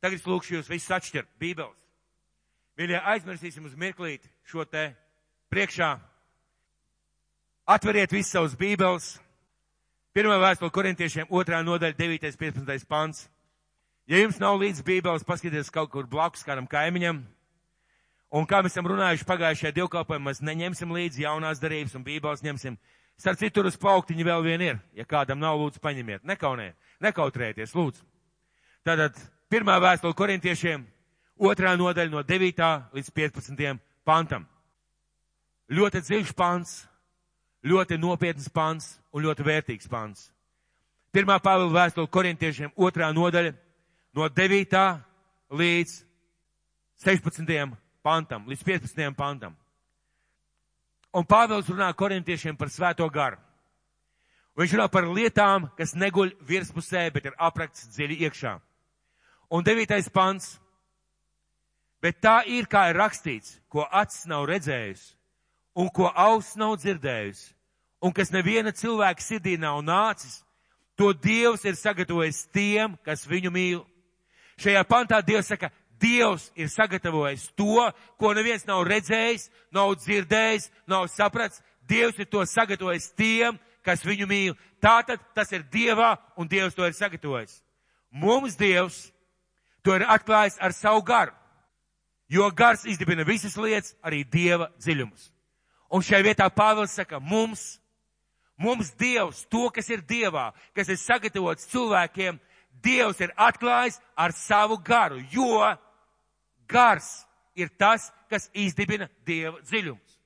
tagad 0.00 0.16
es 0.16 0.28
lūkšu 0.28 0.56
jūs 0.56 0.70
visus 0.70 0.92
atšķirt, 0.96 1.28
bībeles. 1.40 1.76
Mīļie, 2.74 2.96
aizmirsīsim 3.12 3.66
uz 3.68 3.74
mirklīti 3.78 4.30
šo 4.50 4.64
te 4.66 4.88
priekšā. 5.52 5.92
Atveriet 7.70 8.12
visus 8.12 8.32
savus 8.34 8.56
bībeles. 8.58 9.12
Pirmā 10.14 10.40
vēstule 10.42 10.72
korintiešiem, 10.74 11.30
otrā 11.30 11.60
nodaļa, 11.66 11.96
9. 11.98 12.34
15. 12.40 12.88
pants. 12.88 13.28
Ja 14.10 14.18
jums 14.20 14.40
nav 14.40 14.58
līdz 14.60 14.82
bībeles, 14.84 15.24
paskatieties 15.24 15.72
kaut 15.72 15.92
kur 15.92 16.08
blakus 16.08 16.44
kādam 16.46 16.66
kaimiņam. 16.70 17.22
Un 18.34 18.48
kā 18.50 18.58
mēs 18.64 18.74
esam 18.74 18.88
runājuši 18.90 19.26
pagājušajā 19.28 19.72
dievkalpojumā, 19.76 20.32
mēs 20.32 20.42
neņemsim 20.42 20.90
līdzi 20.90 21.22
jaunās 21.22 21.60
darības 21.62 21.94
un 21.94 22.04
bībeles 22.06 22.42
ņemsim. 22.42 22.76
Starp 23.20 23.38
citu, 23.38 23.62
uz 23.62 23.76
pauktiņu 23.78 24.26
vēl 24.26 24.42
vien 24.42 24.64
ir. 24.64 24.80
Ja 24.98 25.06
kādam 25.06 25.38
nav, 25.38 25.60
lūdzu, 25.60 25.78
paņemiet. 25.84 26.24
Nekaunē, 26.26 26.72
nekautrēties, 27.04 27.74
lūdzu. 27.76 28.02
Tātad 28.84 29.16
pirmā 29.52 29.76
vēstule 29.80 30.16
korintiešiem, 30.16 30.84
otrā 31.40 31.74
nodaļa 31.78 32.12
no 32.12 32.22
9. 32.26 32.64
līdz 32.96 33.10
15. 33.16 33.78
pantam. 34.04 34.46
Ļoti 35.72 36.02
dziļš 36.04 36.34
pants, 36.36 36.84
ļoti 37.64 37.98
nopietns 37.98 38.50
pants 38.52 38.90
un 39.12 39.24
ļoti 39.24 39.46
vērtīgs 39.46 39.88
pants. 39.88 40.28
Pirmā 41.14 41.38
Pāvila 41.40 41.70
vēstule 41.72 42.10
korintiešiem, 42.10 42.74
otrā 42.76 43.12
nodaļa 43.14 43.54
no 44.18 44.28
9. 44.28 44.80
līdz 45.54 45.92
16. 47.04 47.76
pantam, 48.02 48.48
līdz 48.50 48.64
15. 48.66 49.14
pantam. 49.16 49.54
Un 51.14 51.22
Pāvils 51.22 51.70
runā 51.70 51.92
korintiešiem 51.94 52.56
par 52.58 52.72
svēto 52.74 53.06
garu. 53.12 53.38
Viņš 54.54 54.76
runā 54.76 54.86
par 54.90 55.08
lietām, 55.10 55.66
kas 55.74 55.96
neguļ 55.98 56.36
virspusē, 56.46 57.08
bet 57.14 57.26
ir 57.26 57.34
aprakts 57.42 57.88
dziļi 57.90 58.20
iekšā. 58.28 58.54
Un 59.50 59.66
devītais 59.66 60.06
pants. 60.14 60.54
Bet 62.02 62.20
tā 62.22 62.42
ir, 62.46 62.68
kā 62.70 62.90
ir 62.90 62.98
rakstīts, 63.00 63.58
ko 63.72 63.86
acis 63.90 64.28
nav 64.30 64.44
redzējusi, 64.50 65.14
un 65.80 65.88
ko 65.90 66.10
auss 66.10 66.54
nav 66.60 66.76
dzirdējusi, 66.78 67.54
un 68.04 68.12
kas 68.12 68.30
neviena 68.30 68.74
cilvēka 68.76 69.24
sirdī 69.24 69.56
nav 69.58 69.80
nācis, 69.82 70.42
to 70.94 71.10
Dievs 71.16 71.64
ir 71.64 71.78
sagatavojis 71.80 72.44
tiem, 72.54 72.98
kas 73.02 73.24
viņu 73.26 73.50
mīl. 73.50 73.80
Šajā 74.60 74.84
pantā 74.86 75.18
Dievs 75.24 75.48
saka, 75.50 75.72
Dievs 75.98 76.50
ir 76.54 76.68
sagatavojis 76.70 77.48
to, 77.56 77.88
ko 78.20 78.34
neviens 78.36 78.66
nav 78.68 78.84
redzējis, 78.86 79.48
nav 79.74 79.96
dzirdējis, 79.98 80.68
nav 80.86 81.08
saprats. 81.10 81.62
Dievs 81.88 82.20
ir 82.20 82.28
to 82.30 82.44
sagatavojis 82.46 83.10
tiem, 83.16 83.58
kas 83.84 84.04
viņu 84.04 84.26
mīl. 84.28 84.56
Tātad 84.82 85.22
tas 85.36 85.52
ir 85.52 85.66
Dievā 85.72 86.14
un 86.36 86.48
Dievs 86.48 86.74
to 86.74 86.86
ir 86.86 86.96
sagatavojis. 86.96 87.60
Mums 88.10 88.56
Dievs 88.56 89.10
to 89.84 89.94
ir 89.98 90.06
atklājis 90.08 90.58
ar 90.62 90.72
savu 90.72 91.02
garu, 91.04 91.34
jo 92.28 92.48
gars 92.56 92.86
izdibina 92.88 93.24
visas 93.26 93.56
lietas, 93.60 93.94
arī 94.02 94.24
Dieva 94.24 94.70
dziļumus. 94.80 95.30
Un 95.94 96.02
šai 96.02 96.22
vietā 96.24 96.48
Pāvils 96.50 96.94
saka, 96.96 97.20
mums, 97.20 97.78
mums 98.56 98.90
Dievs, 98.98 99.44
to, 99.52 99.68
kas 99.70 99.90
ir 99.92 100.02
Dievā, 100.02 100.48
kas 100.74 100.88
ir 100.88 100.98
sagatavots 100.98 101.68
cilvēkiem, 101.70 102.40
Dievs 102.82 103.20
ir 103.22 103.34
atklājis 103.36 104.00
ar 104.16 104.32
savu 104.34 104.80
garu, 104.82 105.20
jo 105.30 105.60
gars 106.68 107.24
ir 107.54 107.70
tas, 107.78 108.10
kas 108.30 108.48
izdibina 108.54 109.08
Dieva 109.26 109.60
dziļums. 109.62 110.18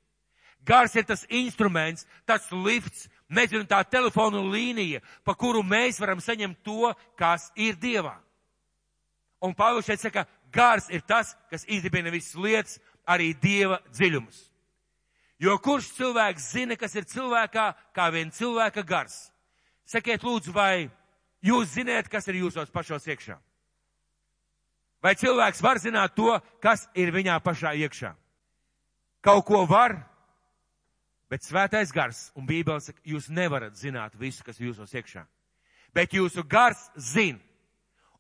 Gars 0.65 0.95
ir 0.97 1.05
tas 1.09 1.25
instruments, 1.29 2.07
tas 2.27 2.49
lifts, 2.53 3.09
nezinu, 3.29 3.67
tā 3.69 3.83
telefonu 3.85 4.45
līnija, 4.53 5.03
pa 5.25 5.35
kuru 5.39 5.63
mēs 5.63 6.01
varam 6.01 6.21
saņemt 6.21 6.63
to, 6.65 6.93
kas 7.19 7.51
ir 7.57 7.79
Dievā. 7.81 8.17
Un 9.45 9.55
Pāvils 9.55 9.87
šeit 9.87 10.03
saka, 10.03 10.27
gars 10.53 10.89
ir 10.91 11.05
tas, 11.07 11.35
kas 11.51 11.67
izdibina 11.69 12.11
visas 12.11 12.35
lietas, 12.35 12.79
arī 13.09 13.33
Dieva 13.39 13.81
dziļumus. 13.93 14.45
Jo 15.39 15.55
kurš 15.63 15.93
cilvēks 15.95 16.51
zina, 16.53 16.77
kas 16.77 16.97
ir 16.99 17.07
cilvēkā, 17.07 17.69
kā 17.95 18.09
vien 18.11 18.33
cilvēka 18.35 18.83
gars? 18.83 19.29
Sakiet 19.87 20.25
lūdzu, 20.27 20.53
vai 20.53 20.89
jūs 21.45 21.77
zināt, 21.77 22.11
kas 22.11 22.27
ir 22.29 22.41
jūsos 22.43 22.73
pašos 22.75 23.07
iekšā? 23.07 23.39
Vai 24.99 25.15
cilvēks 25.15 25.63
var 25.63 25.79
zināt 25.79 26.17
to, 26.19 26.33
kas 26.61 26.89
ir 26.99 27.13
viņā 27.15 27.39
pašā 27.45 27.77
iekšā? 27.79 28.11
Kaut 29.23 29.47
ko 29.47 29.63
var, 29.71 30.01
bet 31.31 31.45
svētais 31.45 31.93
gars 31.93 32.29
un 32.37 32.47
bībeli 32.49 32.83
saka, 32.83 33.01
jūs 33.05 33.29
nevarat 33.29 33.77
zināt 33.77 34.17
visu, 34.19 34.45
kas 34.45 34.61
jūsos 34.61 34.95
iekšā. 34.95 35.25
Bet 35.95 36.13
jūsu 36.17 36.45
gars 36.45 36.89
zina. 36.97 37.41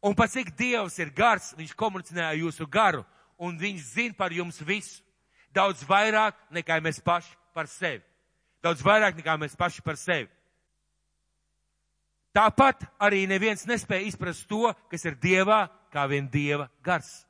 Un 0.02 0.14
pat 0.14 0.30
cik 0.30 0.52
Dievs 0.56 0.98
ir 1.02 1.10
gars, 1.10 1.52
viņš 1.58 1.74
komunicē 1.74 2.30
jūsu 2.38 2.68
garu, 2.70 3.02
un 3.38 3.58
viņš 3.58 3.86
zina 3.94 4.14
par 4.14 4.32
jums 4.32 4.60
visu. 4.62 5.02
Daudz 5.54 5.82
vairāk 5.88 6.36
nekā 6.54 6.78
mēs 6.84 7.00
paši 7.02 7.32
par 7.54 7.66
sevi. 7.66 8.04
Daudz 8.62 8.82
vairāk 8.84 9.16
nekā 9.18 9.34
mēs 9.40 9.56
paši 9.58 9.82
par 9.82 9.98
sevi. 9.98 10.28
Tāpat 12.36 12.84
arī 13.02 13.24
neviens 13.26 13.64
nespēja 13.66 14.06
izprast 14.06 14.46
to, 14.46 14.68
kas 14.90 15.06
ir 15.08 15.16
Dievā, 15.18 15.64
kā 15.90 16.04
vien 16.06 16.28
Dieva 16.30 16.68
gars. 16.84 17.24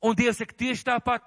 Un 0.00 0.16
Dievs 0.16 0.38
saka 0.40 0.56
tieši 0.56 0.86
tāpat, 0.86 1.26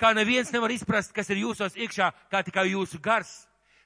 kā 0.00 0.12
neviens 0.14 0.52
nevar 0.52 0.72
izprast, 0.74 1.12
kas 1.14 1.30
ir 1.30 1.42
jūsos 1.44 1.76
iekšā, 1.76 2.10
kā 2.30 2.42
tikai 2.46 2.68
jūsu 2.72 3.00
gars. 3.02 3.32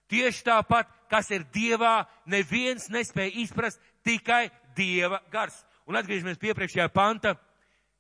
Tieši 0.08 0.44
tāpat, 0.46 0.88
kas 1.10 1.28
ir 1.30 1.44
Dievā, 1.52 2.06
neviens 2.26 2.88
nespēja 2.88 3.34
izprast, 3.44 3.80
tikai 4.04 4.48
Dieva 4.76 5.20
gars. 5.32 5.64
Un 5.88 5.96
atgriežamies 6.00 6.40
pie 6.40 6.54
priekšējā 6.56 6.88
panta, 6.92 7.34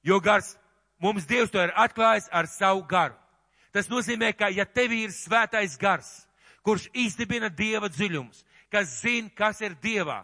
jo 0.04 0.20
gars, 0.20 0.54
mums 1.00 1.28
Dievs 1.28 1.52
to 1.52 1.60
ir 1.60 1.74
atklājis 1.76 2.30
ar 2.32 2.48
savu 2.48 2.84
garu. 2.88 3.16
Tas 3.72 3.90
nozīmē, 3.92 4.32
ka 4.32 4.48
ja 4.48 4.64
tev 4.64 4.94
ir 4.96 5.12
svētais 5.12 5.76
gars, 5.80 6.08
kurš 6.64 6.88
izdibina 6.96 7.50
dieva 7.52 7.88
dziļumus, 7.92 8.42
kas 8.72 9.00
zina, 9.02 9.30
kas 9.36 9.60
ir 9.64 9.76
dievā, 9.82 10.22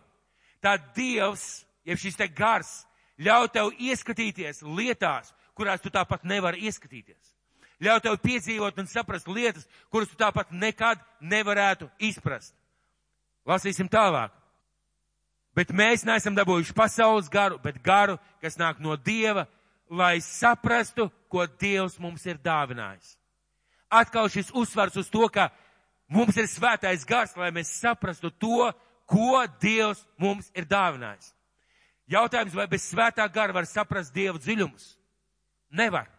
tad 0.64 0.90
dievs, 0.96 1.64
ja 1.84 1.96
šis 1.96 2.16
te 2.16 2.28
gars, 2.28 2.82
ļauj 3.20 3.52
tev 3.52 3.70
ieskatīties 3.78 4.64
lietās, 4.64 5.32
kurās 5.54 5.84
tu 5.84 5.92
tāpat 5.92 6.24
nevari 6.24 6.64
ieskatīties. 6.68 7.33
Ļauj 7.82 8.04
tev 8.04 8.20
piedzīvot 8.22 8.78
un 8.78 8.86
saprast 8.88 9.28
lietas, 9.28 9.66
kuras 9.90 10.10
tu 10.10 10.18
tāpat 10.18 10.52
nekad 10.54 11.00
nevarētu 11.20 11.88
izprast. 11.98 12.54
Lasīsim 13.46 13.90
tālāk. 13.90 14.32
Bet 15.54 15.70
mēs 15.70 16.02
neesam 16.06 16.34
dabūjuši 16.34 16.74
pasaules 16.74 17.28
garu, 17.30 17.58
bet 17.62 17.82
garu, 17.82 18.16
kas 18.42 18.56
nāk 18.58 18.80
no 18.82 18.96
Dieva, 18.96 19.46
lai 19.90 20.18
saprastu, 20.24 21.10
ko 21.30 21.46
Dievs 21.46 21.98
mums 22.02 22.24
ir 22.26 22.40
dāvinājis. 22.42 23.14
Atkal 23.90 24.30
šis 24.32 24.50
uzsvars 24.54 24.96
uz 24.98 25.10
to, 25.10 25.28
ka 25.30 25.50
mums 26.10 26.36
ir 26.40 26.48
svētais 26.50 27.06
gars, 27.06 27.36
lai 27.38 27.52
mēs 27.54 27.70
saprastu 27.78 28.32
to, 28.32 28.72
ko 29.06 29.44
Dievs 29.62 30.02
mums 30.18 30.50
ir 30.56 30.66
dāvinājis. 30.66 31.30
Jautājums, 32.10 32.56
vai 32.56 32.66
bez 32.68 32.84
svētā 32.90 33.24
gara 33.32 33.54
var 33.54 33.68
saprast 33.68 34.12
Dievu 34.14 34.40
dziļumus? 34.42 34.90
Nevar. 35.70 36.10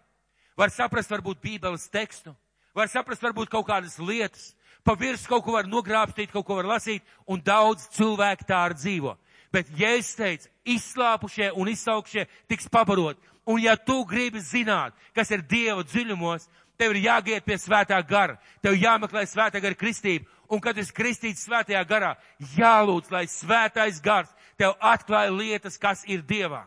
Var 0.55 0.71
saprast 0.71 1.11
varbūt 1.11 1.41
Bībeles 1.43 1.89
tekstu, 1.91 2.31
var 2.75 2.87
saprast 2.91 3.23
varbūt 3.23 3.51
kaut 3.51 3.67
kādas 3.67 3.97
lietas, 3.99 4.53
pa 4.85 4.95
virs 4.95 5.25
kaut 5.27 5.43
ko 5.43 5.55
var 5.55 5.67
nogrābstīt, 5.67 6.31
kaut 6.31 6.45
ko 6.47 6.59
var 6.59 6.69
lasīt, 6.75 7.03
un 7.27 7.41
daudz 7.43 7.89
cilvēku 7.95 8.47
tā 8.47 8.61
ar 8.69 8.75
dzīvo. 8.77 9.15
Bet, 9.51 9.69
ja 9.79 9.93
es 9.95 10.13
teicu, 10.15 10.49
izslāpušie 10.67 11.51
un 11.55 11.69
izsaukšie 11.71 12.25
tiks 12.49 12.67
pabarot, 12.71 13.19
un 13.47 13.61
ja 13.61 13.75
tu 13.77 14.01
gribi 14.07 14.41
zināt, 14.43 14.95
kas 15.15 15.31
ir 15.31 15.43
Dieva 15.47 15.83
dziļumos, 15.83 16.47
tev 16.77 16.95
ir 16.95 17.05
jāgiet 17.05 17.45
pie 17.45 17.57
svētā 17.59 17.99
gara, 18.07 18.39
tev 18.63 18.75
jāmeklē 18.75 19.23
svētā 19.27 19.61
gara 19.63 19.77
kristība, 19.79 20.27
un 20.49 20.61
kad 20.61 20.77
es 20.77 20.91
kristīts 20.93 21.45
svētajā 21.47 21.83
garā, 21.87 22.15
jālūdz, 22.55 23.11
lai 23.11 23.25
svētais 23.31 24.01
gars 24.03 24.31
tev 24.59 24.75
atklāja 24.79 25.33
lietas, 25.33 25.79
kas 25.79 26.03
ir 26.07 26.23
Dievā. 26.23 26.65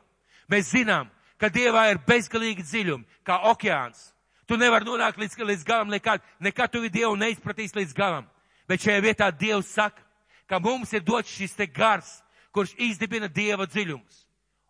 Mēs 0.48 0.72
zinām, 0.72 1.10
ka 1.40 1.50
Dievā 1.52 1.88
ir 1.92 2.00
bezgalīgi 2.06 2.64
dziļumi, 2.66 3.06
kā 3.26 3.40
okeāns. 3.52 4.10
Tu 4.48 4.56
nevari 4.56 4.86
nonākt 4.88 5.20
līdz, 5.20 5.36
līdz 5.44 5.64
galam 5.66 5.90
nekad, 5.92 6.22
nekad 6.40 6.72
tu 6.72 6.82
Dievu 6.88 7.16
neizpratīs 7.20 7.74
līdz 7.76 7.94
galam. 7.96 8.26
Bet 8.68 8.82
šajā 8.84 9.00
vietā 9.04 9.30
Dievs 9.32 9.72
saka, 9.72 10.02
ka 10.48 10.58
mums 10.60 10.92
ir 10.92 11.04
dots 11.04 11.30
šis 11.30 11.54
te 11.56 11.66
gars, 11.66 12.18
kurš 12.52 12.74
izdibina 12.80 13.28
Dieva 13.28 13.68
dziļumus. 13.68 14.24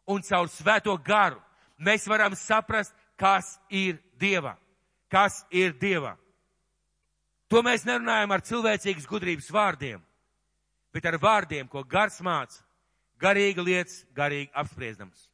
Un 0.09 0.23
caur 0.25 0.49
svēto 0.51 0.95
garu 1.05 1.39
mēs 1.79 2.09
varam 2.11 2.35
saprast, 2.35 2.95
kas 3.17 3.59
ir 3.71 4.01
Dievā. 4.19 4.57
Kas 5.09 5.45
ir 5.51 5.75
Dievā. 5.79 6.17
To 7.49 7.63
mēs 7.65 7.87
nerunājam 7.89 8.35
ar 8.35 8.45
cilvēcīgas 8.45 9.07
gudrības 9.09 9.49
vārdiem, 9.49 10.03
bet 10.93 11.07
ar 11.09 11.17
vārdiem, 11.23 11.69
ko 11.71 11.81
gars 11.81 12.19
māca, 12.21 12.61
garīga 13.17 13.65
lietas, 13.65 14.03
garīgi 14.13 14.53
apspriedams. 14.53 15.29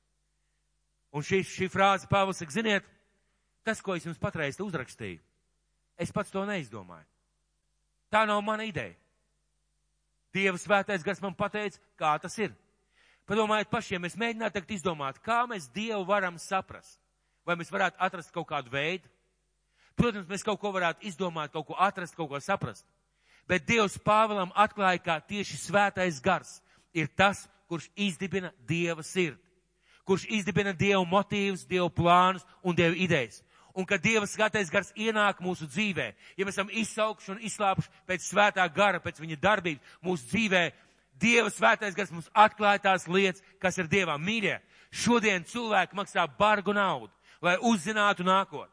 Un 1.14 1.22
šī, 1.22 1.44
šī 1.46 1.68
frāze 1.70 2.08
Pāvils 2.10 2.40
saka, 2.42 2.52
ziniet, 2.56 2.86
tas, 3.62 3.78
ko 3.80 3.94
es 3.94 4.06
jums 4.06 4.18
patreiz 4.18 4.58
uzrakstīju, 4.60 5.20
es 6.00 6.10
pats 6.12 6.32
to 6.34 6.42
neizdomāju. 6.48 7.06
Tā 8.10 8.24
nav 8.26 8.42
mana 8.42 8.66
ideja. 8.66 8.96
Dieva 10.34 10.58
svētais 10.58 11.04
gars 11.06 11.22
man 11.22 11.36
pateica, 11.38 11.78
kā 11.98 12.16
tas 12.18 12.34
ir. 12.42 12.50
Padomājiet 13.30 13.70
pašiem, 13.70 14.02
mēs 14.02 14.18
mēģinātu 14.18 14.56
tagad 14.58 14.74
izdomāt, 14.74 15.20
kā 15.22 15.44
mēs 15.48 15.70
Dievu 15.72 16.02
varam 16.08 16.34
saprast. 16.42 16.98
Vai 17.46 17.54
mēs 17.60 17.70
varētu 17.70 18.00
atrast 18.02 18.34
kaut 18.34 18.48
kādu 18.50 18.72
veidu? 18.72 19.06
Protams, 19.94 20.26
mēs 20.26 20.42
kaut 20.42 20.58
ko 20.58 20.72
varētu 20.74 21.06
izdomāt, 21.06 21.52
kaut 21.54 21.68
ko 21.68 21.78
atrast, 21.78 22.16
kaut 22.18 22.32
ko 22.32 22.42
saprast. 22.42 22.82
Bet 23.46 23.68
Dievs 23.68 24.00
Pāvēlam 24.02 24.50
atklāja, 24.58 24.98
ka 25.04 25.20
tieši 25.22 25.60
svētais 25.62 26.18
gars 26.24 26.56
ir 26.96 27.06
tas, 27.14 27.46
kurš 27.70 27.86
izdibina 27.94 28.50
Dieva 28.66 29.04
sirdi 29.06 29.43
kurš 30.04 30.28
izdibina 30.28 30.72
Dievu 30.76 31.04
motīvus, 31.08 31.66
Dievu 31.68 31.90
plānus 31.90 32.44
un 32.62 32.76
Dievu 32.76 32.96
idejas. 32.96 33.42
Un 33.74 33.86
kad 33.86 34.02
Dieva 34.02 34.26
skatais 34.30 34.70
gars 34.70 34.92
ienāk 34.94 35.40
mūsu 35.42 35.66
dzīvē, 35.66 36.12
ja 36.38 36.46
mēs 36.46 36.54
esam 36.54 36.68
izsaukši 36.70 37.32
un 37.32 37.40
izslāpuši 37.42 37.90
pēc 38.06 38.22
svētā 38.22 38.66
gara, 38.70 39.00
pēc 39.02 39.18
viņa 39.18 39.38
darbības 39.42 39.96
mūsu 40.04 40.28
dzīvē, 40.30 40.68
Dieva 41.18 41.50
svētais 41.50 41.94
gars 41.94 42.12
mums 42.14 42.30
atklāja 42.30 42.84
tās 42.84 43.08
lietas, 43.10 43.42
kas 43.58 43.78
ir 43.78 43.90
Dievā 43.90 44.14
mīļie. 44.18 44.60
Šodien 44.94 45.42
cilvēki 45.46 45.98
maksā 45.98 46.26
bargu 46.38 46.74
naudu, 46.74 47.10
lai 47.42 47.56
uzzinātu 47.66 48.26
nākotni. 48.26 48.70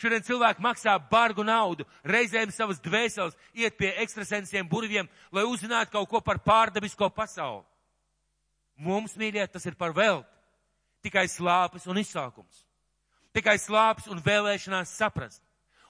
Šodien 0.00 0.24
cilvēki 0.26 0.62
maksā 0.64 0.96
bargu 1.10 1.44
naudu, 1.46 1.86
reizēm 2.02 2.50
savas 2.50 2.80
dvēseles 2.82 3.36
iet 3.54 3.76
pie 3.78 3.92
ekstrasensiem, 4.02 4.66
burviem, 4.66 5.06
lai 5.30 5.46
uzzinātu 5.46 5.92
kaut 5.94 6.10
ko 6.10 6.22
par 6.24 6.40
pārdabisko 6.42 7.10
pasauli. 7.14 7.66
Mums, 8.80 9.14
mīļie, 9.20 9.44
tas 9.52 9.66
ir 9.68 9.76
par 9.78 9.94
velti 9.94 10.39
tikai 11.04 11.26
slāpes 11.28 11.86
un 11.90 12.00
izsākums. 12.00 12.64
Tikai 13.36 13.56
slāpes 13.62 14.08
un 14.10 14.20
vēlēšanās 14.24 14.96
saprast. 14.98 15.42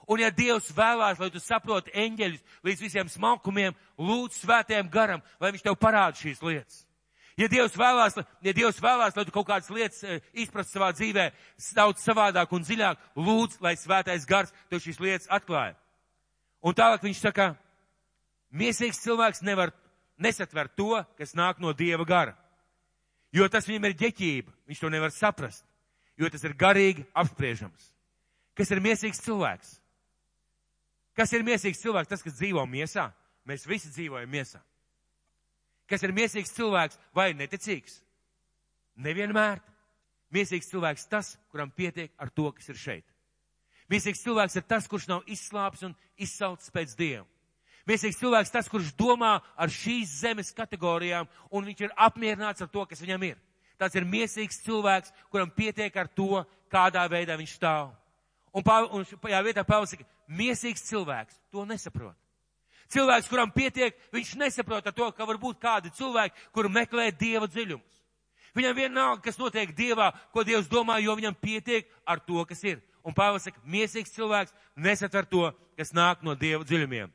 Un 0.09 0.19
ja 0.19 0.31
Dievs 0.33 0.71
vēlās, 0.75 1.19
lai 1.21 1.29
tu 1.31 1.39
saproti 1.39 1.93
eņģeļus 1.95 2.61
līdz 2.65 2.81
visiem 2.83 3.09
smalkumiem, 3.09 3.75
lūdz 4.01 4.41
svētajam 4.41 4.89
garam, 4.91 5.21
lai 5.39 5.51
viņš 5.53 5.63
tev 5.65 5.77
parāda 5.79 6.17
šīs 6.19 6.41
lietas. 6.43 6.81
Ja 7.39 7.47
Dievs 7.47 7.77
vēlās, 7.79 8.17
ja 8.43 8.53
Dievs 8.53 8.81
vēlās, 8.83 9.15
lai 9.15 9.25
tu 9.25 9.33
kaut 9.33 9.47
kādas 9.47 9.69
lietas 9.71 10.03
eh, 10.03 10.19
izprast 10.43 10.73
savā 10.73 10.91
dzīvē 10.93 11.29
daudz 11.77 12.03
savādāk 12.03 12.51
un 12.51 12.65
dziļāk, 12.65 12.99
lūdz, 13.15 13.61
lai 13.63 13.77
svētais 13.79 14.27
gars 14.27 14.51
tev 14.69 14.81
šīs 14.83 14.99
lietas 15.01 15.31
atklāja. 15.31 15.77
Un 16.61 16.75
tālāk 16.77 17.05
viņš 17.07 17.21
saka, 17.23 17.53
miesīgs 18.51 18.99
cilvēks 19.05 19.45
nevar 19.47 19.71
nesatvert 20.21 20.75
to, 20.77 20.99
kas 21.17 21.33
nāk 21.37 21.61
no 21.63 21.73
Dieva 21.73 22.05
gara. 22.05 22.35
Jo 23.31 23.47
tas 23.47 23.67
viņam 23.67 23.87
ir 23.87 23.97
ģeķība, 23.99 24.53
viņš 24.67 24.81
to 24.81 24.89
nevar 24.91 25.13
saprast, 25.15 25.63
jo 26.19 26.29
tas 26.29 26.43
ir 26.43 26.57
garīgi 26.59 27.05
apspriežams. 27.15 27.91
Kas 28.57 28.71
ir 28.73 28.81
miesīgs 28.83 29.21
cilvēks? 29.23 29.77
Kas 31.15 31.31
ir 31.35 31.45
miesīgs 31.47 31.79
cilvēks? 31.83 32.09
Tas, 32.11 32.23
kas 32.23 32.35
dzīvo 32.39 32.65
miesā. 32.67 33.07
Mēs 33.47 33.65
visi 33.67 33.91
dzīvojam 33.91 34.29
miesā. 34.31 34.59
Kas 35.89 36.03
ir 36.03 36.13
miesīgs 36.15 36.53
cilvēks 36.55 36.99
vai 37.15 37.31
neticīgs? 37.35 37.99
Nevienmēr. 39.01 39.59
Miesīgs 40.31 40.69
cilvēks 40.71 41.09
tas, 41.11 41.33
kuram 41.51 41.71
pietiek 41.75 42.13
ar 42.21 42.29
to, 42.31 42.47
kas 42.55 42.69
ir 42.71 42.77
šeit. 42.79 43.07
Miesīgs 43.91 44.21
cilvēks 44.23 44.55
ir 44.55 44.63
tas, 44.63 44.87
kurš 44.87 45.09
nav 45.11 45.25
izslāpis 45.27 45.83
un 45.83 45.95
izsaucis 46.15 46.71
pēc 46.71 46.93
Dievu. 46.95 47.25
Miesīgs 47.89 48.19
cilvēks 48.21 48.53
tas, 48.53 48.69
kurš 48.69 48.91
domā 48.97 49.39
ar 49.57 49.71
šīs 49.73 50.19
zemes 50.21 50.51
kategorijām, 50.53 51.29
un 51.49 51.65
viņš 51.65 51.85
ir 51.87 51.95
apmierināts 51.97 52.61
ar 52.61 52.69
to, 52.69 52.85
kas 52.85 53.01
viņam 53.01 53.25
ir. 53.31 53.37
Tas 53.81 53.95
ir 53.97 54.05
miesīgs 54.05 54.61
cilvēks, 54.61 55.13
kuram 55.33 55.49
pietiek 55.49 55.95
ar 55.97 56.09
to, 56.13 56.43
kādā 56.71 57.07
veidā 57.09 57.37
viņš 57.39 57.55
stāv. 57.57 57.89
Un, 58.53 58.63
pā, 58.63 58.81
un 58.91 59.05
šajā 59.07 59.39
vietā 59.45 59.63
Pāvils 59.65 59.95
saka, 59.95 60.05
miesīgs 60.27 60.83
cilvēks 60.89 61.39
to 61.51 61.63
nesaprot. 61.65 62.17
Cilvēks, 62.91 63.29
kuram 63.31 63.53
pietiek, 63.55 63.95
viņš 64.11 64.35
nesaprot 64.37 64.89
to, 64.91 65.07
ka 65.15 65.25
var 65.25 65.39
būt 65.39 65.61
kādi 65.63 65.93
cilvēki, 65.95 66.35
kuri 66.51 66.71
meklē 66.75 67.07
Dieva 67.15 67.47
dziļumus. 67.47 68.01
Viņam 68.55 68.75
vienalga, 68.75 69.21
kas 69.23 69.39
notiek 69.39 69.71
Dievā, 69.75 70.09
ko 70.35 70.43
Dievs 70.43 70.67
domā, 70.67 70.99
jo 70.99 71.15
viņam 71.15 71.37
pietiek 71.39 71.87
ar 72.05 72.19
to, 72.19 72.43
kas 72.45 72.63
ir. 72.67 72.81
Un 73.07 73.15
Pāvils 73.15 73.47
saka, 73.47 73.63
miesīgs 73.63 74.11
cilvēks 74.11 74.53
nesatver 74.75 75.25
to, 75.25 75.47
kas 75.79 75.95
nāk 75.95 76.21
no 76.27 76.35
Dieva 76.35 76.67
dziļumiem. 76.67 77.09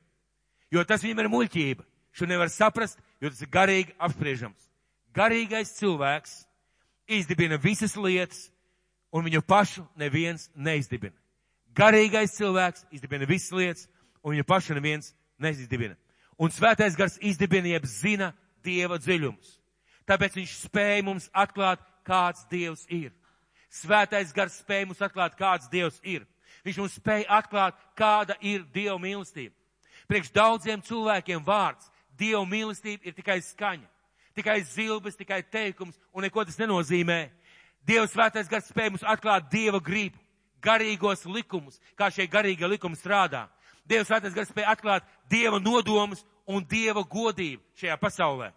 Jo 0.70 0.84
tas 0.84 1.04
viņam 1.04 1.24
ir 1.24 1.30
muļķība. 1.32 1.86
Šo 2.16 2.26
nevar 2.26 2.48
saprast, 2.50 2.98
jo 3.20 3.30
tas 3.30 3.42
ir 3.44 3.50
garīgi 3.52 3.94
apspriežams. 4.00 4.70
Garīgais 5.16 5.74
cilvēks 5.76 6.38
izdibina 7.08 7.58
visas 7.60 7.96
lietas, 7.96 8.48
un 9.12 9.24
viņu 9.24 9.42
pašu 9.46 9.84
neviens 9.96 10.48
neizdibina. 10.54 11.14
Garīgais 11.76 12.34
cilvēks 12.38 12.86
izdibina 12.92 13.28
visas 13.28 13.52
lietas, 13.52 13.86
un 14.24 14.34
viņu 14.34 14.46
pašu 14.48 14.76
neviens 14.76 15.12
neizdibina. 15.38 15.96
Un 16.40 16.52
svētais 16.52 16.96
gars 16.96 17.18
izdibina, 17.20 17.68
jeb 17.76 17.86
zina 17.88 18.32
Dieva 18.64 18.98
dziļumus. 18.98 19.60
Tāpēc 20.08 20.36
viņš 20.38 20.56
spēja 20.66 21.04
mums 21.04 21.28
atklāt, 21.32 21.80
kāds 22.06 22.44
Dievs 22.50 22.84
ir. 22.92 23.12
Svētais 23.72 24.32
gars 24.34 24.56
spēja 24.60 24.88
mums 24.88 25.02
atklāt, 25.02 25.36
kāds 25.38 25.68
Dievs 25.72 26.00
ir. 26.04 26.26
Viņš 26.64 26.80
mums 26.80 26.96
spēja 26.98 27.28
atklāt, 27.38 27.78
kāda 27.98 28.36
ir 28.40 28.64
Dieva 28.74 28.98
mīlestība. 29.02 29.54
Priekš 30.06 30.30
daudziem 30.34 30.82
cilvēkiem 30.86 31.42
vārds 31.44 31.90
Dieva 32.16 32.44
mīlestība 32.48 33.04
ir 33.04 33.12
tikai 33.12 33.42
skaņa, 33.44 33.84
tikai 34.38 34.60
zilbes, 34.64 35.18
tikai 35.18 35.42
teikums, 35.42 35.98
un 36.16 36.24
neko 36.24 36.46
tas 36.48 36.56
nenozīmē. 36.56 37.26
Dieva 37.84 38.06
svētais 38.08 38.48
gars 38.48 38.70
spēj 38.70 38.94
mums 38.94 39.04
atklāt 39.04 39.50
Dieva 39.52 39.82
gribu, 39.84 40.16
garīgos 40.64 41.26
likumus, 41.28 41.76
kā 41.98 42.08
šie 42.08 42.24
garīgie 42.30 42.70
likumi 42.70 42.96
strādā. 42.96 43.44
Dieva 43.84 44.06
svētais 44.08 44.32
gars 44.34 44.48
spēj 44.48 44.64
atklāt 44.72 45.04
Dieva 45.28 45.60
nodomus 45.60 46.24
un 46.48 46.64
Dieva 46.64 47.04
godību 47.04 47.60
šajā 47.76 47.98
pasaulē. 48.00 48.48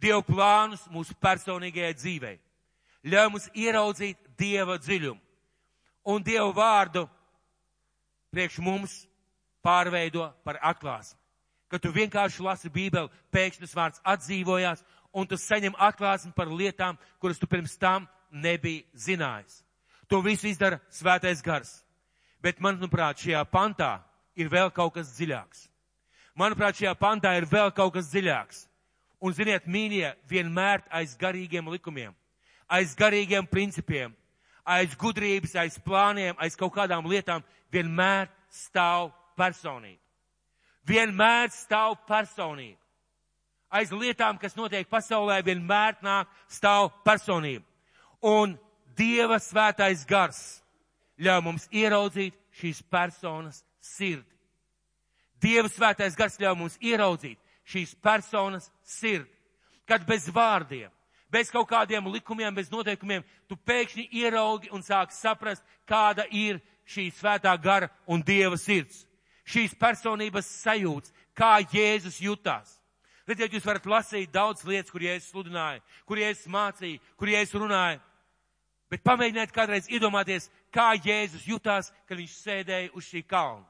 Dieva 0.00 0.20
plānus 0.24 0.84
mūsu 0.92 1.16
personīgajai 1.16 1.96
dzīvei. 1.96 2.36
Ļauj 3.08 3.32
mums 3.32 3.48
ieraudzīt 3.56 4.20
Dieva 4.36 4.76
dziļumu 4.76 5.20
un 6.04 6.22
Dieva 6.22 6.50
vārdu 6.54 7.06
priekš 8.32 8.58
mums 8.64 8.94
pārveido 9.64 10.30
par 10.44 10.58
atklāsmi. 10.62 11.18
Kad 11.70 11.82
tu 11.84 11.92
vienkārši 11.94 12.42
lasi 12.42 12.70
Bībeli, 12.72 13.10
pēkšņi 13.30 13.62
tas 13.62 13.76
vārds 13.78 14.02
atdzīvojās, 14.02 14.82
un 15.14 15.26
tu 15.26 15.38
saņem 15.38 15.76
atklāsmi 15.78 16.32
par 16.34 16.50
lietām, 16.50 16.98
kuras 17.22 17.38
tu 17.38 17.46
pirms 17.46 17.76
tam 17.78 18.08
nebija 18.30 18.82
zinājis. 18.94 19.62
To 20.10 20.18
visu 20.22 20.48
izdara 20.50 20.80
svētais 20.90 21.42
gars. 21.42 21.84
Bet, 22.42 22.58
manuprāt, 22.58 23.20
šajā 23.22 23.44
pantā 23.52 24.00
ir 24.34 24.48
vēl 24.50 24.72
kaut 24.74 24.96
kas 24.96 25.12
dziļāks. 25.14 25.68
Manuprāt, 26.34 26.78
šajā 26.80 26.94
pantā 26.98 27.34
ir 27.38 27.46
vēl 27.46 27.70
kaut 27.76 27.94
kas 27.94 28.08
dziļāks. 28.10 28.64
Un, 29.20 29.34
ziniet, 29.36 29.66
mīļie, 29.68 30.14
vienmēr 30.30 30.82
aiz 30.96 31.12
garīgiem 31.20 31.68
likumiem, 31.68 32.14
aiz 32.64 32.94
garīgiem 32.96 33.44
principiem, 33.46 34.14
aiz 34.64 34.94
gudrības, 34.96 35.54
aiz 35.60 35.76
plāniem, 35.84 36.38
aiz 36.40 36.56
kaut 36.56 36.72
kādām 36.72 37.04
lietām 37.04 37.44
vienmēr 37.72 38.30
stāv 38.48 39.10
personība. 39.40 40.00
Vienmēr 40.86 41.50
stāv 41.54 41.96
personība. 42.08 42.78
Aiz 43.70 43.92
lietām, 43.94 44.38
kas 44.40 44.56
notiek 44.58 44.88
pasaulē, 44.90 45.38
vienmēr 45.46 46.00
nāk 46.02 46.30
stāv 46.50 46.90
personība. 47.06 47.64
Un 48.20 48.58
Dieva 48.98 49.38
svētais 49.40 50.02
gars 50.04 50.60
ļauj 51.22 51.42
mums 51.44 51.68
ieraudzīt 51.72 52.34
šīs 52.58 52.82
personas 52.90 53.62
sirdi. 53.80 54.26
Dieva 55.40 55.70
svētais 55.72 56.16
gars 56.18 56.36
ļauj 56.40 56.56
mums 56.58 56.76
ieraudzīt 56.82 57.38
šīs 57.70 57.94
personas 58.02 58.66
sirdi. 58.84 59.30
Kad 59.88 60.04
bez 60.06 60.26
vārdiem, 60.28 60.90
bez 61.32 61.50
kaut 61.50 61.68
kādiem 61.70 62.10
likumiem, 62.12 62.52
bez 62.54 62.68
noteikumiem, 62.70 63.24
tu 63.48 63.56
pēkšņi 63.56 64.08
ieraugi 64.20 64.70
un 64.74 64.82
sāki 64.84 65.16
saprast, 65.16 65.64
kāda 65.88 66.26
ir 66.30 66.60
šī 66.90 67.08
svētā 67.14 67.54
gara 67.62 67.88
un 68.06 68.22
Dieva 68.26 68.58
sirds. 68.58 69.06
Šīs 69.50 69.74
personības 69.78 70.48
sajūts, 70.60 71.12
kā 71.34 71.58
Jēzus 71.72 72.20
jutās. 72.22 72.76
Redziet, 73.26 73.52
jūs 73.54 73.66
varat 73.66 73.86
lasīt 73.86 74.30
daudz 74.34 74.62
lietas, 74.66 74.90
kur 74.90 75.02
Jēzus 75.04 75.30
sludināja, 75.30 75.82
kur 76.06 76.18
Jēzus 76.18 76.48
mācīja, 76.50 77.02
kur 77.18 77.30
Jēzus 77.30 77.58
runāja. 77.62 78.00
Bet 78.90 79.04
pamēģiniet 79.06 79.52
kādreiz 79.54 79.86
iedomāties, 79.90 80.48
kā 80.74 80.92
Jēzus 80.98 81.46
jutās, 81.46 81.92
kad 82.08 82.18
viņš 82.18 82.32
sēdēja 82.40 82.90
uz 82.98 83.06
šī 83.06 83.22
kalna. 83.22 83.66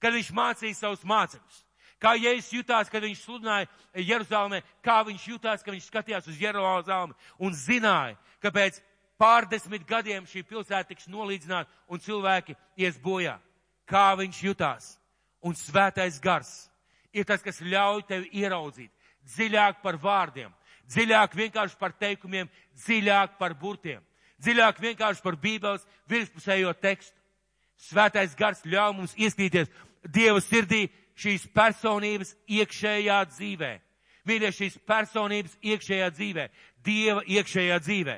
Kad 0.00 0.16
viņš 0.16 0.32
mācīja 0.34 0.78
savus 0.78 1.04
mācekļus. 1.04 1.60
Kā 2.02 2.14
Jēzus 2.18 2.54
jutās, 2.56 2.88
kad 2.90 3.04
viņš 3.04 3.20
sludināja 3.22 3.68
Jeruzalemē, 3.94 4.62
kā 4.82 5.02
viņš 5.06 5.28
jutās, 5.34 5.62
kad 5.62 5.76
viņš 5.76 5.90
skatījās 5.90 6.26
uz 6.32 6.40
Jeruzalemi 6.40 7.14
un 7.38 7.54
zināja, 7.54 8.16
ka 8.42 8.50
pēc 8.50 8.80
pārdesmit 9.20 9.84
gadiem 9.86 10.26
šī 10.26 10.42
pilsēta 10.48 10.88
tiks 10.88 11.06
nolīdzināta 11.12 11.70
un 11.92 12.02
cilvēki 12.02 12.56
ies 12.82 12.98
bojā. 12.98 13.36
Kā 13.88 14.12
viņš 14.18 14.42
jutās. 14.44 14.92
Un 15.42 15.56
svētais 15.58 16.20
gars 16.22 16.70
ir 17.12 17.26
tas, 17.26 17.42
kas 17.42 17.60
ļauj 17.60 18.06
tev 18.08 18.28
ieraudzīt 18.30 18.92
dziļāk 19.34 19.82
par 19.82 19.98
vārdiem, 20.02 20.50
dziļāk 20.90 21.34
vienkārši 21.38 21.76
par 21.78 21.92
teikumiem, 21.94 22.48
dziļāk 22.84 23.36
par 23.38 23.54
burtiem 23.58 24.02
dziļāk 24.42 24.80
vienkārši 24.82 25.22
par 25.22 25.38
Bībeles 25.38 25.86
virspusējo 26.10 26.72
tekstu. 26.82 27.14
Svētais 27.82 28.34
gars 28.38 28.62
ļauj 28.64 28.96
mums 28.98 29.16
ieskatīties 29.18 29.70
Dieva 30.02 30.40
sirdī 30.42 30.88
šīs 31.18 31.46
personības 31.54 32.32
iekšējā 32.50 33.18
dzīvē. 33.36 33.72
Mīļie, 34.26 34.50
šīs 34.54 34.78
personības 34.86 35.54
iekšējā 35.62 36.08
dzīvē, 36.14 36.48
Dieva 36.86 37.22
iekšējā 37.26 37.78
dzīvē. 37.82 38.16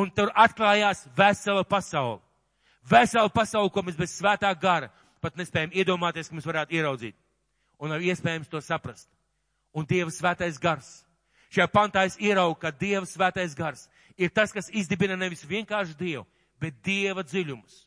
Un 0.00 0.10
tur 0.10 0.32
atklājās 0.34 1.04
vesela 1.16 1.64
pasaule. 1.64 2.20
Vesela 2.90 3.30
pasaule, 3.32 3.70
ko 3.72 3.82
mēs 3.82 3.96
bez 3.96 4.12
svētā 4.18 4.50
gara 4.60 4.90
pat 5.24 5.38
nespējam 5.40 5.72
iedomāties, 5.72 6.28
ka 6.28 6.36
mēs 6.36 6.46
varētu 6.48 6.76
ieraudzīt. 6.76 7.16
Un 7.80 7.94
nav 7.94 8.04
iespējams 8.04 8.50
to 8.52 8.60
saprast. 8.60 9.08
Un 9.74 9.86
Dieva 9.88 10.12
svētais 10.12 10.60
gars. 10.60 11.00
Šajā 11.54 11.66
pantā 11.72 12.04
es 12.04 12.18
ieraugu, 12.20 12.58
ka 12.60 12.70
Dieva 12.70 13.06
svētais 13.08 13.56
gars 13.56 13.86
ir 14.20 14.30
tas, 14.30 14.52
kas 14.52 14.68
izdibina 14.70 15.16
nevis 15.16 15.46
vienkārši 15.48 15.96
Dievu, 15.98 16.26
bet 16.60 16.76
Dieva 16.84 17.24
dziļumus. 17.24 17.80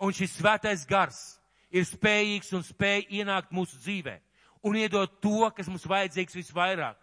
Un 0.00 0.14
šis 0.16 0.38
svētais 0.40 0.86
gars 0.88 1.20
ir 1.70 1.86
spējīgs 1.86 2.52
un 2.56 2.64
spēj 2.66 3.06
ienākt 3.20 3.52
mūsu 3.54 3.78
dzīvē 3.82 4.18
un 4.64 4.76
iedot 4.80 5.20
to, 5.20 5.50
kas 5.52 5.68
mums 5.68 5.84
vajadzīgs 5.86 6.36
visvairāk. 6.38 6.96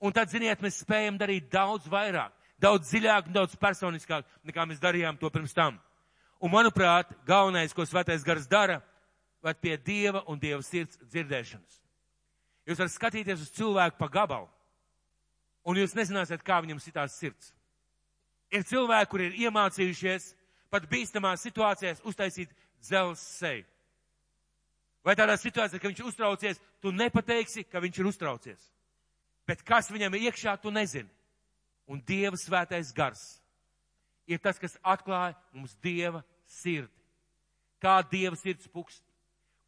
Un 0.00 0.14
tad, 0.16 0.30
ziniet, 0.32 0.62
mēs 0.62 0.78
spējam 0.80 1.18
darīt 1.20 1.50
daudz 1.52 1.88
vairāk, 1.90 2.32
daudz 2.62 2.88
dziļāk 2.88 3.28
un 3.28 3.36
daudz 3.36 3.56
personiskāk, 3.60 4.24
nekā 4.46 4.64
mēs 4.70 4.80
darījām 4.80 5.18
to 5.20 5.28
pirms 5.34 5.52
tam. 5.56 5.80
Un, 6.40 6.48
manuprāt, 6.48 7.10
galvenais, 7.28 7.74
ko 7.76 7.84
svētais 7.84 8.24
gars 8.24 8.46
dara, 8.48 8.78
ved 9.44 9.58
pie 9.60 9.76
Dieva 9.76 10.22
un 10.28 10.40
Dieva 10.40 10.62
sirds 10.64 10.96
dzirdēšanas. 11.04 11.80
Jūs 12.68 12.80
varat 12.80 12.94
skatīties 12.94 13.42
uz 13.44 13.50
cilvēku 13.56 13.98
pa 13.98 14.08
gabalu, 14.12 14.48
un 15.68 15.80
jūs 15.80 15.96
nezināsiet, 15.96 16.44
kā 16.44 16.60
viņam 16.64 16.80
sitās 16.80 17.16
sirds. 17.20 17.52
Ir 18.52 18.64
cilvēki, 18.66 19.10
kur 19.10 19.24
ir 19.24 19.36
iemācījušies 19.46 20.32
pat 20.72 20.86
bīstamās 20.90 21.44
situācijās 21.44 22.02
uztaisīt 22.08 22.52
dzelzs 22.80 23.24
seju. 23.40 23.66
Vai 25.04 25.16
tādā 25.16 25.36
situācijā, 25.40 25.80
ka 25.80 25.88
viņš 25.88 26.02
uztraucies, 26.04 26.60
tu 26.80 26.92
nepateiksi, 26.92 27.64
ka 27.64 27.80
viņš 27.80 28.00
ir 28.00 28.08
uztraucies. 28.10 28.66
Bet 29.48 29.64
kas 29.64 29.88
viņam 29.92 30.14
ir 30.16 30.28
iekšā, 30.28 30.56
tu 30.60 30.72
nezini. 30.72 31.08
Un 31.90 32.02
Dieva 32.06 32.36
svētais 32.38 32.92
gars 32.94 33.39
ir 34.30 34.40
tas, 34.42 34.58
kas 34.58 34.78
atklāja 34.82 35.34
mums 35.52 35.74
Dieva 35.82 36.22
sirdi. 36.46 36.94
Kā 37.82 37.98
Dieva 38.06 38.38
sirds 38.38 38.68
pukst, 38.70 39.02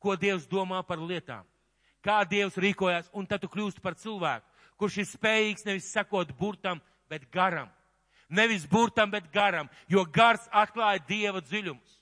ko 0.03 0.15
Dievs 0.17 0.47
domā 0.51 0.83
par 0.87 1.01
lietām, 1.03 1.45
kā 2.05 2.23
Dievs 2.29 2.59
rīkojās, 2.61 3.11
un 3.13 3.27
tad 3.27 3.43
tu 3.43 3.51
kļūsti 3.51 3.83
par 3.83 3.99
cilvēku, 3.99 4.47
kurš 4.79 5.03
ir 5.03 5.09
spējīgs 5.11 5.67
nevis 5.69 5.93
sekot 5.93 6.33
burtam, 6.39 6.81
bet 7.11 7.29
garam 7.33 7.71
Nevis 8.33 8.67
burtam, 8.67 9.11
bet 9.11 9.29
garam, 9.33 9.69
jo 9.89 10.07
gars 10.09 10.47
atklāja 10.49 11.03
Dieva 11.05 11.43
dziļumus. 11.45 11.99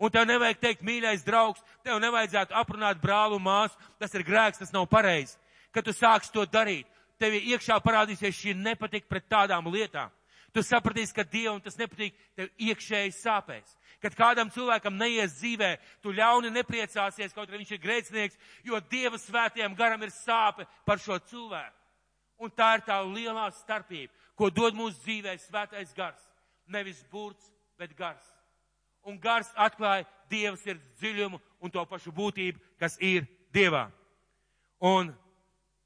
Un 0.00 0.12
tev 0.12 0.26
nevajag 0.28 0.58
teikt, 0.60 0.82
mīļais 0.84 1.24
draugs, 1.24 1.62
tev 1.84 1.96
nevajadzētu 2.04 2.52
aprunāt 2.56 3.00
brālu 3.00 3.38
māsu, 3.40 3.76
tas 3.96 4.12
ir 4.12 4.24
grēks, 4.28 4.60
tas 4.60 4.74
nav 4.76 4.84
pareizi. 4.92 5.38
Kad 5.72 5.88
tu 5.88 5.94
sāksi 5.96 6.32
to 6.34 6.44
darīt, 6.44 6.84
tev 7.16 7.32
iekšā 7.38 7.78
parādīsies 7.80 8.36
šī 8.36 8.54
nepatika 8.60 9.08
pret 9.08 9.24
tādām 9.32 9.72
lietām. 9.72 10.12
Tu 10.54 10.64
sapratīsi, 10.66 11.14
ka 11.14 11.24
Dievam 11.24 11.60
tas 11.62 11.78
nepatīk, 11.78 12.16
tev 12.34 12.48
iekšēji 12.58 13.12
sāpēs. 13.18 13.76
Kad 14.00 14.16
kādam 14.18 14.48
cilvēkam 14.50 14.96
neies 14.96 15.36
dzīvē, 15.38 15.74
tu 16.02 16.14
ļauni 16.16 16.50
nepriecāsies, 16.54 17.34
kaut 17.36 17.50
arī 17.50 17.60
viņš 17.60 17.74
ir 17.76 17.82
grēcinieks, 17.82 18.40
jo 18.64 18.80
Dieva 18.90 19.20
svētajam 19.20 19.76
garam 19.78 20.02
ir 20.02 20.14
sāpe 20.14 20.66
par 20.88 20.98
šo 20.98 21.20
cilvēku. 21.30 21.76
Un 22.40 22.50
tā 22.56 22.72
ir 22.78 22.86
tā 22.86 22.96
lielā 23.04 23.50
starpība 23.52 24.10
ko 24.40 24.48
dod 24.48 24.72
mūsu 24.72 24.96
dzīvē 25.04 25.34
svētais 25.42 25.92
gars. 25.92 26.20
Nevis 26.72 27.02
burts, 27.12 27.44
bet 27.76 27.92
gars. 27.98 28.24
Un 29.04 29.18
gars 29.20 29.50
atklāja 29.52 30.06
Dieva 30.32 30.56
sirds 30.56 30.84
dziļumu 31.00 31.40
un 31.60 31.72
to 31.72 31.82
pašu 31.88 32.12
būtību, 32.16 32.60
kas 32.80 32.96
ir 33.04 33.26
Dievā. 33.52 33.90
Un 34.80 35.10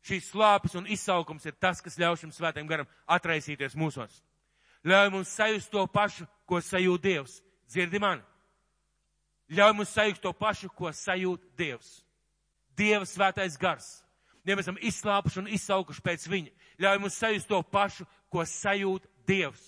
šīs 0.06 0.28
slāpes 0.30 0.76
un 0.78 0.86
izsaukums 0.86 1.46
ir 1.48 1.56
tas, 1.58 1.80
kas 1.82 1.98
ļauj 1.98 2.20
šim 2.22 2.34
svētajam 2.36 2.70
garam 2.70 2.90
atraisīties 3.10 3.74
mūsos. 3.74 4.20
Ļauj 4.84 5.10
mums 5.10 5.32
sajust 5.32 5.70
to 5.72 5.86
pašu, 5.88 6.26
ko 6.46 6.60
sajūt 6.60 7.02
Dievs. 7.02 7.38
Dzirdi 7.70 8.00
mani? 8.00 8.22
Ļauj 9.52 9.76
mums 9.76 9.92
sajust 9.92 10.22
to 10.22 10.32
pašu, 10.36 10.68
ko 10.76 10.92
sajūt 10.92 11.44
Dievs. 11.56 12.02
Dieva 12.76 13.06
svētais 13.06 13.56
gars. 13.60 14.02
Ja 14.44 14.56
mēs 14.56 14.66
esam 14.66 14.80
izslāpuši 14.82 15.40
un 15.40 15.48
izsaukuši 15.56 16.02
pēc 16.04 16.26
viņa, 16.28 16.50
ļauj 16.84 17.00
mums 17.00 17.16
sajust 17.16 17.48
to 17.48 17.62
pašu, 17.62 18.04
ko 18.28 18.44
sajūt 18.44 19.06
Dievs. 19.28 19.62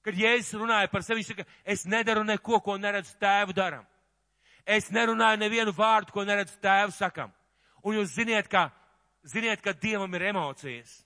Kad 0.00 0.16
Jēzus 0.16 0.56
runāja 0.56 0.88
par 0.88 1.04
sevi, 1.04 1.20
viņš 1.20 1.34
saka, 1.34 1.44
es 1.64 1.84
nedaru 1.84 2.22
neko, 2.24 2.62
ko 2.64 2.78
neredzu 2.80 3.18
tēvu 3.20 3.52
daram. 3.52 3.84
Es 4.64 4.88
nerunāju 4.94 5.42
nevienu 5.42 5.74
vārdu, 5.76 6.14
ko 6.14 6.24
neredzu 6.24 6.56
tēvu 6.62 6.94
sakam. 6.96 7.32
Un 7.84 7.98
jūs 7.98 8.14
ziniet, 8.16 8.48
ka, 8.48 8.70
ziniet, 9.28 9.60
ka 9.60 9.74
Dievam 9.76 10.14
ir 10.16 10.30
emocijas. 10.30 11.02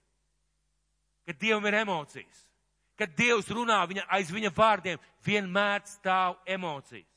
Kad 1.26 1.40
Dievam 1.42 1.66
ir 1.66 1.80
emocijas. 1.80 2.43
Kad 2.98 3.14
Dievs 3.18 3.50
runā 3.50 3.80
viņa, 3.90 4.06
aiz 4.14 4.30
viņa 4.30 4.52
vārdiem, 4.54 5.00
vienmēr 5.26 5.82
stāv 5.88 6.36
emocijas. 6.46 7.08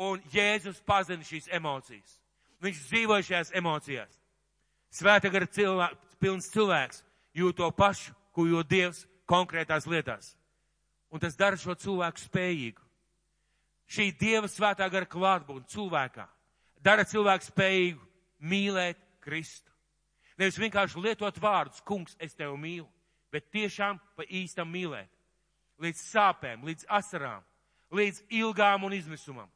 Un 0.00 0.20
Jēzus 0.32 0.80
pazina 0.84 1.24
šīs 1.24 1.48
emocijas. 1.52 2.18
Viņš 2.60 2.82
dzīvoja 2.88 3.26
šajās 3.28 3.54
emocijās. 3.56 4.18
Svēta 4.92 5.30
gara 5.32 5.46
cilvēks, 5.48 6.16
pilns 6.20 6.50
cilvēks 6.52 7.02
jūt 7.36 7.56
to 7.60 7.70
pašu, 7.72 8.12
ko 8.36 8.44
jūt 8.48 8.68
Dievs 8.68 9.06
konkrētās 9.28 9.86
lietās. 9.88 10.34
Un 11.10 11.20
tas 11.22 11.36
dara 11.36 11.58
šo 11.60 11.74
cilvēku 11.74 12.20
spējīgu. 12.22 12.84
Šī 13.90 14.10
Dieva 14.14 14.48
svētā 14.48 14.86
gara 14.92 15.08
klātbūtne 15.08 15.66
cilvēkā 15.72 16.28
dara 16.84 17.04
cilvēku 17.04 17.48
spējīgu 17.48 18.06
mīlēt 18.50 19.00
Kristu. 19.24 19.68
Nevis 20.40 20.58
vienkārši 20.60 21.02
lietot 21.04 21.36
vārdus, 21.40 21.82
kungs, 21.84 22.16
es 22.18 22.34
tevi 22.36 22.56
mīlu, 22.56 22.86
bet 23.32 23.50
tiešām 23.54 23.98
pa 24.16 24.26
īstam 24.26 24.70
mīlēt. 24.70 25.10
Līdz 25.80 26.00
sāpēm, 26.10 26.64
līdz 26.66 26.86
asarām, 26.92 27.44
līdz 27.94 28.22
ilgām 28.40 28.84
un 28.84 28.94
izmisumam. 28.94 29.48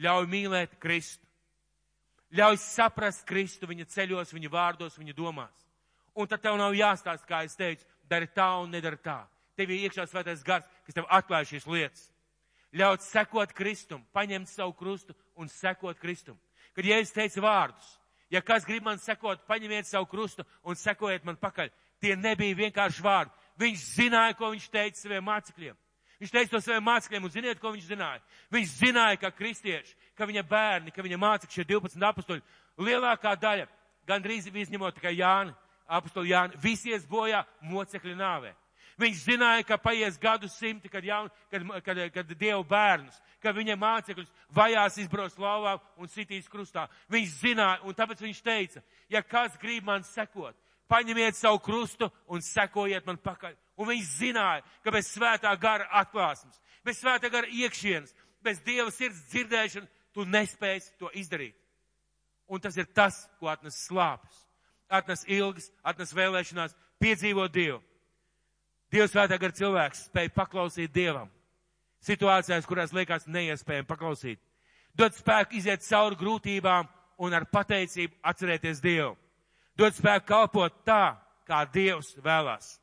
Ļauj 0.00 0.26
mīlēt 0.30 0.78
Kristu. 0.82 1.26
Ļauj 2.34 2.58
saprast 2.62 3.26
Kristu 3.26 3.68
viņa 3.70 3.86
ceļos, 3.90 4.32
viņa 4.34 4.50
vārdos, 4.50 4.98
viņa 4.98 5.14
domās. 5.14 5.66
Un 6.14 6.26
tad 6.30 6.42
tev 6.42 6.56
nav 6.58 6.74
jāstāsta, 6.74 7.26
kā 7.26 7.42
es 7.46 7.56
teicu, 7.58 7.86
dari 8.10 8.26
tā 8.34 8.48
un 8.62 8.70
nedari 8.70 8.98
tā. 9.02 9.22
Tev 9.58 9.70
ir 9.70 9.86
iekšā 9.86 10.06
svētais 10.08 10.42
gars, 10.46 10.66
kas 10.86 10.96
tev 10.96 11.06
atklāj 11.10 11.50
šīs 11.52 11.66
lietas. 11.70 12.08
Ļaut 12.74 13.02
sekot 13.02 13.52
Kristum, 13.54 14.04
paņemt 14.14 14.48
savu 14.48 14.74
krustu 14.78 15.14
un 15.34 15.50
sekot 15.50 15.98
Kristum. 15.98 16.38
Kad 16.74 16.86
Jēzus 16.86 17.14
teica 17.14 17.42
vārdus, 17.42 17.88
ja 18.30 18.42
kas 18.46 18.66
grib 18.66 18.86
man 18.86 19.00
sekot, 19.02 19.42
paņemiet 19.48 19.88
savu 19.88 20.06
krustu 20.10 20.46
un 20.62 20.78
sekojiet 20.78 21.26
man 21.26 21.38
pakaļ. 21.40 21.70
Tie 22.00 22.16
nebija 22.16 22.56
vienkārši 22.64 23.04
vārdi. 23.04 23.32
Viņš 23.60 23.86
zināja, 23.94 24.36
ko 24.38 24.50
viņš 24.54 24.68
teica 24.72 25.00
saviem 25.00 25.26
mācekļiem. 25.26 25.76
Viņš 26.20 26.32
teica 26.32 26.52
to 26.52 26.60
saviem 26.60 26.84
mācekļiem, 26.84 27.24
un 27.24 27.32
ziniet, 27.32 27.60
ko 27.60 27.72
viņš 27.72 27.88
zināja? 27.88 28.20
Viņš 28.52 28.72
zināja, 28.76 29.18
ka 29.20 29.30
kristieši, 29.32 29.94
ka 30.16 30.28
viņa 30.28 30.44
bērni, 30.48 30.92
ka 30.92 31.04
viņa 31.04 31.18
mācekļi, 31.20 31.54
šie 31.54 31.66
12 31.68 32.06
apstuļi, 32.10 32.42
lielākā 32.80 33.34
daļa, 33.40 33.68
gandrīz 34.08 34.48
izņemot 34.48 34.96
tikai 34.96 35.14
Jāni, 35.16 35.54
apstuļi 35.88 36.32
Jāni, 36.32 36.60
visies 36.60 37.06
bojā 37.08 37.44
mocekļu 37.64 38.16
nāvē. 38.16 38.52
Viņš 39.00 39.20
zināja, 39.24 39.64
ka 39.64 39.78
paies 39.80 40.18
gadu 40.20 40.48
simti, 40.52 40.90
kad, 40.92 41.04
jaun, 41.04 41.30
kad, 41.50 41.64
kad, 41.84 42.00
kad 42.12 42.32
Dievu 42.36 42.64
bērnus, 42.68 43.16
ka 43.40 43.54
viņa 43.56 43.76
mācekļus 43.80 44.28
vajās 44.52 44.98
izbros 45.00 45.38
lauvā 45.40 45.78
un 45.96 46.10
sitīs 46.12 46.48
krustā. 46.52 46.84
Viņš 47.08 47.36
zināja, 47.40 47.80
un 47.88 47.96
tāpēc 47.96 48.20
viņš 48.20 48.42
teica, 48.44 48.82
ja 49.08 49.22
kāds 49.24 49.56
grib 49.60 49.88
man 49.88 50.04
sekot, 50.04 50.56
paņemiet 50.90 51.38
savu 51.38 51.60
krustu 51.62 52.10
un 52.28 52.42
sekojiet 52.42 53.06
man 53.06 53.18
pakaļ. 53.22 53.54
Un 53.80 53.88
viņš 53.88 54.10
zināja, 54.18 54.64
ka 54.84 54.92
bez 54.94 55.08
svētā 55.14 55.52
gara 55.60 55.86
atklāsmes, 56.02 56.58
bez 56.84 57.00
svētā 57.00 57.30
gara 57.32 57.48
iekšienes, 57.48 58.12
bez 58.44 58.60
Dieva 58.66 58.90
sirds 58.92 59.22
dzirdēšana, 59.30 59.88
tu 60.12 60.26
nespēsi 60.26 60.92
to 60.98 61.10
izdarīt. 61.14 61.54
Un 62.50 62.60
tas 62.60 62.76
ir 62.76 62.88
tas, 62.90 63.22
ko 63.38 63.48
atnes 63.48 63.78
slāpes, 63.86 64.44
atnes 64.90 65.22
ilgas, 65.30 65.70
atnes 65.86 66.12
vēlēšanās, 66.16 66.74
piedzīvot 67.00 67.52
Dievu. 67.54 67.78
Dievs 68.90 69.14
svētā 69.14 69.38
gara 69.38 69.54
cilvēks 69.54 70.08
spēja 70.08 70.34
paklausīt 70.34 70.90
Dievam. 70.92 71.30
Situācijās, 72.02 72.66
kurās 72.66 72.94
liekas 72.96 73.28
neiespējami 73.30 73.86
paklausīt. 73.86 74.40
Dod 74.96 75.14
spēku 75.14 75.54
iziet 75.60 75.84
cauri 75.86 76.18
grūtībām 76.18 76.88
un 77.22 77.36
ar 77.36 77.46
pateicību 77.52 78.18
atcerēties 78.26 78.80
Dievu. 78.82 79.14
Dod 79.78 79.96
spēku 79.96 80.26
kalpot 80.28 80.82
tā, 80.86 81.16
kā 81.48 81.64
Dievs 81.72 82.14
vēlās. 82.22 82.76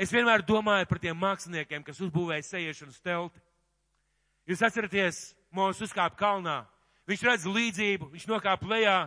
Es 0.00 0.12
vienmēr 0.12 0.44
domāju 0.46 0.88
par 0.88 1.00
tiem 1.02 1.18
māksliniekiem, 1.20 1.84
kas 1.84 2.00
uzbūvēja 2.00 2.46
sejiešanas 2.46 3.02
telti. 3.04 3.40
Jūs 4.48 4.62
atceraties, 4.64 5.18
Mūsu 5.50 5.82
uzkāpa 5.88 6.14
kalnā, 6.14 6.60
viņš 7.10 7.22
redz 7.26 7.44
līdzību, 7.50 8.12
viņš 8.12 8.26
nokāpa 8.30 8.68
lejā, 8.70 8.98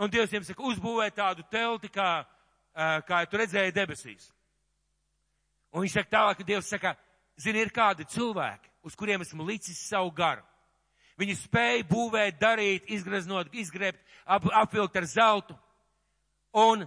un 0.00 0.12
Dievs 0.12 0.30
viņam 0.32 0.46
saka, 0.46 0.64
uzbūvē 0.64 1.10
tādu 1.12 1.44
telti, 1.52 1.90
kā, 1.92 2.24
kā 3.04 3.18
tu 3.28 3.40
redzēji 3.40 3.74
debesīs. 3.76 4.30
Un 5.72 5.84
viņš 5.84 5.98
saka 5.98 6.12
tālāk, 6.14 6.40
ka 6.40 6.46
Dievs 6.48 6.70
saka, 6.72 6.94
zini, 7.36 7.60
ir 7.60 7.72
kādi 7.76 8.08
cilvēki, 8.08 8.72
uz 8.88 8.96
kuriem 8.96 9.20
esmu 9.24 9.44
licis 9.44 9.84
savu 9.84 10.08
garu. 10.16 10.40
Viņi 11.20 11.36
spēja 11.42 11.84
būvēt, 11.90 12.40
darīt, 12.40 12.88
izgraznot, 12.88 13.52
izgriebt, 13.52 14.00
ap, 14.24 14.48
apvilkt 14.64 14.96
ar 14.96 15.06
zeltu. 15.06 15.56
Un 16.52 16.84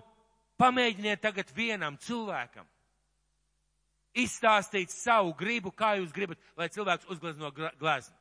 pamēģiniet 0.62 1.22
tagad 1.24 1.50
vienam 1.56 1.98
cilvēkam 1.98 2.68
izstāstīt 4.16 4.94
savu 4.94 5.34
gribu, 5.36 5.72
kā 5.76 5.96
jūs 6.00 6.14
gribat, 6.16 6.40
lai 6.56 6.70
cilvēks 6.72 7.10
uzglezno 7.12 7.52
gleznu. 7.52 8.16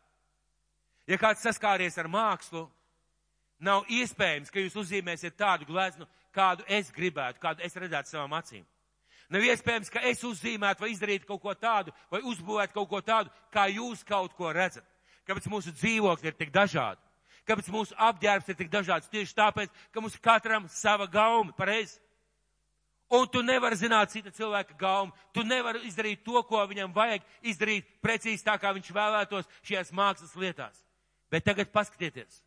Ja 1.07 1.19
kāds 1.21 1.45
saskāries 1.45 1.99
ar 2.01 2.09
mākslu, 2.11 2.65
nav 3.61 3.85
iespējams, 3.93 4.51
ka 4.51 4.63
jūs 4.63 4.77
uzzīmēsiet 4.81 5.37
tādu 5.39 5.69
gleznu, 5.69 6.09
kādu 6.35 6.65
es 6.67 6.91
gribētu, 6.91 7.43
kādu 7.43 7.63
es 7.63 7.77
redzētu 7.77 8.11
savām 8.11 8.35
acīm. 8.41 8.65
Nav 9.31 9.45
iespējams, 9.45 9.91
ka 9.93 10.03
es 10.09 10.25
uzzīmētu 10.25 10.85
vai 10.85 10.91
izdarītu 10.93 11.29
kaut 11.29 11.43
ko 11.43 11.55
tādu, 11.57 11.95
vai 12.13 12.21
uzbūvētu 12.27 12.75
kaut 12.75 12.91
ko 12.91 13.01
tādu, 13.05 13.33
kā 13.53 13.69
jūs 13.73 14.05
kaut 14.07 14.35
ko 14.37 14.53
redzat. 14.53 14.85
Kāpēc 15.25 15.47
mūsu 15.49 15.73
dzīvokļi 15.77 16.29
ir 16.29 16.37
tik 16.41 16.53
dažādi? 16.53 17.04
Kāpēc 17.45 17.69
mūsu 17.73 17.97
apģērbs 18.01 18.49
ir 18.49 18.57
tik 18.57 18.71
dažāds? 18.73 19.11
Tieši 19.13 19.37
tāpēc, 19.37 19.73
ka 19.93 20.01
mums 20.01 20.17
katram 20.23 20.69
sava 20.73 21.07
gauma, 21.11 21.53
pareizi. 21.57 21.99
Un 23.13 23.29
tu 23.29 23.43
nevari 23.45 23.77
zināt 23.77 24.11
cita 24.11 24.33
cilvēka 24.33 24.75
gaumu. 24.81 25.13
Tu 25.37 25.45
nevari 25.45 25.85
izdarīt 25.89 26.25
to, 26.25 26.41
ko 26.49 26.63
viņam 26.67 26.95
vajag 26.95 27.23
izdarīt 27.45 27.91
precīzi 28.03 28.45
tā, 28.47 28.57
kā 28.59 28.73
viņš 28.75 28.89
vēlētos 28.97 29.51
šajās 29.63 29.93
mākslas 29.93 30.33
lietās. 30.41 30.81
Bet 31.31 31.45
tagad 31.45 31.71
paskatieties. 31.73 32.41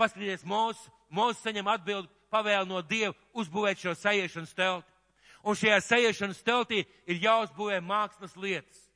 Paskatieties, 0.00 0.46
Mūsu, 0.48 0.88
Mūsu 1.12 1.38
saņem 1.42 1.68
atbildi 1.68 2.08
pavēlu 2.32 2.70
no 2.70 2.80
Dieva 2.82 3.12
uzbūvēt 3.36 3.84
šo 3.84 3.94
sajiešanas 3.98 4.56
telti. 4.56 4.88
Un 5.44 5.58
šajā 5.58 5.80
sajiešanas 5.84 6.40
teltī 6.46 6.84
ir 7.06 7.20
jāuzbūvē 7.22 7.82
mākslas 7.84 8.34
lietas. 8.38 8.88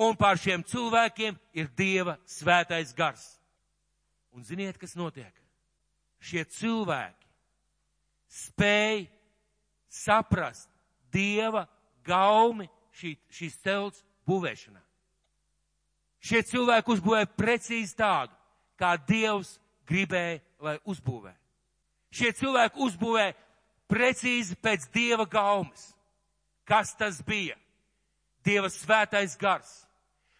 Un 0.00 0.16
pār 0.16 0.38
šiem 0.40 0.64
cilvēkiem 0.64 1.36
ir 1.52 1.68
Dieva 1.76 2.16
svētais 2.24 2.94
gars. 2.96 3.39
Un 4.36 4.44
ziniet, 4.46 4.78
kas 4.78 4.94
notiek? 4.98 5.34
Šie 6.20 6.44
cilvēki 6.44 7.28
spēj 8.30 9.06
saprast 9.90 10.68
Dieva 11.10 11.64
gaumi 12.06 12.68
šī, 12.94 13.16
šīs 13.34 13.56
telts 13.64 14.04
būvēšanā. 14.28 14.80
Šie 16.20 16.42
cilvēki 16.44 16.92
uzbūvēja 16.94 17.30
precīzi 17.34 17.96
tādu, 17.98 18.34
kā 18.78 18.92
Dievs 19.08 19.56
gribēja, 19.88 20.42
lai 20.60 20.76
uzbūvē. 20.84 21.32
Šie 22.12 22.30
cilvēki 22.36 22.82
uzbūvē 22.84 23.26
precīzi 23.90 24.58
pēc 24.60 24.86
Dieva 24.94 25.26
gaumas. 25.26 25.90
Kas 26.68 26.92
tas 26.94 27.18
bija? 27.26 27.56
Dieva 28.46 28.70
svētais 28.70 29.34
gars. 29.40 29.70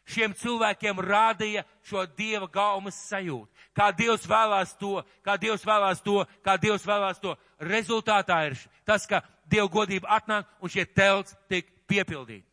Šiem 0.09 0.33
cilvēkiem 0.35 1.01
rādīja 1.05 1.65
šo 1.87 2.05
Dieva 2.19 2.49
gaumas 2.51 2.97
sajūtu. 3.09 3.49
Kā 3.77 3.91
Dievs 3.95 4.25
vēlās 4.27 4.73
to, 4.81 5.03
kā 5.25 5.37
Dievs 5.39 5.65
vēlās 5.67 6.01
to, 6.03 6.25
kā 6.45 6.57
Dievs 6.59 6.87
vēlās 6.87 7.21
to. 7.23 7.37
Rezultātā 7.61 8.41
ir 8.49 8.57
tas, 8.89 9.07
ka 9.07 9.23
Dieva 9.51 9.69
godība 9.71 10.11
atnāk 10.17 10.49
un 10.61 10.73
šie 10.73 10.87
telts 10.87 11.37
tiek 11.51 11.69
piepildīti. 11.91 12.47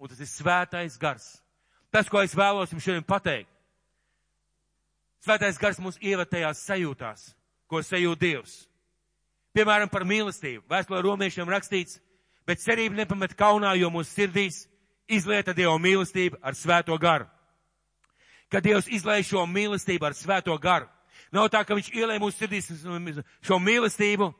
Un 0.00 0.08
tas 0.08 0.20
ir 0.20 0.28
svētais 0.28 0.98
gars. 1.00 1.38
Tas, 1.90 2.08
ko 2.08 2.22
es 2.22 2.34
vēlos 2.36 2.70
jums 2.72 2.84
šodien 2.84 3.04
pateikt. 3.06 3.50
Svētais 5.24 5.58
gars 5.60 5.80
mūs 5.82 5.98
ieved 6.00 6.30
tajās 6.30 6.62
sajūtās, 6.64 7.24
ko 7.68 7.82
sajūt 7.84 8.20
Dievs. 8.20 8.54
Piemēram, 9.56 9.90
par 9.92 10.06
mīlestību. 10.08 10.64
Vēstulē 10.70 11.02
romiešiem 11.04 11.48
rakstīts, 11.50 11.98
bet 12.48 12.62
cerība 12.62 13.02
nepamet 13.02 13.34
kaunā, 13.36 13.74
jo 13.76 13.90
mūsu 13.92 14.14
sirdīs 14.14 14.62
izlieta 15.10 15.54
Dieva 15.56 15.76
mīlestība 15.78 16.40
ar 16.42 16.56
svēto 16.58 16.96
garu. 17.00 17.26
Kad 18.50 18.64
Dievs 18.66 18.88
izlaiž 18.90 19.28
šo 19.30 19.44
mīlestību 19.46 20.06
ar 20.08 20.16
svēto 20.18 20.56
garu. 20.58 20.88
Nav 21.30 21.50
tā, 21.52 21.62
ka 21.64 21.76
viņš 21.78 21.92
ielē 21.94 22.18
mūsu 22.18 22.40
sirdīs 22.40 22.70
šo 23.46 23.58
mīlestību 23.62 24.32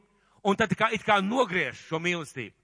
un 0.43 0.57
tad 0.59 0.73
kā, 0.75 0.91
it 0.95 1.05
kā 1.07 1.21
nogriež 1.23 1.79
šo 1.87 2.01
mīlestību. 2.03 2.55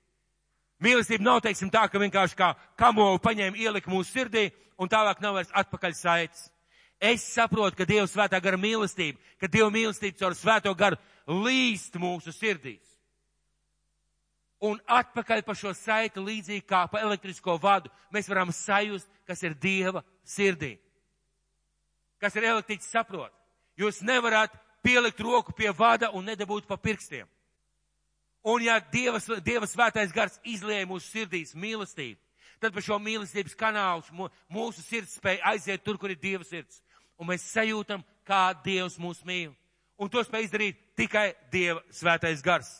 Mīlestība 0.83 1.25
nav, 1.25 1.41
teiksim, 1.45 1.71
tā, 1.73 1.87
ka 1.89 2.01
vienkārši 2.01 2.37
kā 2.37 2.51
kamolu 2.77 3.21
paņēma 3.23 3.57
ielika 3.57 3.91
mūsu 3.91 4.13
sirdī 4.13 4.51
un 4.77 4.91
tālāk 4.93 5.23
nav 5.25 5.39
vairs 5.39 5.53
atpakaļ 5.57 5.95
saites. 5.97 6.51
Es 7.01 7.25
saprotu, 7.29 7.77
ka 7.77 7.87
Dieva 7.89 8.09
svētā 8.09 8.41
gara 8.41 8.59
mīlestība, 8.61 9.21
ka 9.41 9.49
Dieva 9.53 9.71
mīlestība 9.73 10.19
caur 10.21 10.37
svēto 10.37 10.73
garu 10.77 10.99
līst 11.45 11.97
mūsu 12.01 12.33
sirdīs. 12.33 12.96
Un 14.65 14.79
atpakaļ 14.89 15.43
pa 15.45 15.55
šo 15.55 15.75
saiti 15.77 16.23
līdzīgi 16.23 16.65
kā 16.65 16.87
pa 16.89 17.03
elektrisko 17.05 17.59
vadu 17.61 17.91
mēs 18.15 18.29
varam 18.31 18.53
sajust, 18.55 19.09
kas 19.29 19.43
ir 19.45 19.57
Dieva 19.61 20.01
sirdī. 20.25 20.79
Kas 22.17 22.37
ir 22.37 22.47
elektriķis 22.49 22.89
saprot. 22.89 23.33
Jūs 23.77 24.01
nevarat 24.01 24.55
pielikt 24.81 25.21
roku 25.21 25.53
pie 25.53 25.69
vada 25.77 26.09
un 26.17 26.25
nedabūt 26.25 26.65
pa 26.67 26.79
pirkstiem. 26.81 27.29
Un 28.47 28.63
ja 28.63 28.79
Dieva, 28.81 29.21
Dieva 29.45 29.67
svētais 29.67 30.15
gars 30.15 30.39
izlieja 30.47 30.87
mūsu 30.87 31.11
sirdīs 31.11 31.53
mīlestību, 31.59 32.21
tad 32.63 32.73
pa 32.73 32.81
šo 32.81 32.97
mīlestības 33.03 33.57
kanālu 33.59 34.31
mūsu 34.49 34.85
sirds 34.87 35.19
spēja 35.19 35.43
aiziet 35.51 35.83
tur, 35.85 35.99
kur 35.99 36.15
ir 36.15 36.21
Dieva 36.23 36.47
sirds. 36.47 36.81
Un 37.19 37.29
mēs 37.29 37.45
sajūtam, 37.51 38.05
kā 38.25 38.55
Dievs 38.65 39.01
mūs 39.03 39.25
mīl. 39.27 39.51
Un 39.99 40.09
to 40.13 40.23
spēj 40.23 40.47
izdarīt 40.47 40.81
tikai 40.97 41.33
Dieva 41.53 41.83
svētais 41.91 42.45
gars. 42.45 42.71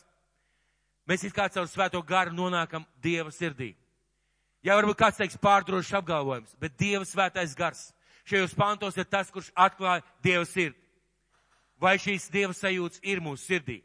Mēs 1.07 1.23
it 1.23 1.35
kā 1.35 1.47
caur 1.51 1.67
svēto 1.71 2.01
garu 2.03 2.35
nonākam 2.35 2.85
Dieva 3.01 3.31
sirdī. 3.31 3.73
Jā, 4.65 4.75
varbūt 4.75 4.99
kāds 4.99 5.19
teiks 5.19 5.39
pārdrošs 5.39 5.93
apgalvojums, 6.01 6.55
bet 6.59 6.75
Dieva 6.79 7.05
svētais 7.07 7.55
gars 7.55 7.87
šajos 8.27 8.55
pantos 8.57 8.97
ir 8.99 9.07
tas, 9.07 9.31
kurš 9.31 9.51
atklāja 9.55 10.03
Dieva 10.23 10.43
sirdi. 10.45 10.79
Vai 11.79 11.95
šīs 12.01 12.27
Dieva 12.33 12.55
sajūtas 12.57 12.99
ir 13.05 13.21
mūsu 13.23 13.45
sirdī? 13.45 13.79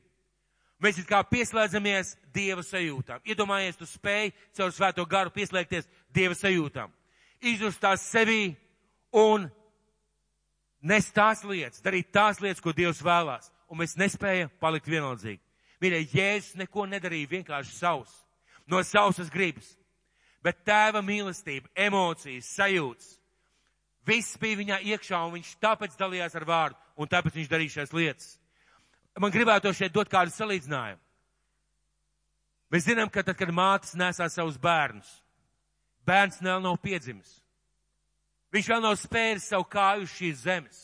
Mēs 0.83 0.99
it 0.99 1.07
kā 1.07 1.20
pieslēdzamies 1.23 2.16
Dieva 2.35 2.64
sajūtām. 2.66 3.23
Iedomājies, 3.23 3.79
tu 3.79 3.87
spēj 3.87 4.33
caur 4.59 4.73
svēto 4.75 5.05
garu 5.07 5.31
pieslēgties 5.31 5.87
Dieva 6.11 6.35
sajūtām. 6.35 6.91
Izjust 7.39 7.83
tās 7.83 8.03
sevī 8.11 8.57
un 9.14 9.47
Nes 10.83 11.07
tās 11.14 11.45
lietas, 11.47 11.79
darīt 11.79 12.11
tās 12.11 12.41
lietas, 12.43 12.61
ko 12.61 12.73
Dievs 12.75 13.01
vēlās, 13.07 13.53
un 13.70 13.79
mēs 13.79 13.95
nespējam 13.95 14.51
palikt 14.61 14.89
vienaldzīgi. 14.91 15.39
Mīļie, 15.83 16.03
Jēzus 16.14 16.59
neko 16.61 16.87
nedarīja 16.87 17.30
vienkārši 17.33 17.74
savs, 17.74 18.12
no 18.70 18.83
savas 18.87 19.30
gribas, 19.33 19.72
bet 20.43 20.62
tēva 20.66 21.03
mīlestība, 21.03 21.70
emocijas, 21.74 22.51
sajūtas. 22.55 23.16
Viss 24.07 24.39
bija 24.39 24.59
viņā 24.59 24.78
iekšā, 24.93 25.18
un 25.26 25.37
viņš 25.37 25.57
tāpēc 25.62 25.99
dalījās 25.99 26.35
ar 26.39 26.47
vārdu, 26.47 26.78
un 26.99 27.11
tāpēc 27.11 27.39
viņš 27.39 27.51
darīja 27.51 27.74
šīs 27.76 27.95
lietas. 27.95 28.30
Man 29.18 29.35
gribētu 29.35 29.74
šeit 29.76 29.93
dot 29.95 30.11
kādu 30.11 30.33
salīdzinājumu. 30.35 31.01
Mēs 32.72 32.87
zinām, 32.89 33.11
ka 33.12 33.20
tad, 33.22 33.37
kad 33.37 33.51
mātes 33.53 33.93
nesā 33.99 34.30
savus 34.33 34.57
bērnus, 34.57 35.09
bērns 36.09 36.41
vēl 36.41 36.62
nav 36.64 36.78
piedzimis. 36.80 37.35
Viņš 38.53 38.68
vēl 38.72 38.83
nav 38.85 38.97
spēris 39.01 39.51
savu 39.51 39.66
kāju 39.68 40.07
uz 40.07 40.14
šīs 40.16 40.41
zemes. 40.47 40.80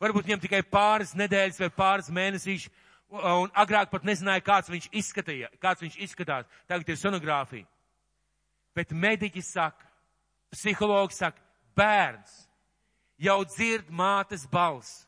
Varbūt 0.00 0.28
viņam 0.28 0.40
tikai 0.40 0.62
pāris 0.64 1.12
nedēļas 1.18 1.60
vai 1.60 1.68
pāris 1.74 2.08
mēnesīši, 2.14 2.72
un 3.10 3.50
agrāk 3.56 3.90
pat 3.90 4.04
nezināja, 4.04 4.44
kāds 4.44 4.70
viņš 4.70 4.88
izskatīja, 4.92 5.50
kāds 5.62 5.82
viņš 5.84 5.98
izskatās. 6.04 6.48
Tagad 6.68 6.88
ir 6.88 7.00
sonogrāfija. 7.00 7.66
Bet 8.76 8.92
mediķi 8.92 9.42
saka, 9.42 9.88
psihologi 10.52 11.16
saka, 11.16 11.40
bērns 11.76 12.44
jau 13.18 13.40
dzird 13.48 13.90
mātes 13.90 14.46
balss. 14.50 15.06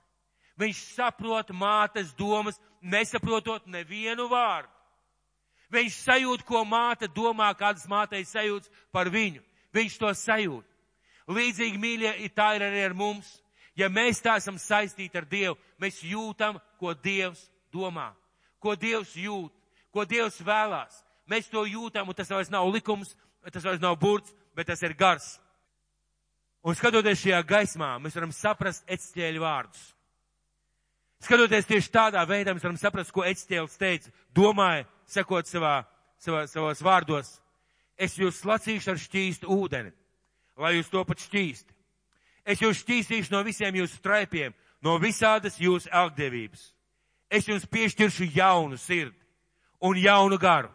Viņš 0.60 0.80
saprot 0.96 1.52
mātes 1.56 2.12
domas, 2.16 2.58
nesaprotot 2.80 3.66
nevienu 3.66 4.28
vārdu. 4.28 4.72
Viņš 5.70 6.00
sajūt, 6.02 6.42
ko 6.44 6.64
māte 6.66 7.06
domā, 7.14 7.52
kādas 7.54 7.86
mātei 7.88 8.24
sajūtas 8.26 8.72
par 8.90 9.08
viņu. 9.12 9.40
Viņš 9.72 9.98
to 10.02 10.10
sajūt. 10.18 10.66
Līdzīgi, 11.30 11.78
mīļie, 11.78 12.12
tā 12.34 12.56
ir 12.58 12.64
arī 12.66 12.82
ar 12.88 12.96
mums. 12.98 13.36
Ja 13.78 13.86
mēs 13.88 14.18
tā 14.20 14.34
esam 14.40 14.58
saistīti 14.58 15.16
ar 15.16 15.24
Dievu, 15.30 15.54
mēs 15.78 16.02
jūtam, 16.02 16.58
ko 16.80 16.90
Dievs 16.92 17.46
domā, 17.72 18.10
ko 18.60 18.74
Dievs 18.76 19.14
jūt, 19.16 19.52
ko 19.94 20.04
Dievs 20.04 20.40
vēlās. 20.44 21.02
Mēs 21.30 21.50
to 21.50 21.62
jūtam, 21.68 22.08
un 22.08 22.16
tas 22.16 22.30
vairs 22.30 22.50
nav 22.50 22.68
likums, 22.72 23.14
tas 23.52 23.64
vairs 23.64 23.82
nav 23.82 23.96
burts, 24.00 24.34
bet 24.56 24.66
tas 24.70 24.82
ir 24.82 24.96
gars. 24.98 25.38
Un 26.66 26.76
skatoties 26.76 27.22
šajā 27.22 27.40
gaismā, 27.48 27.94
mēs 28.02 28.16
varam 28.18 28.32
saprast 28.36 28.84
ecķēļu 28.90 29.40
vārdus. 29.40 29.84
Skatoties 31.24 31.68
tieši 31.68 31.92
tādā 31.92 32.22
veidā, 32.28 32.52
mēs 32.56 32.64
varam 32.64 32.78
saprast, 32.80 33.12
ko 33.12 33.24
ecķēlis 33.28 33.78
teica, 33.80 34.12
domāja, 34.36 34.86
sakot 35.08 35.48
savā, 35.48 35.82
savā, 36.20 36.46
savos 36.48 36.82
vārdos. 36.84 37.34
Es 38.00 38.16
jūs 38.16 38.40
slacīšu 38.40 38.92
ar 38.92 39.00
šķīstu 39.00 39.48
ūdeni, 39.52 39.92
lai 40.60 40.74
jūs 40.78 40.88
to 40.92 41.04
pat 41.04 41.20
šķīsti. 41.20 41.76
Es 42.48 42.60
jūs 42.64 42.80
šķīstīšu 42.82 43.34
no 43.34 43.42
visiem 43.44 43.76
jūsu 43.76 44.00
traipiem, 44.04 44.54
no 44.84 44.96
visādas 45.00 45.60
jūsu 45.60 45.92
elgdevības. 45.92 46.70
Es 47.30 47.46
jums 47.48 47.66
piešķiršu 47.70 48.30
jaunu 48.34 48.78
sirdi 48.78 49.16
un 49.80 49.96
jaunu 49.96 50.38
garu. 50.38 50.70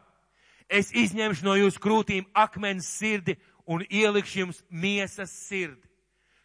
Es 0.70 0.89
izņemšu 0.95 1.45
no 1.45 1.56
jūsu 1.60 1.82
krūtīm 1.84 2.26
akmens 2.34 2.88
sirdi 2.88 3.36
un 3.68 3.84
ielikšu 3.89 4.39
jums 4.39 4.64
miesas 4.70 5.34
sirdi. 5.45 5.82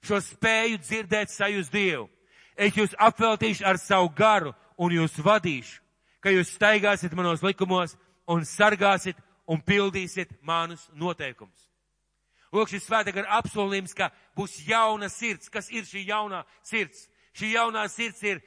Šo 0.02 0.20
spēju 0.24 0.80
dzirdēt 0.80 1.32
sajūs 1.32 1.70
Dievu. 1.72 2.08
Es 2.56 2.76
jūs 2.76 2.96
apveltīšu 2.98 3.64
ar 3.64 3.78
savu 3.80 4.10
garu 4.16 4.52
un 4.80 4.92
jūs 4.92 5.16
vadīšu, 5.24 5.80
ka 6.20 6.32
jūs 6.32 6.52
staigāsiet 6.56 7.14
manos 7.16 7.44
likumos 7.44 7.96
un 8.28 8.44
sargāsiet 8.44 9.16
un 9.48 9.60
pildīsiet 9.64 10.32
manus 10.42 10.88
noteikumus. 10.92 11.70
Lūk, 12.50 12.72
šis 12.72 12.84
svētāk 12.88 13.20
ir 13.20 13.28
apsolījums, 13.30 13.94
ka 13.94 14.10
būs 14.36 14.56
jauna 14.66 15.08
sirds. 15.12 15.48
Kas 15.52 15.70
ir 15.70 15.86
šī 15.86 16.02
jaunā 16.08 16.42
sirds? 16.66 17.06
Šī 17.36 17.52
jaunā 17.54 17.84
sirds 17.88 18.22
ir, 18.26 18.40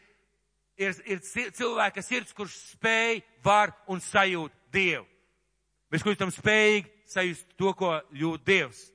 ir, 0.78 0.96
ir 1.06 1.22
cilvēka 1.54 2.04
sirds, 2.04 2.34
kurš 2.36 2.56
spēj, 2.74 3.22
var 3.44 3.74
un 3.88 4.02
sajūt 4.02 4.54
Dievu. 4.74 5.06
Mēs 5.94 6.02
kļūstam 6.02 6.32
spējīgi 6.34 6.90
sajust 7.14 7.46
to, 7.60 7.74
ko 7.78 7.94
jūt 8.18 8.46
Dievs. 8.48 8.88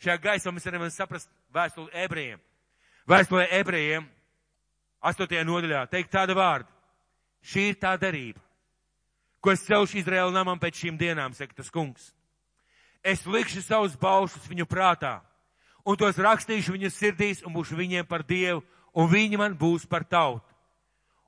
Šajā 0.00 0.16
gaismā 0.22 0.54
mēs 0.54 0.68
varam 0.68 0.86
saprast 0.94 1.30
vēstuli 1.52 1.90
ebrejiem. 2.04 2.40
Vēstulē 3.10 3.48
ebrejiem, 3.58 4.06
8. 5.02 5.40
nodaļā, 5.48 5.86
teikt 5.90 6.12
tāda 6.12 6.36
vārda. 6.36 6.68
Šī 7.40 7.70
ir 7.72 7.78
tā 7.80 7.94
darība, 7.96 8.40
ko 9.40 9.52
es 9.54 9.64
celšu 9.64 9.98
Izraēlu 10.02 10.34
namam 10.34 10.60
pēc 10.60 10.82
šīm 10.82 10.98
dienām, 11.00 11.32
saka 11.34 11.56
tas 11.56 11.72
kungs. 11.72 12.10
Es 13.00 13.24
likšu 13.24 13.62
savus 13.64 13.96
baušus 13.96 14.44
viņu 14.50 14.66
prātā, 14.68 15.22
un 15.88 15.96
tos 15.96 16.20
rakstīšu 16.20 16.76
viņu 16.76 16.92
sirdīs, 16.92 17.40
un 17.48 17.56
būšu 17.56 17.78
viņiem 17.80 18.06
par 18.06 18.22
Dievu, 18.28 18.60
un 18.92 19.08
viņi 19.08 19.40
man 19.40 19.56
būs 19.56 19.88
par 19.88 20.04
tautu. 20.04 20.44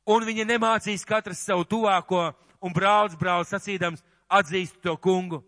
Un 0.06 0.24
viņi 0.26 0.46
nemācīs 0.48 1.06
katrs 1.06 1.44
savu 1.46 1.64
tuvāko, 1.68 2.32
un 2.62 2.74
brauc, 2.74 3.14
brauc 3.18 3.46
sacīdams, 3.46 4.02
atzīst 4.32 4.80
to 4.82 4.96
kungu, 4.96 5.42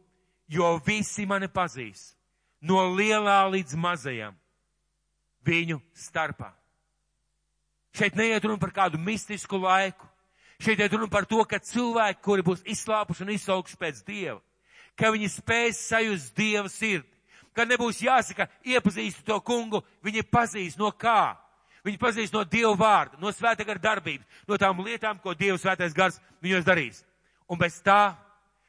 jo 0.49 0.77
visi 0.87 1.27
mani 1.27 1.49
pazīs, 1.49 2.13
no 2.61 2.83
lielā 2.95 3.41
līdz 3.51 3.75
mazajam, 3.81 4.37
viņu 5.47 5.81
starpā. 5.95 6.53
Šeit 7.95 8.17
neiet 8.19 8.45
runa 8.45 8.59
par 8.59 8.73
kādu 8.75 8.99
mistisku 8.99 9.59
laiku. 9.63 10.07
Šeit 10.59 10.81
iet 10.81 10.93
runa 10.95 11.07
par 11.11 11.27
to, 11.27 11.43
ka 11.47 11.61
cilvēki, 11.63 12.23
kuri 12.23 12.43
būs 12.47 12.63
izslāpuši 12.67 13.25
un 13.25 13.33
izsaukši 13.35 13.79
pēc 13.79 14.01
Dieva, 14.07 14.41
ka 14.99 15.11
viņi 15.15 15.31
spēs 15.31 15.83
sajust 15.91 16.35
Dieva 16.39 16.71
sirdi, 16.71 17.11
ka 17.55 17.67
nebūs 17.67 18.01
jāsaka, 18.03 18.49
iepazīstu 18.67 19.27
to 19.27 19.39
kungu, 19.43 19.83
viņi 20.03 20.25
pazīs 20.31 20.79
no 20.79 20.91
kā. 20.91 21.35
Viņi 21.85 22.01
pazīs 22.01 22.33
no 22.33 22.41
Dieva 22.49 22.73
vārda, 22.81 23.19
no 23.21 23.29
svētā 23.33 23.65
gara 23.67 23.81
darbības, 23.81 24.25
no 24.49 24.57
tām 24.57 24.81
lietām, 24.87 25.19
ko 25.21 25.35
Dieva 25.37 25.59
svētais 25.61 25.93
gars 25.97 26.17
viņos 26.43 26.65
darīs. 26.65 27.03
Un 27.49 27.61
bez 27.61 27.77
tā, 27.85 28.15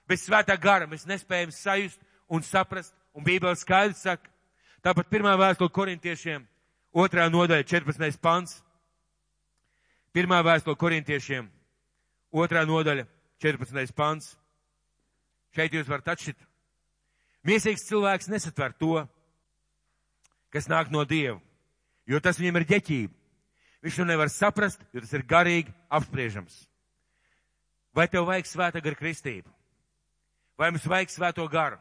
bez 0.08 0.26
svētā 0.26 0.58
gara 0.60 0.88
mēs 0.88 1.08
nespējam 1.08 1.54
sajust 1.56 2.02
un 2.28 2.44
saprast, 2.44 2.92
un 3.16 3.24
Bībele 3.24 3.56
skaidrs 3.56 4.04
saka, 4.04 4.28
tāpat 4.84 5.08
pirmā 5.08 5.38
vēstule 5.40 5.72
korintiešiem, 5.72 6.44
otrā 6.92 7.30
nodaļa, 7.32 7.64
14. 7.64 8.20
pants. 8.20 8.60
Pirmā 10.16 10.42
vēstule 10.44 10.76
korintiešiem, 10.80 11.48
otrā 12.36 12.66
nodaļa, 12.68 13.08
14. 13.44 13.96
pants. 13.96 14.36
Šeit 15.56 15.72
jūs 15.72 15.88
varat 15.88 16.12
atšķirt. 16.16 16.40
Miesīgs 17.48 17.88
cilvēks 17.88 18.28
nesatver 18.28 18.76
to, 18.76 19.06
kas 20.52 20.68
nāk 20.68 20.92
no 20.92 21.04
Dieva, 21.08 21.40
jo 22.08 22.20
tas 22.22 22.40
viņam 22.40 22.62
ir 22.62 22.68
ģeķība. 22.74 23.14
Viņš 23.86 24.00
to 24.00 24.06
nevar 24.08 24.32
saprast, 24.34 24.82
jo 24.94 25.02
tas 25.04 25.14
ir 25.14 25.26
garīgi 25.30 25.74
apspriežams. 25.94 26.64
Vai 27.96 28.08
tev 28.10 28.26
vajag 28.28 28.48
svēta 28.50 28.82
gara 28.82 28.98
kristību? 28.98 29.52
Vai 30.58 30.72
mums 30.72 30.88
vajag 30.90 31.12
svēto 31.14 31.46
garu? 31.52 31.78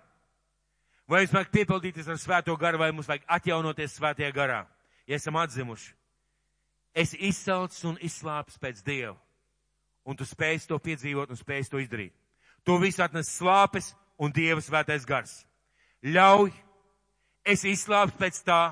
Vai 1.09 1.23
mums 1.25 1.35
vajag 1.35 1.53
piepildīties 1.55 2.09
ar 2.09 2.21
svēto 2.21 2.57
garu, 2.61 2.81
vai 2.81 2.91
mums 2.93 3.09
vajag 3.09 3.25
atjaunoties 3.39 3.97
svētajā 3.99 4.31
garā? 4.37 4.63
Ja 5.09 5.17
esam 5.19 5.37
atzimuši, 5.37 5.91
es 6.97 7.13
izsaucu 7.19 7.91
un 7.91 7.99
izslāpstu 8.01 8.61
pēc 8.61 8.85
Dieva, 8.85 9.17
un 10.05 10.17
tu 10.17 10.25
spēj 10.25 10.65
to 10.69 10.79
piedzīvot 10.81 11.33
un 11.33 11.41
spēj 11.41 11.69
to 11.73 11.81
izdarīt. 11.83 12.15
To 12.65 12.79
visu 12.81 13.03
atnes 13.05 13.33
slāpes 13.33 13.93
un 14.17 14.33
Dieva 14.33 14.63
svētais 14.65 15.05
gars. 15.05 15.43
Ļauj, 16.05 16.53
es 17.45 17.65
izslāpstu 17.69 18.21
pēc 18.21 18.41
tā, 18.47 18.63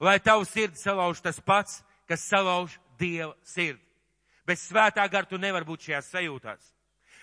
lai 0.00 0.18
tavu 0.20 0.44
sirdi 0.44 0.78
salauž 0.78 1.20
tas 1.20 1.40
pats, 1.40 1.82
kas 2.08 2.24
salauž 2.28 2.78
Dieva 2.98 3.34
sirdi. 3.44 3.82
Bez 4.46 4.64
svētā 4.64 5.04
gara 5.10 5.28
tu 5.28 5.38
nevar 5.38 5.66
būt 5.66 5.86
šajās 5.86 6.10
sajūtās. 6.14 6.72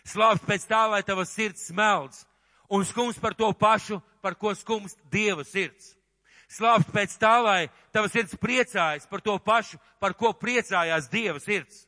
Slāpst 0.06 0.46
pēc 0.46 0.68
tā, 0.70 0.86
lai 0.92 1.02
tava 1.04 1.26
sirds 1.26 1.66
smelds 1.72 2.26
un 2.70 2.86
skums 2.86 3.18
par 3.20 3.34
to 3.34 3.50
pašu, 3.54 3.98
par 4.22 4.36
ko 4.38 4.54
skums 4.54 4.96
Dieva 5.12 5.44
sirds. 5.44 5.96
Slāpst 6.48 6.92
pēc 6.94 7.16
tā, 7.18 7.34
lai 7.42 7.62
tava 7.94 8.10
sirds 8.14 8.38
priecājas 8.38 9.10
par 9.10 9.24
to 9.26 9.38
pašu, 9.42 9.80
par 10.00 10.14
ko 10.14 10.32
priecājās 10.38 11.10
Dieva 11.10 11.42
sirds. 11.42 11.88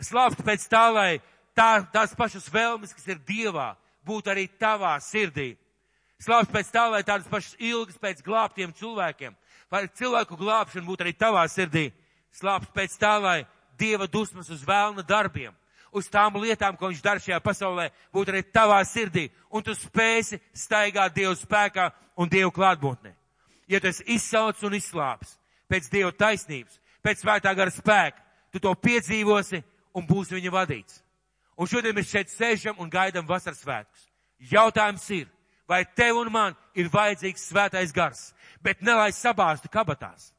Slāpst 0.00 0.44
pēc 0.46 0.64
tā, 0.70 0.86
lai 0.94 1.10
tā, 1.58 1.82
tās 1.92 2.14
pašas 2.16 2.46
vēlmes, 2.52 2.94
kas 2.94 3.10
ir 3.10 3.18
Dievā, 3.26 3.74
būtu 4.06 4.30
arī 4.32 4.46
tavā 4.60 4.94
sirdī. 5.02 5.56
Slāpst 6.22 6.52
pēc 6.54 6.70
tā, 6.72 6.86
lai 6.92 7.02
tādas 7.02 7.28
pašas 7.28 7.56
ilgas 7.58 7.98
pēc 8.00 8.22
glābtiem 8.24 8.72
cilvēkiem, 8.76 9.34
vai 9.70 9.86
cilvēku 9.88 10.36
glābšana 10.36 10.86
būtu 10.86 11.06
arī 11.06 11.14
tavā 11.16 11.46
sirdī. 11.48 11.90
Slāpst 12.34 12.72
pēc 12.74 12.96
tā, 12.98 13.16
lai 13.22 13.38
Dieva 13.78 14.06
dusmas 14.06 14.50
uz 14.52 14.60
vēlna 14.66 15.02
darbiem, 15.06 15.54
uz 15.92 16.08
tām 16.10 16.36
lietām, 16.36 16.76
ko 16.76 16.90
viņš 16.90 17.02
dara 17.02 17.22
šajā 17.22 17.38
pasaulē, 17.40 17.88
būtu 18.12 18.34
arī 18.34 18.42
tavā 18.44 18.80
sirdī, 18.84 19.30
un 19.50 19.64
tu 19.64 19.74
spēsi 19.74 20.40
staigāt 20.52 21.14
Dievu 21.16 21.34
spēkā 21.38 21.88
un 22.20 22.28
Dievu 22.28 22.52
klātbūtnē. 22.54 23.14
Ja 23.70 23.80
tu 23.80 23.88
esi 23.88 24.04
izsaucis 24.14 24.66
un 24.66 24.76
izslāpis 24.76 25.38
pēc 25.70 25.88
Dieva 25.90 26.12
taisnības, 26.12 26.76
pēc 27.02 27.22
svētā 27.22 27.54
gara 27.56 27.72
spēka, 27.72 28.20
tu 28.52 28.60
to 28.60 28.74
piedzīvosi 28.74 29.62
un 29.94 30.06
būsi 30.06 30.36
viņa 30.36 30.52
vadīts. 30.52 31.00
Un 31.56 31.68
šodien 31.70 31.94
mēs 31.96 32.10
šeit 32.10 32.30
sēžam 32.32 32.78
un 32.80 32.90
gaidām 32.90 33.26
vasaras 33.28 33.60
svētkus. 33.62 34.06
Jautājums 34.50 35.04
ir, 35.12 35.26
vai 35.68 35.84
tev 35.84 36.18
un 36.22 36.30
man 36.32 36.56
ir 36.74 36.88
vajadzīgs 36.90 37.48
svētais 37.50 37.92
gars, 37.94 38.30
bet 38.62 38.82
ne 38.82 38.94
lai 38.94 39.10
sabāztu 39.16 39.70
kabatās. 39.72 40.30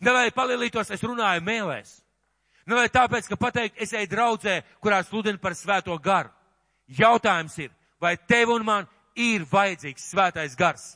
Ne 0.00 0.14
lai 0.14 0.30
palielītos, 0.34 0.90
es 0.94 1.02
runāju 1.02 1.42
mēlēs. 1.44 1.98
Ne 2.68 2.76
lai 2.76 2.88
tāpēc, 2.92 3.26
ka 3.30 3.38
pateikt, 3.40 3.80
es 3.80 3.94
eju 3.96 4.10
draudzē, 4.12 4.60
kurā 4.84 5.00
sludinu 5.04 5.40
par 5.40 5.56
svēto 5.56 5.96
garu. 6.02 6.30
Jautājums 6.88 7.56
ir, 7.58 7.70
vai 8.00 8.16
tev 8.16 8.52
un 8.54 8.64
man 8.64 8.88
ir 9.18 9.44
vajadzīgs 9.48 10.10
svētais 10.12 10.56
gars, 10.56 10.94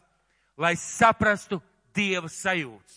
lai 0.57 0.74
saprastu 0.78 1.61
Dieva 1.93 2.28
sajūtas, 2.30 2.95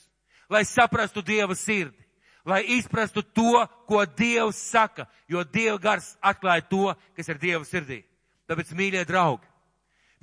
lai 0.51 0.63
saprastu 0.67 1.23
Dieva 1.25 1.55
sirdi, 1.55 2.05
lai 2.45 2.61
izprastu 2.77 3.23
to, 3.23 3.65
ko 3.87 4.05
Dievs 4.05 4.59
saka, 4.69 5.07
jo 5.27 5.43
Dieva 5.43 5.79
gars 5.81 6.13
atklāja 6.23 6.67
to, 6.69 6.93
kas 7.17 7.31
ir 7.31 7.41
Dieva 7.41 7.65
sirdī. 7.67 8.03
Tāpēc, 8.45 8.71
mīļie 8.77 9.03
draugi, 9.09 9.47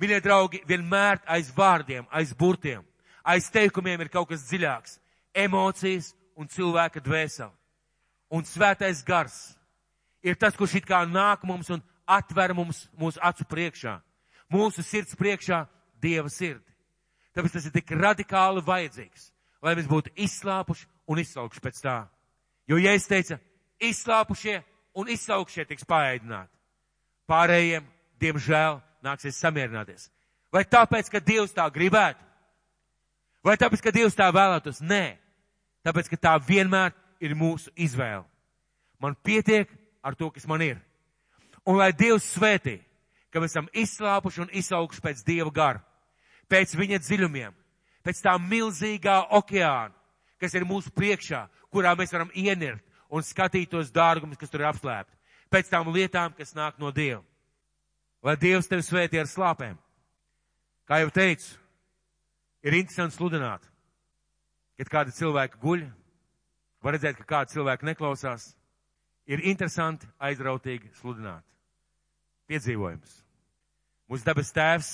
mīļie 0.01 0.19
draugi, 0.23 0.61
vienmēr 0.67 1.21
aiz 1.27 1.51
vārdiem, 1.55 2.07
aiz 2.11 2.33
burtiem, 2.33 2.83
aiz 3.23 3.49
teikumiem 3.53 4.01
ir 4.01 4.09
kaut 4.09 4.29
kas 4.29 4.45
dziļāks- 4.49 4.99
emocijas 5.45 6.13
un 6.35 6.47
cilvēka 6.47 7.01
dvēseli. 7.01 7.51
Un 8.29 8.43
svētais 8.43 9.03
gars 9.05 9.55
ir 10.23 10.35
tas, 10.35 10.55
kurš 10.55 10.75
it 10.75 10.85
kā 10.85 11.05
nāk 11.05 11.43
mums 11.43 11.69
un 11.69 11.83
atver 12.07 12.53
mums 12.53 12.87
mūsu 12.97 13.19
acu 13.21 13.45
priekšā, 13.45 14.01
mūsu 14.51 14.83
sirds 14.83 15.15
priekšā 15.15 15.67
Dieva 16.01 16.29
sirdi. 16.29 16.73
Tāpēc 17.33 17.53
tas 17.53 17.65
ir 17.65 17.71
tik 17.71 17.91
radikāli 17.95 18.61
vajadzīgs, 18.61 19.31
lai 19.61 19.75
mēs 19.75 19.87
būtu 19.87 20.11
izslāpuši 20.15 20.85
un 21.07 21.19
izsaukši 21.19 21.61
pēc 21.63 21.79
tā. 21.81 22.09
Jo, 22.67 22.77
ja 22.77 22.93
es 22.93 23.07
teicu, 23.07 23.39
izslāpušie 23.79 24.63
un 24.95 25.09
izsaukšie 25.09 25.65
tiks 25.67 25.87
paēdināti, 25.87 26.51
pārējiem, 27.29 27.87
diemžēl, 28.21 28.81
nāksies 29.03 29.39
samierināties. 29.39 30.09
Vai 30.53 30.63
tāpēc, 30.69 31.09
ka 31.09 31.21
Dievs 31.23 31.55
tā 31.55 31.65
gribētu? 31.73 32.21
Vai 33.43 33.57
tāpēc, 33.59 33.81
ka 33.83 33.91
Dievs 33.91 34.15
tā 34.15 34.29
vēlētos? 34.31 34.81
Nē. 34.81 35.17
Tāpēc, 35.83 36.09
ka 36.13 36.19
tā 36.29 36.33
vienmēr 36.39 36.93
ir 37.23 37.35
mūsu 37.35 37.71
izvēle. 37.75 38.23
Man 39.01 39.17
pietiek 39.19 39.71
ar 40.03 40.15
to, 40.15 40.29
kas 40.31 40.47
man 40.47 40.61
ir. 40.63 40.77
Un 41.67 41.79
lai 41.79 41.91
Dievs 41.95 42.27
svētī, 42.35 42.77
ka 43.31 43.41
mēs 43.41 43.55
esam 43.55 43.67
izslāpuši 43.73 44.45
un 44.45 44.53
izauguši 44.53 45.03
pēc 45.03 45.23
Dieva 45.27 45.51
gara, 45.51 45.81
pēc 46.51 46.75
viņa 46.77 47.01
dziļumiem, 47.01 47.55
pēc 48.05 48.21
tā 48.23 48.37
milzīgā 48.39 49.17
okeāna, 49.39 49.91
kas 50.39 50.55
ir 50.55 50.67
mūsu 50.67 50.91
priekšā, 50.93 51.45
kurā 51.73 51.95
mēs 51.97 52.13
varam 52.13 52.31
ienirt 52.35 52.83
un 53.09 53.25
skatīt 53.25 53.71
tos 53.71 53.91
dārgumus, 53.91 54.37
kas 54.39 54.51
tur 54.51 54.63
ir 54.63 54.69
apslēpti, 54.69 55.15
pēc 55.51 55.71
tām 55.71 55.91
lietām, 55.93 56.35
kas 56.37 56.53
nāk 56.55 56.79
no 56.79 56.91
Dieva. 56.91 57.23
Lai 58.23 58.37
Dievs 58.39 58.69
tevi 58.71 58.85
svētī 58.85 59.19
ar 59.19 59.27
slāpēm. 59.27 59.75
Kā 60.87 61.01
jau 61.01 61.11
teicu, 61.11 61.57
ir 62.63 62.77
interesanti 62.77 63.17
sludināt, 63.17 63.63
kad 64.79 64.91
kādi 64.91 65.15
cilvēki 65.15 65.59
guļ, 65.59 65.83
var 66.83 66.95
redzēt, 66.95 67.19
ka 67.19 67.27
kādi 67.27 67.55
cilvēki 67.57 67.87
neklausās. 67.91 68.51
Ir 69.27 69.43
interesanti, 69.47 70.07
aizrautīgi 70.19 70.89
sludināt 70.99 71.45
piedzīvojums. 72.51 73.13
Mūsu 74.11 74.27
dabas 74.27 74.51
tēvs, 74.55 74.89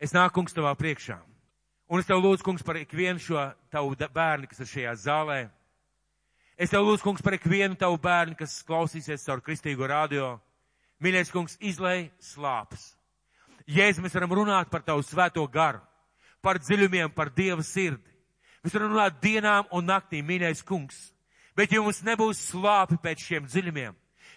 es 0.00 0.14
nāku, 0.16 0.38
kungs, 0.38 0.56
tavā 0.56 0.72
priekšā. 0.80 1.18
Un 1.92 2.00
es 2.00 2.08
tev 2.08 2.22
lūdzu, 2.24 2.44
kungs, 2.46 2.64
par 2.64 2.78
ikvienu 2.80 3.20
šo 3.20 3.42
tavu 3.72 3.92
bērnu, 3.96 4.48
kas 4.48 4.64
ir 4.64 4.70
šajā 4.70 4.94
zālē. 5.02 5.38
Es 6.56 6.72
tev 6.72 6.86
lūdzu, 6.86 7.04
kungs, 7.04 7.24
par 7.24 7.36
ikvienu 7.36 7.76
tavu 7.76 8.00
bērnu, 8.00 8.36
kas 8.40 8.62
klausīsies 8.64 9.26
caur 9.28 9.44
kristīgo 9.44 9.88
radio. 9.90 10.38
Mīļais, 11.04 11.32
kungs, 11.32 11.58
izlai 11.60 12.08
slāpes. 12.22 12.94
Jēzus, 13.68 14.02
mēs 14.04 14.14
varam 14.16 14.32
runāt 14.36 14.70
par 14.72 14.84
tavu 14.84 15.04
svēto 15.04 15.44
garu, 15.52 15.82
par 16.44 16.60
dziļumiem, 16.60 17.12
par 17.12 17.30
Dieva 17.32 17.64
sirdi. 17.64 18.12
Mēs 18.64 18.72
varam 18.76 18.94
runāt 18.94 19.20
dienām 19.20 19.68
un 19.76 19.84
naktīm, 19.88 20.24
mīļais 20.28 20.64
kungs. 20.64 20.96
Bet 21.56 21.72
ja 21.72 21.82
mums 21.84 22.00
nebūs 22.04 22.40
slāpi 22.50 22.96
pēc 23.02 23.20
šiem 23.28 23.44
dziļumiem, 23.46 23.92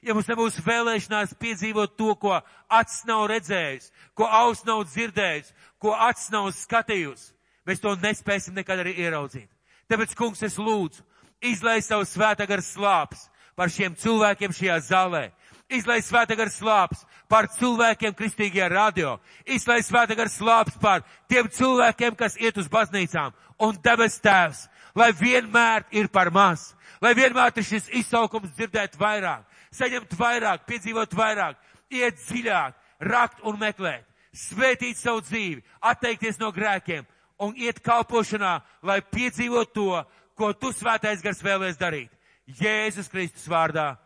ja 0.05 0.13
mums 0.13 0.27
nebūs 0.29 0.59
vēlēšanās 0.65 1.33
piedzīvot 1.39 1.95
to, 1.97 2.11
ko 2.19 2.35
acs 2.69 2.99
nav 3.09 3.25
redzējis, 3.31 3.89
ko 4.13 4.27
aus 4.27 4.61
nav 4.67 4.83
dzirdējis, 4.89 5.53
ko 5.81 5.95
acs 5.95 6.27
nav 6.35 6.51
skatījis, 6.53 7.31
mēs 7.65 7.81
to 7.81 7.95
nespēsim 8.03 8.59
nekad 8.59 8.83
arī 8.83 8.93
ieraudzīt. 9.01 9.49
Tāpēc, 9.87 10.13
kungs, 10.19 10.43
es 10.43 10.59
lūdzu, 10.59 11.01
izlai 11.41 11.79
savu 11.81 12.05
svētā 12.05 12.45
gar 12.49 12.61
slāpes 12.61 13.25
par 13.57 13.71
šiem 13.73 13.95
cilvēkiem 13.97 14.53
šajā 14.53 14.77
zālē. 14.91 15.23
Izlai 15.67 15.99
svētā 15.99 16.37
gar 16.39 16.47
slāpes 16.47 17.01
par 17.27 17.49
cilvēkiem 17.51 18.13
kristīgajā 18.15 18.69
radio. 18.71 19.17
Izlai 19.43 19.81
svētā 19.83 20.15
gar 20.15 20.29
slāpes 20.31 20.77
par 20.79 21.03
tiem 21.27 21.49
cilvēkiem, 21.51 22.15
kas 22.15 22.37
iet 22.39 22.57
uz 22.57 22.69
baznīcām. 22.71 23.33
Un 23.59 23.75
debes 23.83 24.15
tēvs, 24.23 24.67
lai 24.95 25.11
vienmēr 25.11 25.83
ir 25.91 26.07
par 26.07 26.31
maz, 26.31 26.71
lai 27.03 27.11
vienmēr 27.17 27.51
ir 27.57 27.67
šis 27.67 27.89
izsaukums 27.99 28.53
dzirdēt 28.55 28.95
vairāk, 28.99 29.43
saņemt 29.75 30.15
vairāk, 30.15 30.63
piedzīvot 30.69 31.17
vairāk, 31.17 31.59
iet 31.91 32.15
dziļāk, 32.21 32.77
rakt 33.11 33.43
un 33.43 33.59
meklēt, 33.59 34.05
svētīt 34.31 34.95
savu 35.01 35.25
dzīvi, 35.25 35.65
atteikties 35.81 36.39
no 36.39 36.53
grēkiem 36.55 37.03
un 37.43 37.53
iet 37.59 37.83
kalpošanā, 37.83 38.61
lai 38.87 39.01
piedzīvot 39.01 39.75
to, 39.75 39.99
ko 40.37 40.53
tu 40.53 40.71
svētais 40.71 41.21
gars 41.25 41.43
vēlēs 41.43 41.81
darīt. 41.81 42.13
Jēzus 42.47 43.11
Kristus 43.11 43.49
vārdā. 43.51 43.97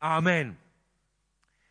Āmen! 0.00 0.56